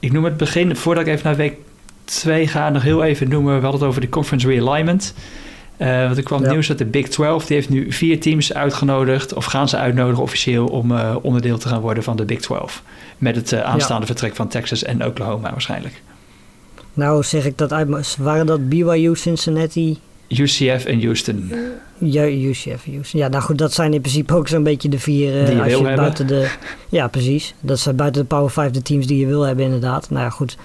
ik 0.00 0.12
noem 0.12 0.24
het 0.24 0.36
begin, 0.36 0.76
voordat 0.76 1.06
ik 1.06 1.12
even 1.12 1.26
naar 1.26 1.36
week 1.36 1.56
2 2.04 2.46
ga, 2.46 2.70
nog 2.70 2.82
heel 2.82 3.04
even 3.04 3.28
noemen. 3.28 3.54
We 3.54 3.62
hadden 3.62 3.80
het 3.80 3.88
over 3.88 4.00
de 4.00 4.08
conference 4.08 4.48
realignment. 4.48 5.14
Uh, 5.78 6.04
want 6.04 6.16
er 6.16 6.22
kwam 6.22 6.42
ja. 6.42 6.50
nieuws 6.50 6.66
dat 6.66 6.78
de 6.78 6.84
Big 6.84 7.08
12, 7.08 7.46
die 7.46 7.56
heeft 7.56 7.68
nu 7.68 7.92
vier 7.92 8.20
teams 8.20 8.54
uitgenodigd, 8.54 9.34
of 9.34 9.44
gaan 9.44 9.68
ze 9.68 9.76
uitnodigen 9.76 10.22
officieel, 10.22 10.66
om 10.66 10.90
uh, 10.90 11.16
onderdeel 11.22 11.58
te 11.58 11.68
gaan 11.68 11.80
worden 11.80 12.02
van 12.02 12.16
de 12.16 12.24
Big 12.24 12.40
12. 12.40 12.82
Met 13.18 13.36
het 13.36 13.52
uh, 13.52 13.60
aanstaande 13.60 14.00
ja. 14.00 14.06
vertrek 14.06 14.34
van 14.34 14.48
Texas 14.48 14.82
en 14.82 15.06
Oklahoma 15.06 15.50
waarschijnlijk. 15.50 16.02
Nou 16.94 17.22
zeg 17.22 17.44
ik 17.44 17.58
dat 17.58 17.72
uit, 17.72 18.16
waren 18.18 18.46
dat 18.46 18.68
BYU, 18.68 19.16
Cincinnati? 19.16 19.98
UCF 20.28 20.84
en 20.84 21.02
Houston. 21.02 21.52
Ja, 21.98 22.26
UCF 22.26 22.86
en 22.86 22.92
Houston. 22.92 23.20
Ja, 23.20 23.28
nou 23.28 23.42
goed, 23.42 23.58
dat 23.58 23.72
zijn 23.72 23.94
in 23.94 24.00
principe 24.00 24.34
ook 24.34 24.48
zo'n 24.48 24.62
beetje 24.62 24.88
de 24.88 24.98
vier... 24.98 25.44
die 25.44 25.54
je 25.54 25.62
als 25.62 25.72
wil 25.72 25.88
je 25.88 25.96
buiten 25.96 26.26
de, 26.26 26.50
Ja, 26.88 27.08
precies. 27.08 27.54
Dat 27.60 27.78
zijn 27.78 27.96
buiten 27.96 28.22
de 28.22 28.28
Power 28.28 28.50
5 28.50 28.70
de 28.70 28.82
teams 28.82 29.06
die 29.06 29.18
je 29.18 29.26
wil 29.26 29.42
hebben 29.42 29.64
inderdaad. 29.64 30.10
Nou 30.10 30.24
ja, 30.24 30.30
goed 30.30 30.56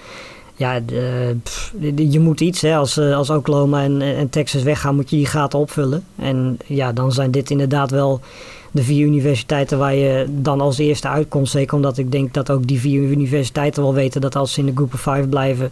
ja, 0.56 0.80
de, 0.80 2.10
je 2.10 2.20
moet 2.20 2.40
iets. 2.40 2.60
Hè. 2.60 2.76
Als, 2.76 2.98
als 2.98 3.30
Oklahoma 3.30 3.82
en, 3.82 4.02
en 4.02 4.28
Texas 4.28 4.62
weggaan, 4.62 4.94
moet 4.94 5.10
je 5.10 5.16
die 5.16 5.26
gaten 5.26 5.58
opvullen. 5.58 6.04
En 6.16 6.58
ja, 6.66 6.92
dan 6.92 7.12
zijn 7.12 7.30
dit 7.30 7.50
inderdaad 7.50 7.90
wel 7.90 8.20
de 8.70 8.82
vier 8.82 9.06
universiteiten 9.06 9.78
waar 9.78 9.94
je 9.94 10.26
dan 10.30 10.60
als 10.60 10.78
eerste 10.78 11.08
uitkomt. 11.08 11.48
Zeker 11.48 11.76
omdat 11.76 11.98
ik 11.98 12.12
denk 12.12 12.34
dat 12.34 12.50
ook 12.50 12.66
die 12.66 12.80
vier 12.80 13.02
universiteiten 13.02 13.82
wel 13.82 13.94
weten 13.94 14.20
dat 14.20 14.36
als 14.36 14.52
ze 14.52 14.60
in 14.60 14.66
de 14.66 14.72
Group 14.74 14.94
of 14.94 15.00
Five 15.00 15.26
blijven 15.28 15.70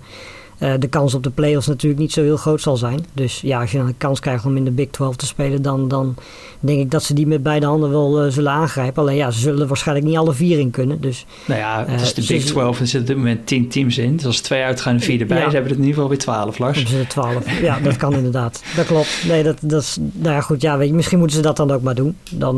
uh, 0.63 0.73
de 0.79 0.89
kans 0.89 1.15
op 1.15 1.23
de 1.23 1.31
play-offs 1.31 1.67
natuurlijk 1.67 2.01
niet 2.01 2.13
zo 2.13 2.23
heel 2.23 2.37
groot 2.37 2.61
zal 2.61 2.77
zijn. 2.77 3.07
Dus 3.13 3.41
ja, 3.41 3.61
als 3.61 3.73
je 3.73 3.79
dan 3.79 3.87
een 3.87 3.97
kans 3.97 4.21
krijgt 4.21 4.45
om 4.45 4.57
in 4.57 4.65
de 4.65 4.71
Big 4.71 4.89
12 4.91 5.17
te 5.17 5.27
spelen, 5.27 5.63
dan, 5.63 5.89
dan 5.89 6.15
denk 6.61 6.81
ik 6.81 6.91
dat 6.91 7.03
ze 7.03 7.15
die 7.15 7.27
met 7.27 7.43
beide 7.43 7.67
handen 7.67 7.91
wel 7.91 8.25
uh, 8.25 8.33
zullen 8.33 8.53
aangrijpen. 8.53 9.03
Alleen 9.03 9.17
ja, 9.17 9.31
ze 9.31 9.41
zullen 9.41 9.69
waarschijnlijk 9.69 10.07
niet 10.07 10.17
alle 10.17 10.33
vier 10.33 10.59
in 10.59 10.71
kunnen. 10.71 11.01
Dus, 11.01 11.27
nou 11.45 11.61
ja, 11.61 11.85
het 11.87 12.01
is 12.01 12.15
de 12.15 12.25
Big 12.35 12.45
12 12.45 12.77
en 12.77 12.83
er 12.83 12.89
zitten 12.89 13.01
op 13.01 13.07
dit 13.07 13.17
moment 13.17 13.47
10 13.47 13.69
teams 13.69 13.99
in. 13.99 14.17
Dus 14.17 14.27
als 14.27 14.41
twee 14.41 14.63
uitgaan 14.63 14.95
en 14.95 15.01
vier 15.01 15.21
erbij, 15.21 15.39
ja. 15.39 15.49
ze 15.49 15.55
hebben 15.55 15.71
het 15.71 15.81
in 15.81 15.87
ieder 15.87 15.95
geval 15.95 16.09
weer 16.09 16.19
12, 16.19 16.59
Lars. 16.59 16.77
Hebben 16.77 16.99
ze 16.99 17.07
12. 17.07 17.61
ja, 17.61 17.79
dat 17.79 17.97
kan 17.97 18.13
inderdaad. 18.13 18.63
Dat 18.77 18.87
klopt. 18.87 19.25
Nee, 19.29 19.43
dat, 19.43 19.57
dat 19.61 19.83
is, 19.83 19.99
nou 20.13 20.35
ja, 20.35 20.41
goed, 20.41 20.63
ja, 20.63 20.79
weet 20.79 20.89
je, 20.89 20.95
misschien 20.95 21.19
moeten 21.19 21.37
ze 21.37 21.43
dat 21.43 21.57
dan 21.57 21.71
ook 21.71 21.83
maar 21.83 21.95
doen. 21.95 22.17
Dan, 22.31 22.57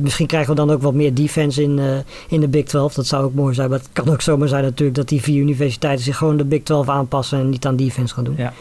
misschien 0.00 0.26
krijgen 0.26 0.50
we 0.50 0.56
dan 0.56 0.70
ook 0.70 0.82
wat 0.82 0.94
meer 0.94 1.14
defense 1.14 1.62
in, 1.62 1.80
in 2.28 2.40
de 2.40 2.48
Big 2.48 2.64
12. 2.64 2.94
Dat 2.94 3.06
zou 3.06 3.24
ook 3.24 3.34
mooi 3.34 3.54
zijn. 3.54 3.70
Maar 3.70 3.78
het 3.78 3.88
kan 3.92 4.08
ook 4.08 4.20
zomaar 4.20 4.48
zijn 4.48 4.62
natuurlijk 4.62 4.96
dat 4.96 5.08
die 5.08 5.22
vier 5.22 5.40
universiteiten 5.40 6.04
zich 6.04 6.16
gewoon 6.16 6.36
de 6.36 6.44
Big 6.44 6.62
12 6.62 6.88
aanpassen 6.88 7.33
en 7.34 7.48
niet 7.48 7.66
aan 7.66 7.76
defense 7.76 8.14
gaan 8.14 8.24
doen. 8.24 8.34
Ja. 8.38 8.52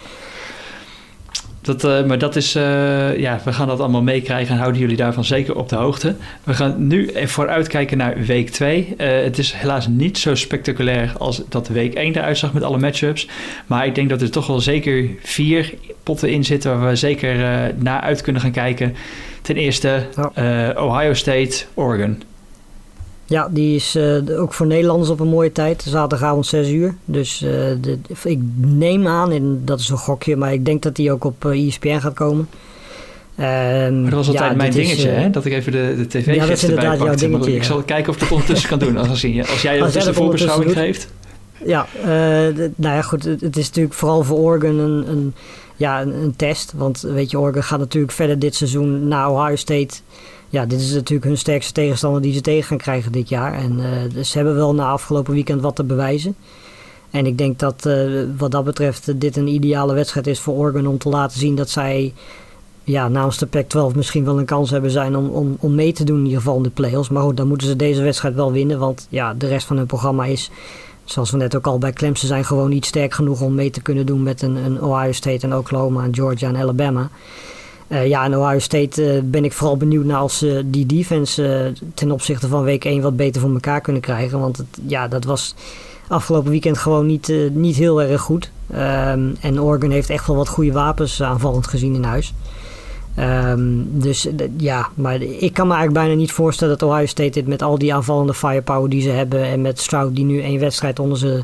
Dat, 1.64 1.84
uh, 1.84 2.06
maar 2.06 2.18
dat 2.18 2.36
is, 2.36 2.56
uh, 2.56 3.18
ja, 3.18 3.40
we 3.44 3.54
gaan 3.54 3.68
dat 3.68 3.80
allemaal 3.80 4.02
meekrijgen 4.02 4.54
en 4.54 4.60
houden 4.60 4.82
jullie 4.82 4.98
daarvan 4.98 5.24
zeker 5.24 5.56
op 5.56 5.70
de 5.70 5.76
hoogte. 5.76 6.16
We 6.44 6.54
gaan 6.54 6.88
nu 6.88 7.12
vooruitkijken 7.26 7.98
naar 7.98 8.18
week 8.18 8.50
2. 8.50 8.96
Uh, 8.98 9.08
het 9.24 9.38
is 9.38 9.52
helaas 9.54 9.88
niet 9.88 10.18
zo 10.18 10.36
spectaculair 10.36 11.14
als 11.18 11.42
dat 11.50 11.68
week 11.68 11.94
1 11.94 12.16
eruit 12.16 12.38
zag 12.38 12.54
met 12.54 12.64
alle 12.64 12.78
matchups. 12.78 13.28
Maar 13.68 13.86
ik 13.86 13.96
denk 13.96 14.10
dat 14.10 14.22
er 14.22 14.32
toch 14.32 14.48
wel 14.48 14.60
zeker 14.60 15.10
vier 15.22 15.74
potten 16.04 16.32
in 16.32 16.44
zitten 16.44 16.80
waar 16.80 16.90
we 16.90 16.96
zeker 16.96 17.36
naar 17.76 18.02
uit 18.02 18.22
kunnen 18.22 18.42
gaan 18.42 18.52
kijken. 18.52 18.96
Ten 19.42 19.56
eerste. 19.56 20.04
Ohio 20.76 21.14
State, 21.14 21.66
Oregon. 21.74 22.24
Ja, 23.34 23.48
die 23.52 23.76
is 23.76 23.96
uh, 23.96 24.40
ook 24.42 24.54
voor 24.54 24.66
Nederlanders 24.66 25.10
op 25.10 25.20
een 25.20 25.28
mooie 25.28 25.52
tijd. 25.52 25.84
Zaterdagavond 25.88 26.46
6 26.46 26.70
uur. 26.70 26.96
Dus 27.06 27.42
uh, 27.42 27.50
de, 27.82 27.98
ik 28.24 28.40
neem 28.58 29.08
aan, 29.08 29.32
en 29.32 29.62
dat 29.66 29.80
is 29.80 29.90
een 29.90 29.98
gokje, 29.98 30.36
maar 30.36 30.54
ik 30.54 30.66
denk 30.66 30.82
dat 30.82 30.96
die 30.96 31.12
ook 31.12 31.24
op 31.24 31.46
uh, 31.46 31.52
eh, 31.52 31.68
ESPN 31.68 32.00
gaat 32.00 32.14
komen. 32.14 32.48
Um, 33.40 34.02
maar 34.02 34.10
dat 34.10 34.14
was 34.14 34.28
altijd 34.28 34.52
ja, 34.52 34.56
mijn 34.56 34.72
dingetje, 34.72 35.10
is, 35.12 35.16
hè? 35.16 35.30
Dat 35.30 35.46
ik 35.46 35.54
even 35.54 35.72
de, 35.72 35.94
de 35.98 36.08
tv 36.08 36.36
ja, 36.36 36.46
dat 36.46 36.62
erbij 36.62 36.98
pakte. 36.98 37.28
Maar 37.28 37.48
ik 37.48 37.64
zal 37.64 37.82
kijken 37.82 38.10
of 38.10 38.16
ik 38.16 38.22
dat 38.22 38.32
ondertussen 38.32 38.70
kan 38.70 38.80
doen. 38.80 38.98
Als, 38.98 39.10
als, 39.10 39.50
als 39.50 39.62
jij 39.62 39.82
als 39.84 40.06
een 40.06 40.14
voorbeschouwing 40.14 40.72
geeft. 40.72 41.08
Ja, 41.66 41.88
nou 42.76 42.96
ja, 42.96 43.02
goed. 43.02 43.24
Het, 43.24 43.42
het, 43.42 43.58
is 43.58 43.68
natuurlijk 43.68 43.96
vooral 43.96 44.24
voor 44.24 44.38
Oregon 44.38 44.80
een, 44.80 45.10
een 45.10 45.34
ja, 45.76 46.02
een, 46.02 46.14
een, 46.14 46.36
test. 46.36 46.74
Want 46.76 47.02
weet 47.02 47.32
je, 47.32 47.40
Oregon 47.40 47.64
gaat 47.64 47.80
natuurlijk 47.80 48.14
verder 48.14 48.40
dit 48.40 48.56
seizoen 48.56 49.08
naar 49.08 49.30
Ohio 49.30 49.56
State 49.56 49.96
ja, 50.54 50.66
dit 50.66 50.80
is 50.82 50.94
natuurlijk 50.94 51.28
hun 51.28 51.38
sterkste 51.38 51.74
tegenstander 51.74 52.22
die 52.22 52.34
ze 52.34 52.42
tegen 52.42 52.64
gaan 52.64 52.78
krijgen 52.78 53.12
dit 53.12 53.30
jaar. 53.30 53.54
En 53.54 53.80
uh, 53.80 53.86
dus 54.14 54.30
ze 54.30 54.38
hebben 54.38 54.56
wel 54.56 54.74
na 54.74 54.86
afgelopen 54.86 55.34
weekend 55.34 55.62
wat 55.62 55.76
te 55.76 55.84
bewijzen. 55.84 56.36
En 57.12 57.26
ik 57.26 57.38
denk 57.38 57.60
dat 57.60 57.86
uh, 57.86 58.24
wat 58.38 58.52
dat 58.52 58.64
betreft 58.64 59.20
dit 59.20 59.38
een 59.38 59.48
ideale 59.48 59.94
wedstrijd 59.94 60.28
is 60.28 60.40
voor 60.40 60.54
Oregon 60.54 60.88
om 60.88 60.98
te 60.98 61.10
laten 61.10 61.40
zien 61.40 61.56
dat 61.56 61.70
zij 61.70 62.14
ja, 62.84 63.08
namens 63.08 63.38
de 63.38 63.46
Pac-12 63.46 63.96
misschien 63.96 64.26
wel 64.26 64.40
een 64.40 64.46
kans 64.46 64.70
hebben 64.70 64.92
zijn 64.92 65.16
om, 65.16 65.30
om, 65.30 65.58
om 65.60 65.76
mee 65.76 65.94
te 65.94 66.04
doen 66.04 66.18
in 66.18 66.24
ieder 66.24 66.40
geval 66.40 66.58
in 66.58 66.64
de 66.64 66.70
playoffs. 66.70 67.10
Maar 67.10 67.24
goed, 67.24 67.38
dan 67.38 67.48
moeten 67.48 67.68
ze 67.68 67.76
deze 67.76 68.02
wedstrijd 68.02 68.36
wel 68.36 68.52
winnen, 68.52 68.80
want 68.80 69.08
ja, 69.10 69.34
de 69.34 69.48
rest 69.48 69.68
van 69.68 69.78
hun 69.78 69.86
programma 69.86 70.26
is, 70.26 70.52
zoals 71.04 71.32
we 71.32 71.38
net 71.38 71.56
ook 71.56 71.68
al 71.68 71.78
bij 71.78 71.94
Clemson 71.94 72.28
zijn, 72.28 72.46
gewoon 72.46 72.70
niet 72.70 72.86
sterk 72.86 73.14
genoeg 73.14 73.42
om 73.42 73.56
mee 73.56 73.70
te 73.70 73.82
kunnen 73.82 74.06
doen 74.06 74.24
met 74.24 74.42
een, 74.42 74.56
een 74.56 74.82
Ohio 74.82 75.12
State 75.12 75.46
en 75.46 75.56
Oklahoma 75.56 76.04
en 76.04 76.16
Georgia 76.16 76.48
en 76.48 76.58
Alabama. 76.58 77.10
Uh, 77.88 78.08
ja, 78.08 78.26
in 78.26 78.38
Ohio 78.38 78.60
State 78.60 79.16
uh, 79.16 79.22
ben 79.24 79.46
ik 79.46 79.54
vooral 79.54 79.78
benieuwd 79.78 80.06
naar 80.06 80.18
als 80.18 80.38
ze 80.38 80.64
die 80.66 80.86
defense 80.86 81.72
uh, 81.76 81.88
ten 81.94 82.12
opzichte 82.12 82.48
van 82.48 82.64
week 82.64 82.86
1 82.86 83.02
wat 83.02 83.16
beter 83.16 83.42
voor 83.42 83.54
elkaar 83.54 83.82
kunnen 83.82 84.02
krijgen. 84.02 84.40
Want 84.40 84.58
het, 84.58 84.68
ja, 84.88 85.08
dat 85.08 85.24
was 85.24 85.56
afgelopen 86.08 86.52
weekend 86.52 86.78
gewoon 86.78 87.06
niet, 87.06 87.34
niet 87.52 87.76
heel 87.76 88.02
erg 88.02 88.22
goed. 88.22 88.52
Um, 88.72 89.36
en 89.42 89.62
Oregon 89.62 89.92
heeft 89.92 90.10
echt 90.10 90.28
wel 90.28 90.36
wat 90.36 90.48
goede 90.48 90.72
wapens 90.72 91.22
aanvallend 91.22 91.68
gezien 91.68 91.96
in 91.96 92.04
huis. 92.04 92.34
Um, 93.20 94.00
dus 94.00 94.28
ja, 94.58 94.90
maar 94.96 95.22
ik 95.22 95.54
kan 95.54 95.68
me 95.68 95.74
eigenlijk 95.74 96.06
bijna 96.06 96.20
niet 96.20 96.32
voorstellen 96.32 96.78
dat 96.78 96.90
Ohio 96.90 97.06
State 97.06 97.30
dit 97.30 97.48
met 97.48 97.62
al 97.62 97.78
die 97.78 97.94
aanvallende 97.94 98.34
firepower 98.34 98.90
die 98.90 99.02
ze 99.02 99.10
hebben 99.10 99.44
en 99.44 99.62
met 99.62 99.80
Stroud 99.80 100.16
die 100.16 100.26
nu 100.26 100.42
één 100.42 100.60
wedstrijd 100.60 101.00
onder 101.00 101.18
ze 101.18 101.44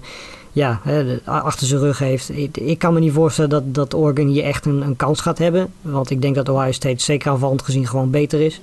ja, 0.51 0.79
hè, 0.83 1.19
achter 1.25 1.67
zijn 1.67 1.79
rug 1.79 1.99
heeft. 1.99 2.37
Ik, 2.37 2.57
ik, 2.57 2.79
kan 2.79 2.93
me 2.93 2.99
niet 2.99 3.13
voorstellen 3.13 3.49
dat, 3.49 3.73
dat 3.73 3.93
Oregon 3.93 4.27
hier 4.27 4.43
echt 4.43 4.65
een, 4.65 4.81
een, 4.81 4.95
kans 4.95 5.21
gaat 5.21 5.37
hebben. 5.37 5.73
Want 5.81 6.09
ik 6.09 6.21
denk 6.21 6.35
dat 6.35 6.49
Ohio 6.49 6.71
State 6.71 7.03
zeker 7.03 7.31
aanvallend 7.31 7.61
gezien 7.61 7.87
gewoon 7.87 8.09
beter 8.09 8.41
is. 8.41 8.61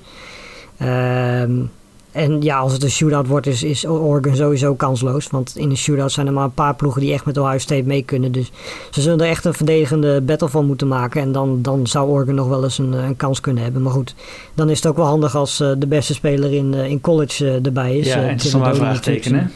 Um, 0.83 1.70
en 2.16 2.42
ja, 2.42 2.59
als 2.59 2.72
het 2.72 2.83
een 2.83 2.90
shootout 2.90 3.27
wordt, 3.27 3.46
is, 3.46 3.62
is 3.62 3.87
Oregon 3.87 4.37
sowieso 4.37 4.75
kansloos. 4.75 5.29
Want 5.31 5.57
in 5.57 5.70
een 5.70 5.77
shootout 5.77 6.12
zijn 6.12 6.27
er 6.27 6.33
maar 6.33 6.44
een 6.44 6.55
paar 6.55 6.75
ploegen 6.75 7.01
die 7.01 7.12
echt 7.12 7.25
met 7.25 7.38
Ohio 7.38 7.59
State 7.59 7.83
mee 7.83 8.03
kunnen. 8.03 8.33
Dus 8.33 8.53
ze 8.90 9.01
zullen 9.01 9.20
er 9.20 9.29
echt 9.29 9.44
een 9.44 9.55
verdedigende 9.55 10.20
battle 10.20 10.49
van 10.49 10.66
moeten 10.66 10.88
maken. 10.88 11.20
En 11.20 11.33
dan, 11.33 11.62
dan 11.62 11.87
zou 11.87 12.09
Oregon 12.09 12.35
nog 12.35 12.49
wel 12.49 12.64
eens 12.64 12.79
een, 12.79 12.92
een 12.92 13.16
kans 13.16 13.40
kunnen 13.40 13.62
hebben. 13.62 13.83
Maar 13.83 13.92
goed, 13.92 14.14
dan 14.55 14.70
is 14.70 14.77
het 14.77 14.87
ook 14.87 14.96
wel 14.96 15.07
handig 15.07 15.35
als 15.35 15.61
uh, 15.61 15.72
de 15.79 15.87
beste 15.87 16.14
speler 16.14 16.53
in, 16.53 16.72
uh, 16.72 16.90
in 16.90 17.01
college 17.01 17.44
uh, 17.44 17.66
erbij 17.66 17.96
is. 17.99 18.07
Ja, 18.07 18.16
en 18.16 18.29
het 18.29 18.44
is 18.44 18.55
maar 18.55 18.75
vraagtekenen. 18.75 19.53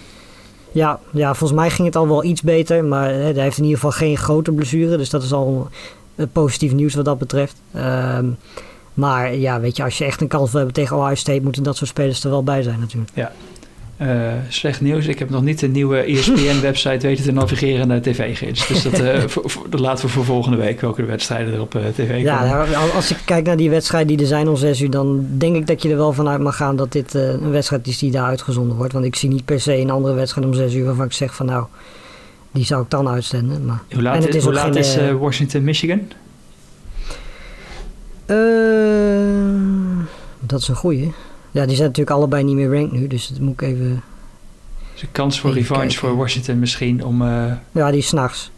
Ja, 0.73 1.01
ja, 1.11 1.35
volgens 1.35 1.61
mij 1.61 1.71
ging 1.71 1.87
het 1.87 1.97
al 1.97 2.09
wel 2.09 2.25
iets 2.25 2.43
beter. 2.43 2.85
Maar 2.85 3.09
hè, 3.09 3.15
hij 3.15 3.43
heeft 3.43 3.59
in 3.59 3.65
ieder 3.65 3.79
geval 3.79 3.99
geen 3.99 4.17
grote 4.17 4.53
blessure. 4.53 4.97
Dus 4.97 5.11
dat 5.11 5.23
is 5.23 5.33
al 5.33 5.69
positief 6.33 6.73
nieuws 6.73 6.95
wat 6.95 7.05
dat 7.05 7.19
betreft. 7.19 7.57
Um, 7.77 8.37
maar 8.95 9.35
ja, 9.35 9.61
weet 9.61 9.77
je, 9.77 9.83
als 9.83 9.99
je 9.99 10.05
echt 10.05 10.21
een 10.21 10.29
kans 10.29 10.51
wil 10.51 10.61
hebben 10.61 10.83
tegen 10.83 10.97
Ohio 10.97 11.15
State... 11.15 11.43
moeten 11.43 11.63
dat 11.63 11.77
soort 11.77 11.91
spelers 11.91 12.25
er 12.25 12.31
wel 12.31 12.45
bij 12.45 12.63
zijn 12.63 12.81
natuurlijk. 12.81 13.11
Ja, 13.15 13.33
uh, 14.03 14.33
slecht 14.49 14.81
nieuws. 14.81 15.07
Ik 15.07 15.19
heb 15.19 15.31
nog 15.31 15.43
niet 15.43 15.59
de 15.59 15.69
nieuwe 15.69 15.99
ESPN-website 15.99 17.07
weten 17.07 17.25
te 17.25 17.33
navigeren 17.33 17.89
naar 17.89 18.01
tv-gids. 18.01 18.67
Dus 18.67 18.83
dat, 18.83 19.01
uh, 19.01 19.23
dat 19.69 19.81
laten 19.81 20.05
we 20.05 20.11
voor 20.11 20.25
volgende 20.25 20.57
week 20.57 20.81
welke 20.81 21.05
wedstrijden 21.05 21.55
er 21.55 21.61
op 21.61 21.75
uh, 21.75 21.83
tv 21.87 22.07
komen. 22.09 22.23
Ja, 22.23 22.67
als 22.95 23.11
ik 23.11 23.17
kijk 23.25 23.47
naar 23.47 23.57
die 23.57 23.71
wedstrijden 23.71 24.09
die 24.09 24.19
er 24.19 24.27
zijn 24.27 24.49
om 24.49 24.57
6 24.57 24.81
uur, 24.81 24.91
dan 24.91 25.27
denk 25.31 25.57
ik 25.57 25.67
dat 25.67 25.83
je 25.83 25.91
er 25.91 25.97
wel 25.97 26.13
vanuit 26.13 26.41
mag 26.41 26.57
gaan 26.57 26.77
dat 26.77 26.93
dit 26.93 27.15
een 27.15 27.51
wedstrijd 27.51 27.87
is 27.87 27.99
die 27.99 28.11
daar 28.11 28.25
uitgezonden 28.25 28.77
wordt. 28.77 28.93
Want 28.93 29.05
ik 29.05 29.17
zie 29.17 29.29
niet 29.29 29.45
per 29.45 29.61
se 29.61 29.77
een 29.77 29.91
andere 29.91 30.15
wedstrijd 30.15 30.47
om 30.47 30.55
6 30.55 30.75
uur 30.75 30.85
waarvan 30.85 31.05
ik 31.05 31.13
zeg 31.13 31.35
van 31.35 31.47
nou, 31.47 31.65
die 32.53 32.65
zou 32.65 32.83
ik 32.83 32.91
dan 32.91 33.09
uitzenden. 33.09 33.65
Maar... 33.65 33.83
Hoe 33.93 34.03
laat, 34.03 34.29
is, 34.29 34.45
hoe 34.45 34.53
laat 34.53 34.77
is 34.77 34.97
Washington, 35.19 35.65
Michigan? 35.65 36.01
dat 40.41 40.61
is 40.61 40.69
een 40.69 40.75
goeie. 40.75 41.13
Ja, 41.51 41.67
die 41.67 41.77
zijn 41.77 41.89
natuurlijk 41.89 42.17
allebei 42.17 42.45
niet 42.45 42.55
meer 42.55 42.73
ranked 42.73 42.93
nu, 42.93 43.07
dus 43.07 43.29
dat 43.29 43.39
moet 43.39 43.61
ik 43.61 43.69
even... 43.69 44.03
Dus 44.93 45.03
een 45.03 45.09
kans 45.13 45.41
voor 45.41 45.53
revanche 45.53 45.99
voor 45.99 46.17
Washington 46.17 46.59
misschien 46.59 47.05
om... 47.05 47.23
Uh... 47.23 47.53
Ja, 47.73 47.91
die 47.91 47.99
is 47.99 48.07
s'nachts. 48.07 48.51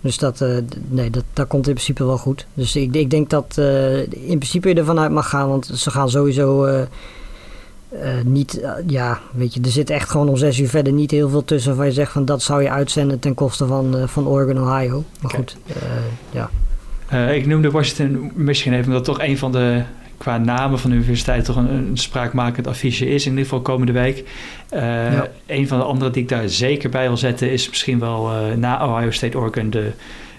Dus 0.00 0.18
dat, 0.18 0.40
uh, 0.40 0.56
nee, 0.88 1.10
dat, 1.10 1.24
dat 1.32 1.46
komt 1.46 1.66
in 1.66 1.74
principe 1.74 2.04
wel 2.04 2.18
goed. 2.18 2.46
Dus 2.54 2.76
ik, 2.76 2.94
ik 2.94 3.10
denk 3.10 3.30
dat 3.30 3.56
uh, 3.58 3.98
in 4.00 4.38
principe 4.38 4.68
je 4.68 4.74
ervan 4.74 4.98
uit 4.98 5.10
mag 5.10 5.28
gaan, 5.28 5.48
want 5.48 5.70
ze 5.74 5.90
gaan 5.90 6.10
sowieso 6.10 6.86
niet, 8.24 8.60
ja, 8.86 9.20
weet 9.32 9.54
je, 9.54 9.60
er 9.60 9.70
zit 9.70 9.90
echt 9.90 10.10
gewoon 10.10 10.28
om 10.28 10.36
zes 10.36 10.58
uur 10.58 10.68
verder 10.68 10.92
niet 10.92 11.10
heel 11.10 11.28
veel 11.28 11.44
tussen 11.44 11.76
waar 11.76 11.86
je 11.86 11.92
zegt 11.92 12.12
van 12.12 12.24
dat 12.24 12.42
zou 12.42 12.62
je 12.62 12.70
uitzenden 12.70 13.18
ten 13.18 13.34
koste 13.34 13.66
van, 13.66 14.08
van 14.08 14.26
Oregon, 14.26 14.62
Ohio. 14.62 15.04
Maar 15.20 15.30
goed, 15.30 15.56
ja. 16.30 16.50
ik 17.28 17.46
noemde 17.46 17.70
Washington, 17.70 18.32
Michigan 18.34 18.72
even, 18.72 18.86
omdat 18.86 19.04
toch 19.04 19.20
een 19.20 19.38
van 19.38 19.52
de 19.52 19.82
qua 20.20 20.38
namen 20.38 20.78
van 20.78 20.90
de 20.90 20.96
universiteit 20.96 21.44
toch 21.44 21.56
een, 21.56 21.70
een 21.70 21.96
spraakmakend 21.96 22.66
affiche 22.66 23.06
is. 23.06 23.24
In 23.24 23.30
ieder 23.30 23.44
geval 23.44 23.60
komende 23.60 23.92
week. 23.92 24.24
Uh, 24.74 25.22
Een 25.46 25.68
van 25.68 25.78
de 25.78 25.84
andere 25.84 26.10
die 26.10 26.22
ik 26.22 26.28
daar 26.28 26.48
zeker 26.48 26.90
bij 26.90 27.06
wil 27.06 27.16
zetten 27.16 27.50
is 27.50 27.68
misschien 27.68 27.98
wel 27.98 28.30
uh, 28.30 28.54
na 28.56 28.86
Ohio 28.86 29.10
State 29.10 29.38
Oregon 29.38 29.70
de 29.70 29.90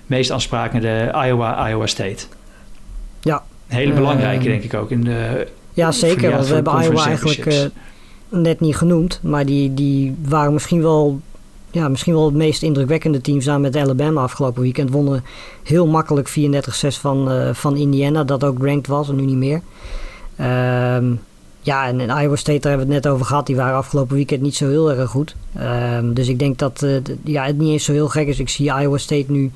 meest 0.05 0.31
aansprakende 0.31 1.11
Iowa 1.25 1.69
Iowa 1.69 1.87
State. 1.87 2.25
Ja. 3.21 3.43
Een 3.67 3.75
hele 3.75 3.93
belangrijke 3.93 4.45
uh, 4.45 4.51
denk 4.51 4.63
ik 4.63 4.73
ook 4.73 4.91
in 4.91 5.03
de. 5.03 5.47
Ja 5.73 5.91
zeker, 5.91 6.31
want 6.31 6.47
we 6.47 6.53
hebben 6.53 6.83
Iowa 6.83 7.05
eigenlijk 7.05 7.69
net 8.29 8.59
niet 8.59 8.75
genoemd, 8.75 9.19
maar 9.23 9.45
die, 9.45 9.73
die 9.73 10.15
waren 10.27 10.53
misschien 10.53 10.81
wel 10.81 11.19
ja, 11.71 11.89
misschien 11.89 12.13
wel 12.13 12.25
het 12.25 12.33
meest 12.33 12.63
indrukwekkende 12.63 13.21
team 13.21 13.41
samen 13.41 13.61
met 13.61 13.75
Alabama 13.75 14.21
afgelopen 14.21 14.61
weekend. 14.61 14.89
Wonnen 14.89 15.23
heel 15.63 15.87
makkelijk 15.87 16.29
34-6 16.29 16.33
van, 16.99 17.31
uh, 17.31 17.53
van 17.53 17.77
Indiana, 17.77 18.23
dat 18.23 18.43
ook 18.43 18.65
ranked 18.65 18.87
was 18.87 19.09
en 19.09 19.15
nu 19.15 19.25
niet 19.25 19.35
meer. 19.35 19.61
Um, 20.95 21.19
ja, 21.61 21.87
en 21.87 21.99
in 21.99 22.09
Iowa 22.09 22.35
State, 22.35 22.59
daar 22.59 22.69
hebben 22.69 22.87
we 22.87 22.93
het 22.93 23.03
net 23.03 23.13
over 23.13 23.25
gehad, 23.25 23.45
die 23.45 23.55
waren 23.55 23.75
afgelopen 23.75 24.15
weekend 24.15 24.41
niet 24.41 24.55
zo 24.55 24.67
heel 24.67 24.91
erg 24.91 25.09
goed. 25.09 25.35
Um, 25.97 26.13
dus 26.13 26.27
ik 26.27 26.39
denk 26.39 26.57
dat 26.57 26.81
uh, 26.81 26.97
ja, 27.23 27.45
het 27.45 27.57
niet 27.57 27.71
eens 27.71 27.83
zo 27.83 27.91
heel 27.91 28.07
gek 28.07 28.27
is. 28.27 28.39
Ik 28.39 28.49
zie 28.49 28.65
Iowa 28.65 28.97
State 28.97 29.31
nu 29.31 29.51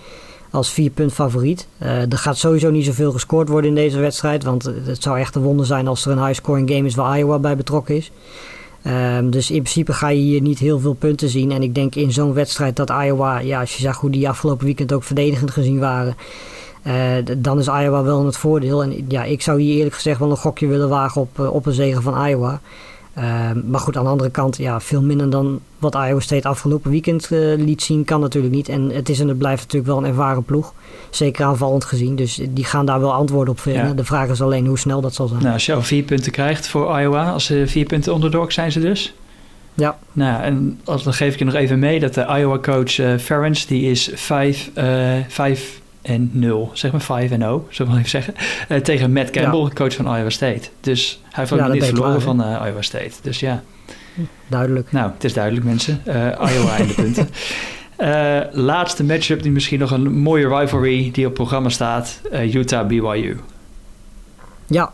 als 0.52 0.72
vier 0.72 0.90
punt 0.90 1.14
favoriet. 1.14 1.68
Uh, 1.82 2.12
er 2.12 2.18
gaat 2.18 2.38
sowieso 2.38 2.70
niet 2.70 2.86
zoveel 2.86 3.12
gescoord 3.12 3.50
worden 3.50 3.70
in 3.70 3.76
deze 3.76 4.00
wedstrijd, 4.00 4.44
want 4.44 4.64
het 4.64 5.04
zou 5.04 5.20
echt 5.20 5.36
een 5.36 5.42
wonder 5.42 5.66
zijn 5.66 5.88
als 5.88 6.06
er 6.06 6.12
een 6.12 6.26
high 6.26 6.40
scoring 6.40 6.70
game 6.70 6.86
is 6.86 6.96
waar 6.96 7.18
Iowa 7.18 7.40
bij 7.40 7.56
betrokken 7.56 7.96
is. 7.96 8.12
Um, 8.88 9.30
dus 9.30 9.52
in 9.52 9.62
principe 9.62 9.94
ga 9.94 10.10
je 10.10 10.22
hier 10.22 10.42
niet 10.42 10.60
heel 10.60 10.80
veel 10.80 10.94
punten 10.94 11.30
zien. 11.30 11.52
En 11.52 11.64
ik 11.64 11.76
denk 11.76 11.96
in 11.96 12.12
zo'n 12.12 12.34
wedstrijd 12.34 12.76
dat 12.76 12.90
Iowa, 12.90 13.40
ja, 13.40 13.60
als 13.60 13.76
je 13.76 13.82
zag 13.82 14.00
hoe 14.00 14.10
die 14.10 14.30
afgelopen 14.30 14.66
weekend 14.66 14.94
ook 14.94 15.04
verdedigend 15.04 15.52
gezien 15.52 15.80
waren, 15.80 16.16
uh, 16.88 16.94
dan 17.38 17.60
is 17.60 17.68
Iowa 17.68 18.04
wel 18.04 18.20
in 18.20 18.26
het 18.26 18.38
voordeel. 18.38 18.84
En 18.84 19.06
ja, 19.08 19.24
ik 19.24 19.42
zou 19.42 19.62
hier 19.62 19.76
eerlijk 19.76 19.96
gezegd 19.96 20.20
wel 20.20 20.30
een 20.30 20.38
gokje 20.38 20.68
willen 20.68 20.90
wagen 20.90 21.22
op, 21.22 21.40
uh, 21.40 21.54
op 21.54 21.66
een 21.66 21.74
zegen 21.74 22.02
van 22.02 22.28
Iowa. 22.28 22.62
Ehm, 23.16 23.70
maar 23.70 23.80
goed, 23.80 23.98
aan 23.98 24.04
de 24.04 24.10
andere 24.10 24.30
kant, 24.30 24.58
ja, 24.58 24.80
veel 24.80 25.02
minder 25.02 25.30
dan 25.30 25.60
wat 25.80 25.96
Iowa 25.96 26.20
State 26.20 26.48
afgelopen 26.48 26.92
weekend 26.92 27.30
uh, 27.32 27.58
liet 27.58 27.82
zien, 27.82 28.04
kan 28.04 28.20
natuurlijk 28.20 28.54
niet. 28.54 28.70
En 28.70 28.90
het 28.90 29.10
is 29.10 29.20
en 29.20 29.28
het 29.28 29.38
blijft 29.38 29.62
natuurlijk 29.62 29.92
wel 29.92 29.98
een 29.98 30.10
ervaren 30.10 30.44
ploeg. 30.44 30.74
Zeker 31.10 31.46
aanvallend 31.46 31.86
gezien. 31.86 32.16
Dus 32.16 32.42
die 32.50 32.66
gaan 32.66 32.86
daar 32.86 33.00
wel 33.00 33.14
antwoorden 33.14 33.54
op 33.54 33.60
vinden. 33.60 33.88
Ja. 33.88 33.94
De 33.94 34.04
vraag 34.04 34.30
is 34.30 34.42
alleen 34.42 34.66
hoe 34.66 34.80
snel 34.80 35.02
dat 35.02 35.14
zal 35.14 35.28
zijn. 35.28 35.42
Nou, 35.42 35.54
als 35.54 35.66
je 35.66 35.74
al 35.74 35.82
vier 35.82 36.04
punten 36.04 36.32
krijgt 36.32 36.68
voor 36.68 37.00
Iowa, 37.00 37.32
als 37.32 37.46
ze 37.46 37.64
vier 37.68 37.86
punten 37.86 38.14
onderdog 38.14 38.52
zijn 38.52 38.72
ze 38.72 38.80
dus. 38.80 39.14
Ja. 39.74 39.98
Nou, 40.12 40.44
en 40.44 40.80
als, 40.84 41.04
dan 41.04 41.14
geef 41.14 41.34
ik 41.34 41.40
je 41.40 41.46
nog 41.46 41.54
even 41.54 41.80
mee 41.80 42.00
dat 42.00 42.14
de 42.14 42.26
Iowa-coach 42.38 42.98
uh, 42.98 43.18
Ferens, 43.18 43.66
die 43.66 43.92
is 43.92 44.10
5 44.14 44.72
5 45.28 45.82
en 46.06 46.30
0, 46.34 46.72
zeg 46.74 46.92
maar 46.92 47.02
5 47.02 47.32
en 47.32 47.40
0, 47.40 47.68
zullen 47.70 47.92
we 47.92 47.98
even 47.98 48.10
zeggen, 48.10 48.34
uh, 48.70 48.78
tegen 48.78 49.14
Matt 49.14 49.30
Campbell, 49.30 49.60
ja. 49.60 49.70
coach 49.74 49.96
van 49.96 50.06
Iowa 50.06 50.30
State. 50.30 50.70
Dus 50.80 51.20
hij 51.24 51.32
heeft 51.34 51.52
ook 51.52 51.60
ja, 51.60 51.68
niet 51.68 51.84
verloren 51.84 52.22
van 52.22 52.42
uh, 52.42 52.62
Iowa 52.66 52.82
State. 52.82 53.12
Dus 53.22 53.40
ja. 53.40 53.64
Duidelijk. 54.48 54.92
Nou, 54.92 55.12
het 55.14 55.24
is 55.24 55.34
duidelijk 55.34 55.66
mensen. 55.66 56.02
Uh, 56.08 56.14
Iowa 56.14 56.78
in 56.78 56.88
de 56.88 56.94
punten. 57.04 57.30
Laatste 58.64 59.04
matchup 59.04 59.44
die 59.44 59.52
misschien 59.52 59.80
nog 59.80 59.92
een 59.92 60.14
mooie 60.18 60.58
rivalry 60.58 61.10
die 61.12 61.28
op 61.28 61.34
programma 61.34 61.70
staat. 61.70 62.22
Utah 62.54 62.88
BYU. 62.88 63.38
Ja, 64.68 64.92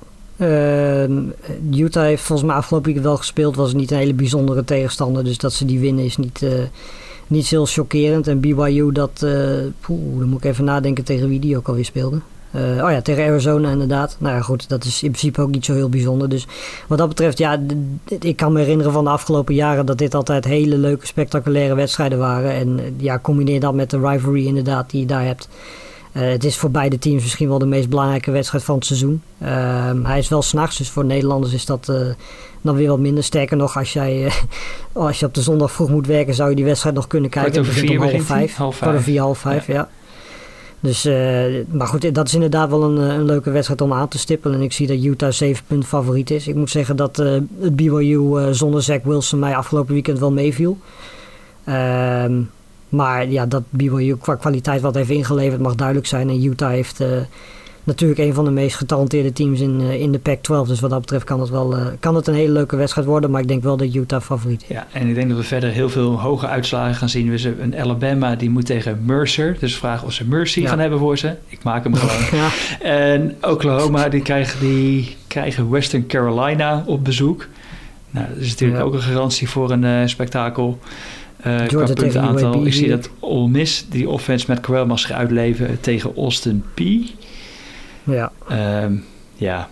Utah 1.71 2.03
heeft 2.03 2.23
volgens 2.23 2.47
mij 2.47 2.57
afgelopen 2.57 2.93
week 2.93 3.03
wel 3.03 3.17
gespeeld. 3.17 3.55
Was 3.55 3.73
niet 3.73 3.91
een 3.91 3.97
hele 3.97 4.13
bijzondere 4.13 4.63
tegenstander. 4.63 5.23
Dus 5.23 5.37
dat 5.37 5.53
ze 5.53 5.65
die 5.65 5.79
winnen 5.79 6.05
is 6.05 6.17
niet, 6.17 6.45
niet 7.31 7.47
heel 7.47 7.65
chockerend. 7.65 8.27
En 8.27 8.39
BYU 8.39 8.91
dat... 8.91 9.25
poeh, 9.79 10.19
dan 10.19 10.29
moet 10.29 10.43
ik 10.43 10.51
even 10.51 10.63
nadenken 10.63 11.03
tegen 11.03 11.29
wie 11.29 11.39
die 11.39 11.57
ook 11.57 11.67
alweer 11.67 11.85
speelde. 11.85 12.19
Uh, 12.55 12.83
oh 12.83 12.91
ja, 12.91 13.01
tegen 13.01 13.23
Arizona 13.23 13.69
inderdaad. 13.69 14.15
Nou 14.19 14.35
ja, 14.35 14.41
goed, 14.41 14.69
dat 14.69 14.83
is 14.83 15.03
in 15.03 15.11
principe 15.11 15.41
ook 15.41 15.51
niet 15.51 15.65
zo 15.65 15.73
heel 15.73 15.89
bijzonder. 15.89 16.29
Dus 16.29 16.47
wat 16.87 16.97
dat 16.97 17.07
betreft, 17.07 17.37
ja, 17.37 17.59
ik 18.19 18.35
kan 18.35 18.53
me 18.53 18.59
herinneren 18.59 18.91
van 18.91 19.03
de 19.03 19.09
afgelopen 19.09 19.55
jaren 19.55 19.85
dat 19.85 19.97
dit 19.97 20.13
altijd 20.15 20.45
hele 20.45 20.77
leuke, 20.77 21.05
spectaculaire 21.05 21.75
wedstrijden 21.75 22.17
waren. 22.17 22.51
En 22.51 22.79
eh, 22.79 22.85
ja, 22.97 23.19
combineer 23.19 23.59
dat 23.59 23.73
met 23.73 23.89
de 23.89 23.99
rivalry 23.99 24.45
inderdaad 24.45 24.89
die 24.89 24.99
je 24.99 25.05
daar 25.05 25.25
hebt. 25.25 25.47
Uh, 26.13 26.29
het 26.29 26.43
is 26.43 26.57
voor 26.57 26.71
beide 26.71 26.99
teams 26.99 27.21
misschien 27.21 27.47
wel 27.47 27.59
de 27.59 27.65
meest 27.65 27.89
belangrijke 27.89 28.31
wedstrijd 28.31 28.63
van 28.63 28.75
het 28.75 28.85
seizoen. 28.85 29.21
Uh, 29.43 29.47
hij 30.03 30.19
is 30.19 30.29
wel 30.29 30.41
s'nachts, 30.41 30.77
dus 30.77 30.89
voor 30.89 31.05
Nederlanders 31.05 31.53
is 31.53 31.65
dat 31.65 31.87
uh, 31.89 31.97
dan 32.61 32.75
weer 32.75 32.87
wat 32.87 32.99
minder. 32.99 33.23
Sterker 33.23 33.57
nog, 33.57 33.77
als, 33.77 33.93
jij, 33.93 34.31
als 34.91 35.19
je 35.19 35.25
op 35.25 35.33
de 35.33 35.41
zondag 35.41 35.71
vroeg 35.71 35.89
moet 35.89 36.07
werken, 36.07 36.33
zou 36.33 36.49
je 36.49 36.55
die 36.55 36.65
wedstrijd 36.65 36.95
nog 36.95 37.07
kunnen 37.07 37.29
kijken. 37.29 37.51
Kwart 37.51 37.67
over 37.67 37.79
vier, 37.79 38.01
om 38.01 38.09
half 38.09 38.23
vijf. 38.23 38.55
Half 38.55 38.75
vijf. 38.75 39.03
Vier, 39.03 39.21
half 39.21 39.37
vijf, 39.37 39.67
ja. 39.67 39.73
ja. 39.73 39.89
Dus, 40.79 41.03
maar 41.71 41.87
goed, 41.87 42.15
dat 42.15 42.27
is 42.27 42.33
inderdaad 42.33 42.69
wel 42.69 42.83
een, 42.83 42.97
een, 42.97 43.25
leuke 43.25 43.51
wedstrijd 43.51 43.81
om 43.81 43.93
aan 43.93 44.07
te 44.07 44.17
stippelen. 44.17 44.57
En 44.57 44.63
ik 44.63 44.73
zie 44.73 44.87
dat 44.87 45.03
Utah 45.03 45.31
7 45.31 45.63
punt 45.67 45.85
favoriet 45.85 46.31
is. 46.31 46.47
Ik 46.47 46.55
moet 46.55 46.69
zeggen 46.69 46.95
dat 46.95 47.17
het 47.17 47.75
BYU 47.75 48.53
zonder 48.53 48.83
Zach 48.83 49.01
Wilson 49.03 49.39
mij 49.39 49.55
afgelopen 49.55 49.93
weekend 49.93 50.19
wel 50.19 50.31
meeviel. 50.31 50.77
Ehm, 51.63 52.33
maar 52.91 53.29
ja, 53.29 53.45
dat 53.45 53.63
BYU 53.69 54.17
qua 54.17 54.35
kwaliteit 54.35 54.81
wat 54.81 54.95
heeft 54.95 55.09
ingeleverd 55.09 55.61
mag 55.61 55.75
duidelijk 55.75 56.07
zijn. 56.07 56.29
En 56.29 56.43
Utah 56.43 56.69
heeft 56.69 56.99
natuurlijk 57.83 58.19
een 58.19 58.33
van 58.33 58.45
de 58.45 58.51
meest 58.51 58.75
getalenteerde 58.75 59.33
teams 59.33 59.59
in, 59.59 59.81
uh, 59.81 59.93
in 59.93 60.11
de 60.11 60.19
Pac-12. 60.19 60.67
Dus 60.67 60.79
wat 60.79 60.89
dat 60.89 60.99
betreft 60.99 61.23
kan 61.23 61.39
het 61.39 61.49
wel 61.49 61.77
uh, 61.77 61.85
kan 61.99 62.15
het 62.15 62.27
een 62.27 62.33
hele 62.33 62.51
leuke 62.51 62.75
wedstrijd 62.75 63.07
worden. 63.07 63.31
Maar 63.31 63.41
ik 63.41 63.47
denk 63.47 63.63
wel 63.63 63.77
dat 63.77 63.93
Utah 63.93 64.21
favoriet 64.21 64.61
is. 64.61 64.67
Ja, 64.67 64.87
en 64.91 65.07
ik 65.07 65.15
denk 65.15 65.29
dat 65.29 65.37
we 65.37 65.43
verder 65.43 65.69
heel 65.69 65.89
veel 65.89 66.19
hoge 66.19 66.47
uitslagen 66.47 66.95
gaan 66.95 67.09
zien. 67.09 67.29
We 67.29 67.41
hebben 67.41 67.63
een 67.63 67.79
Alabama 67.79 68.35
die 68.35 68.49
moet 68.49 68.65
tegen 68.65 69.05
Mercer. 69.05 69.57
Dus 69.59 69.77
vragen 69.77 70.07
of 70.07 70.13
ze 70.13 70.25
Mercy 70.27 70.61
ja. 70.61 70.69
gaan 70.69 70.79
hebben 70.79 70.99
voor 70.99 71.17
ze. 71.17 71.35
Ik 71.47 71.63
maak 71.63 71.83
hem 71.83 71.95
gewoon. 72.01 72.39
ja. 72.41 72.49
En 72.79 73.35
Oklahoma 73.41 74.09
die 74.09 74.21
krijgen, 74.21 74.59
die 74.59 75.15
krijgen 75.27 75.69
Western 75.69 76.07
Carolina 76.07 76.83
op 76.85 77.03
bezoek. 77.03 77.47
Nou, 78.09 78.27
dat 78.27 78.37
is 78.37 78.49
natuurlijk 78.49 78.79
ja. 78.79 78.85
ook 78.85 78.93
een 78.93 79.01
garantie 79.01 79.49
voor 79.49 79.71
een 79.71 80.09
spektakel. 80.09 80.79
Uh, 81.47 81.67
qua 81.67 81.83
puntenaantal. 81.83 82.65
Ik 82.65 82.73
zie 82.73 82.89
dat 82.89 83.09
Ole 83.19 83.49
Miss 83.49 83.85
die 83.89 84.09
offense 84.09 84.45
met 84.47 84.59
Corral 84.59 84.85
mag 84.85 84.99
zich 84.99 85.11
uitleven 85.11 85.79
tegen 85.79 86.15
Austin 86.15 86.63
P. 86.73 86.79
Ja. 88.03 88.31
Um, 88.83 89.03
ja. 89.35 89.69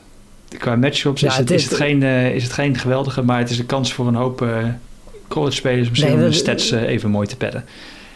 Qua 0.57 0.75
matchups 0.75 1.21
ja, 1.21 1.27
is, 1.27 1.37
het, 1.37 1.51
is, 1.51 1.63
het 1.63 1.73
geen, 1.73 2.01
uh, 2.01 2.35
is 2.35 2.43
het 2.43 2.51
geen 2.51 2.77
geweldige, 2.77 3.21
maar 3.21 3.39
het 3.39 3.49
is 3.49 3.59
een 3.59 3.65
kans 3.65 3.93
voor 3.93 4.07
een 4.07 4.15
hoop 4.15 4.41
uh, 4.41 4.57
college 5.27 5.55
spelers 5.55 5.89
misschien 5.89 6.15
nee, 6.15 6.23
om 6.23 6.29
de 6.29 6.35
stats 6.35 6.71
even 6.71 7.09
mooi 7.09 7.27
te 7.27 7.37
padden. 7.37 7.65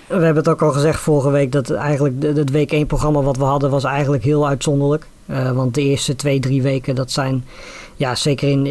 We 0.08 0.14
hebben 0.14 0.36
het 0.36 0.50
ook 0.50 0.62
al 0.62 0.72
gezegd 0.72 1.00
vorige 1.00 1.30
week 1.30 1.52
dat 1.52 1.72
eigenlijk 1.72 2.24
het 2.24 2.50
week 2.50 2.72
1 2.72 2.86
programma 2.88 3.22
wat 3.22 3.38
we 3.38 3.44
hadden 3.44 3.70
was 3.70 3.84
eigenlijk 3.84 4.24
heel 4.24 4.48
uitzonderlijk. 4.48 5.06
want 5.54 5.76
de 5.76 5.82
eerste 5.82 6.16
twee, 6.16 6.40
drie 6.40 6.62
weken 6.62 6.96
dat 6.96 7.12
zijn 7.12 7.44
ja, 7.96 8.16
zeker 8.16 8.50
in. 8.50 8.66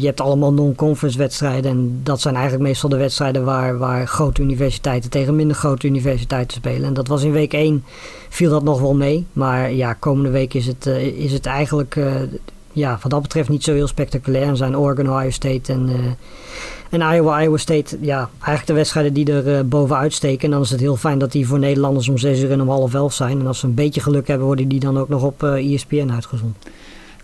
Je 0.00 0.06
hebt 0.06 0.20
allemaal 0.20 0.52
non-conference 0.52 1.18
wedstrijden. 1.18 1.70
En 1.70 2.00
dat 2.02 2.20
zijn 2.20 2.34
eigenlijk 2.34 2.64
meestal 2.64 2.88
de 2.88 2.96
wedstrijden 2.96 3.44
waar, 3.44 3.78
waar 3.78 4.06
grote 4.06 4.42
universiteiten 4.42 5.10
tegen 5.10 5.36
minder 5.36 5.56
grote 5.56 5.86
universiteiten 5.86 6.56
spelen. 6.56 6.84
En 6.84 6.94
dat 6.94 7.08
was 7.08 7.22
in 7.22 7.32
week 7.32 7.52
1 7.52 7.84
viel 8.28 8.50
dat 8.50 8.62
nog 8.62 8.80
wel 8.80 8.94
mee. 8.94 9.26
Maar 9.32 9.72
ja, 9.72 9.92
komende 9.92 10.30
week 10.30 10.54
is 10.54 10.66
het, 10.66 10.86
uh, 10.86 11.02
is 11.02 11.32
het 11.32 11.46
eigenlijk. 11.46 11.98
Ja, 12.72 12.98
wat 13.02 13.10
dat 13.10 13.22
betreft 13.22 13.48
niet 13.48 13.64
zo 13.64 13.72
heel 13.72 13.86
spectaculair. 13.86 14.48
Er 14.48 14.56
zijn 14.56 14.76
Oregon, 14.78 15.10
Ohio 15.10 15.30
State 15.30 15.72
en, 15.72 15.90
en 16.90 17.00
Iowa, 17.00 17.42
Iowa 17.42 17.56
State. 17.56 17.98
Ja, 18.00 18.30
eigenlijk 18.32 18.66
de 18.66 18.72
wedstrijden 18.72 19.12
die 19.12 19.32
er 19.32 19.68
bovenuit 19.68 20.12
steken. 20.12 20.44
En 20.44 20.50
dan 20.50 20.60
is 20.60 20.70
het 20.70 20.80
heel 20.80 20.96
fijn 20.96 21.18
dat 21.18 21.32
die 21.32 21.46
voor 21.46 21.58
Nederlanders 21.58 22.08
om 22.08 22.18
6 22.18 22.40
uur 22.40 22.50
en 22.50 22.60
om 22.60 22.68
half 22.68 22.94
11 22.94 23.12
zijn. 23.12 23.40
En 23.40 23.46
als 23.46 23.58
ze 23.58 23.66
een 23.66 23.74
beetje 23.74 24.00
geluk 24.00 24.26
hebben, 24.26 24.46
worden 24.46 24.68
die 24.68 24.80
dan 24.80 24.98
ook 24.98 25.08
nog 25.08 25.22
op 25.22 25.42
ESPN 25.42 26.10
uitgezonden 26.10 26.56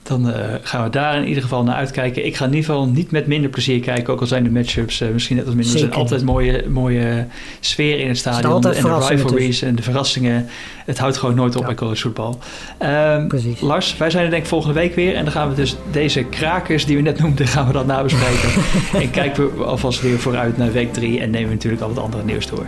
dan 0.09 0.29
uh, 0.29 0.35
gaan 0.63 0.85
we 0.85 0.91
daar 0.91 1.17
in 1.17 1.29
ieder 1.29 1.43
geval 1.43 1.63
naar 1.63 1.75
uitkijken. 1.75 2.27
Ik 2.27 2.37
ga 2.37 2.45
in 2.45 2.55
ieder 2.55 2.65
geval 2.65 2.87
niet 2.87 3.11
met 3.11 3.27
minder 3.27 3.51
plezier 3.51 3.81
kijken, 3.81 4.13
ook 4.13 4.21
al 4.21 4.27
zijn 4.27 4.45
de 4.45 4.51
matchups 4.51 5.01
uh, 5.01 5.09
misschien 5.09 5.37
net 5.37 5.47
als 5.47 5.55
minder. 5.55 5.73
Er 5.73 5.79
zijn 5.79 5.93
altijd 5.93 6.25
mooie, 6.25 6.65
mooie 6.69 7.27
sfeer 7.61 8.01
in 8.01 8.09
het 8.09 8.19
stadion 8.19 8.55
en 8.55 8.83
de 8.83 9.07
rivalries 9.09 9.63
en 9.63 9.75
de 9.75 9.83
verrassingen. 9.83 10.47
Het 10.85 10.99
houdt 10.99 11.17
gewoon 11.17 11.35
nooit 11.35 11.55
op 11.55 11.61
ja. 11.61 11.67
bij 11.67 11.77
college 11.77 12.03
voetbal. 12.03 12.39
Um, 12.83 13.29
Lars, 13.61 13.97
wij 13.97 14.11
zijn 14.11 14.25
er 14.25 14.31
denk 14.31 14.43
ik 14.43 14.49
volgende 14.49 14.75
week 14.75 14.95
weer 14.95 15.15
en 15.15 15.25
dan 15.25 15.33
gaan 15.33 15.49
we 15.49 15.55
dus 15.55 15.77
deze 15.91 16.23
krakers 16.23 16.85
die 16.87 16.97
we 16.97 17.03
net 17.03 17.19
noemden, 17.19 17.47
gaan 17.47 17.67
we 17.67 17.73
dan 17.73 17.87
nabespreken. 17.87 18.51
en 19.03 19.11
kijken 19.11 19.57
we 19.57 19.65
alvast 19.65 20.01
weer 20.01 20.19
vooruit 20.19 20.57
naar 20.57 20.73
week 20.73 20.93
3 20.93 21.21
en 21.21 21.31
nemen 21.31 21.49
we 21.49 21.55
natuurlijk 21.55 21.83
al 21.83 21.89
wat 21.95 22.05
andere 22.05 22.25
nieuws 22.25 22.47
door. 22.47 22.67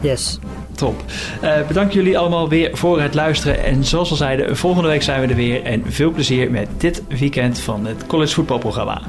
Yes. 0.00 0.38
Top. 0.80 1.02
Uh, 1.42 1.66
bedankt 1.66 1.92
jullie 1.92 2.18
allemaal 2.18 2.48
weer 2.48 2.70
voor 2.72 3.00
het 3.00 3.14
luisteren. 3.14 3.64
En 3.64 3.84
zoals 3.84 4.10
al 4.10 4.16
zeiden, 4.16 4.56
volgende 4.56 4.88
week 4.88 5.02
zijn 5.02 5.20
we 5.20 5.26
er 5.26 5.34
weer. 5.34 5.62
En 5.62 5.82
veel 5.86 6.10
plezier 6.10 6.50
met 6.50 6.68
dit 6.76 7.02
weekend 7.08 7.58
van 7.58 7.86
het 7.86 8.06
college 8.06 8.34
voetbalprogramma. 8.34 9.02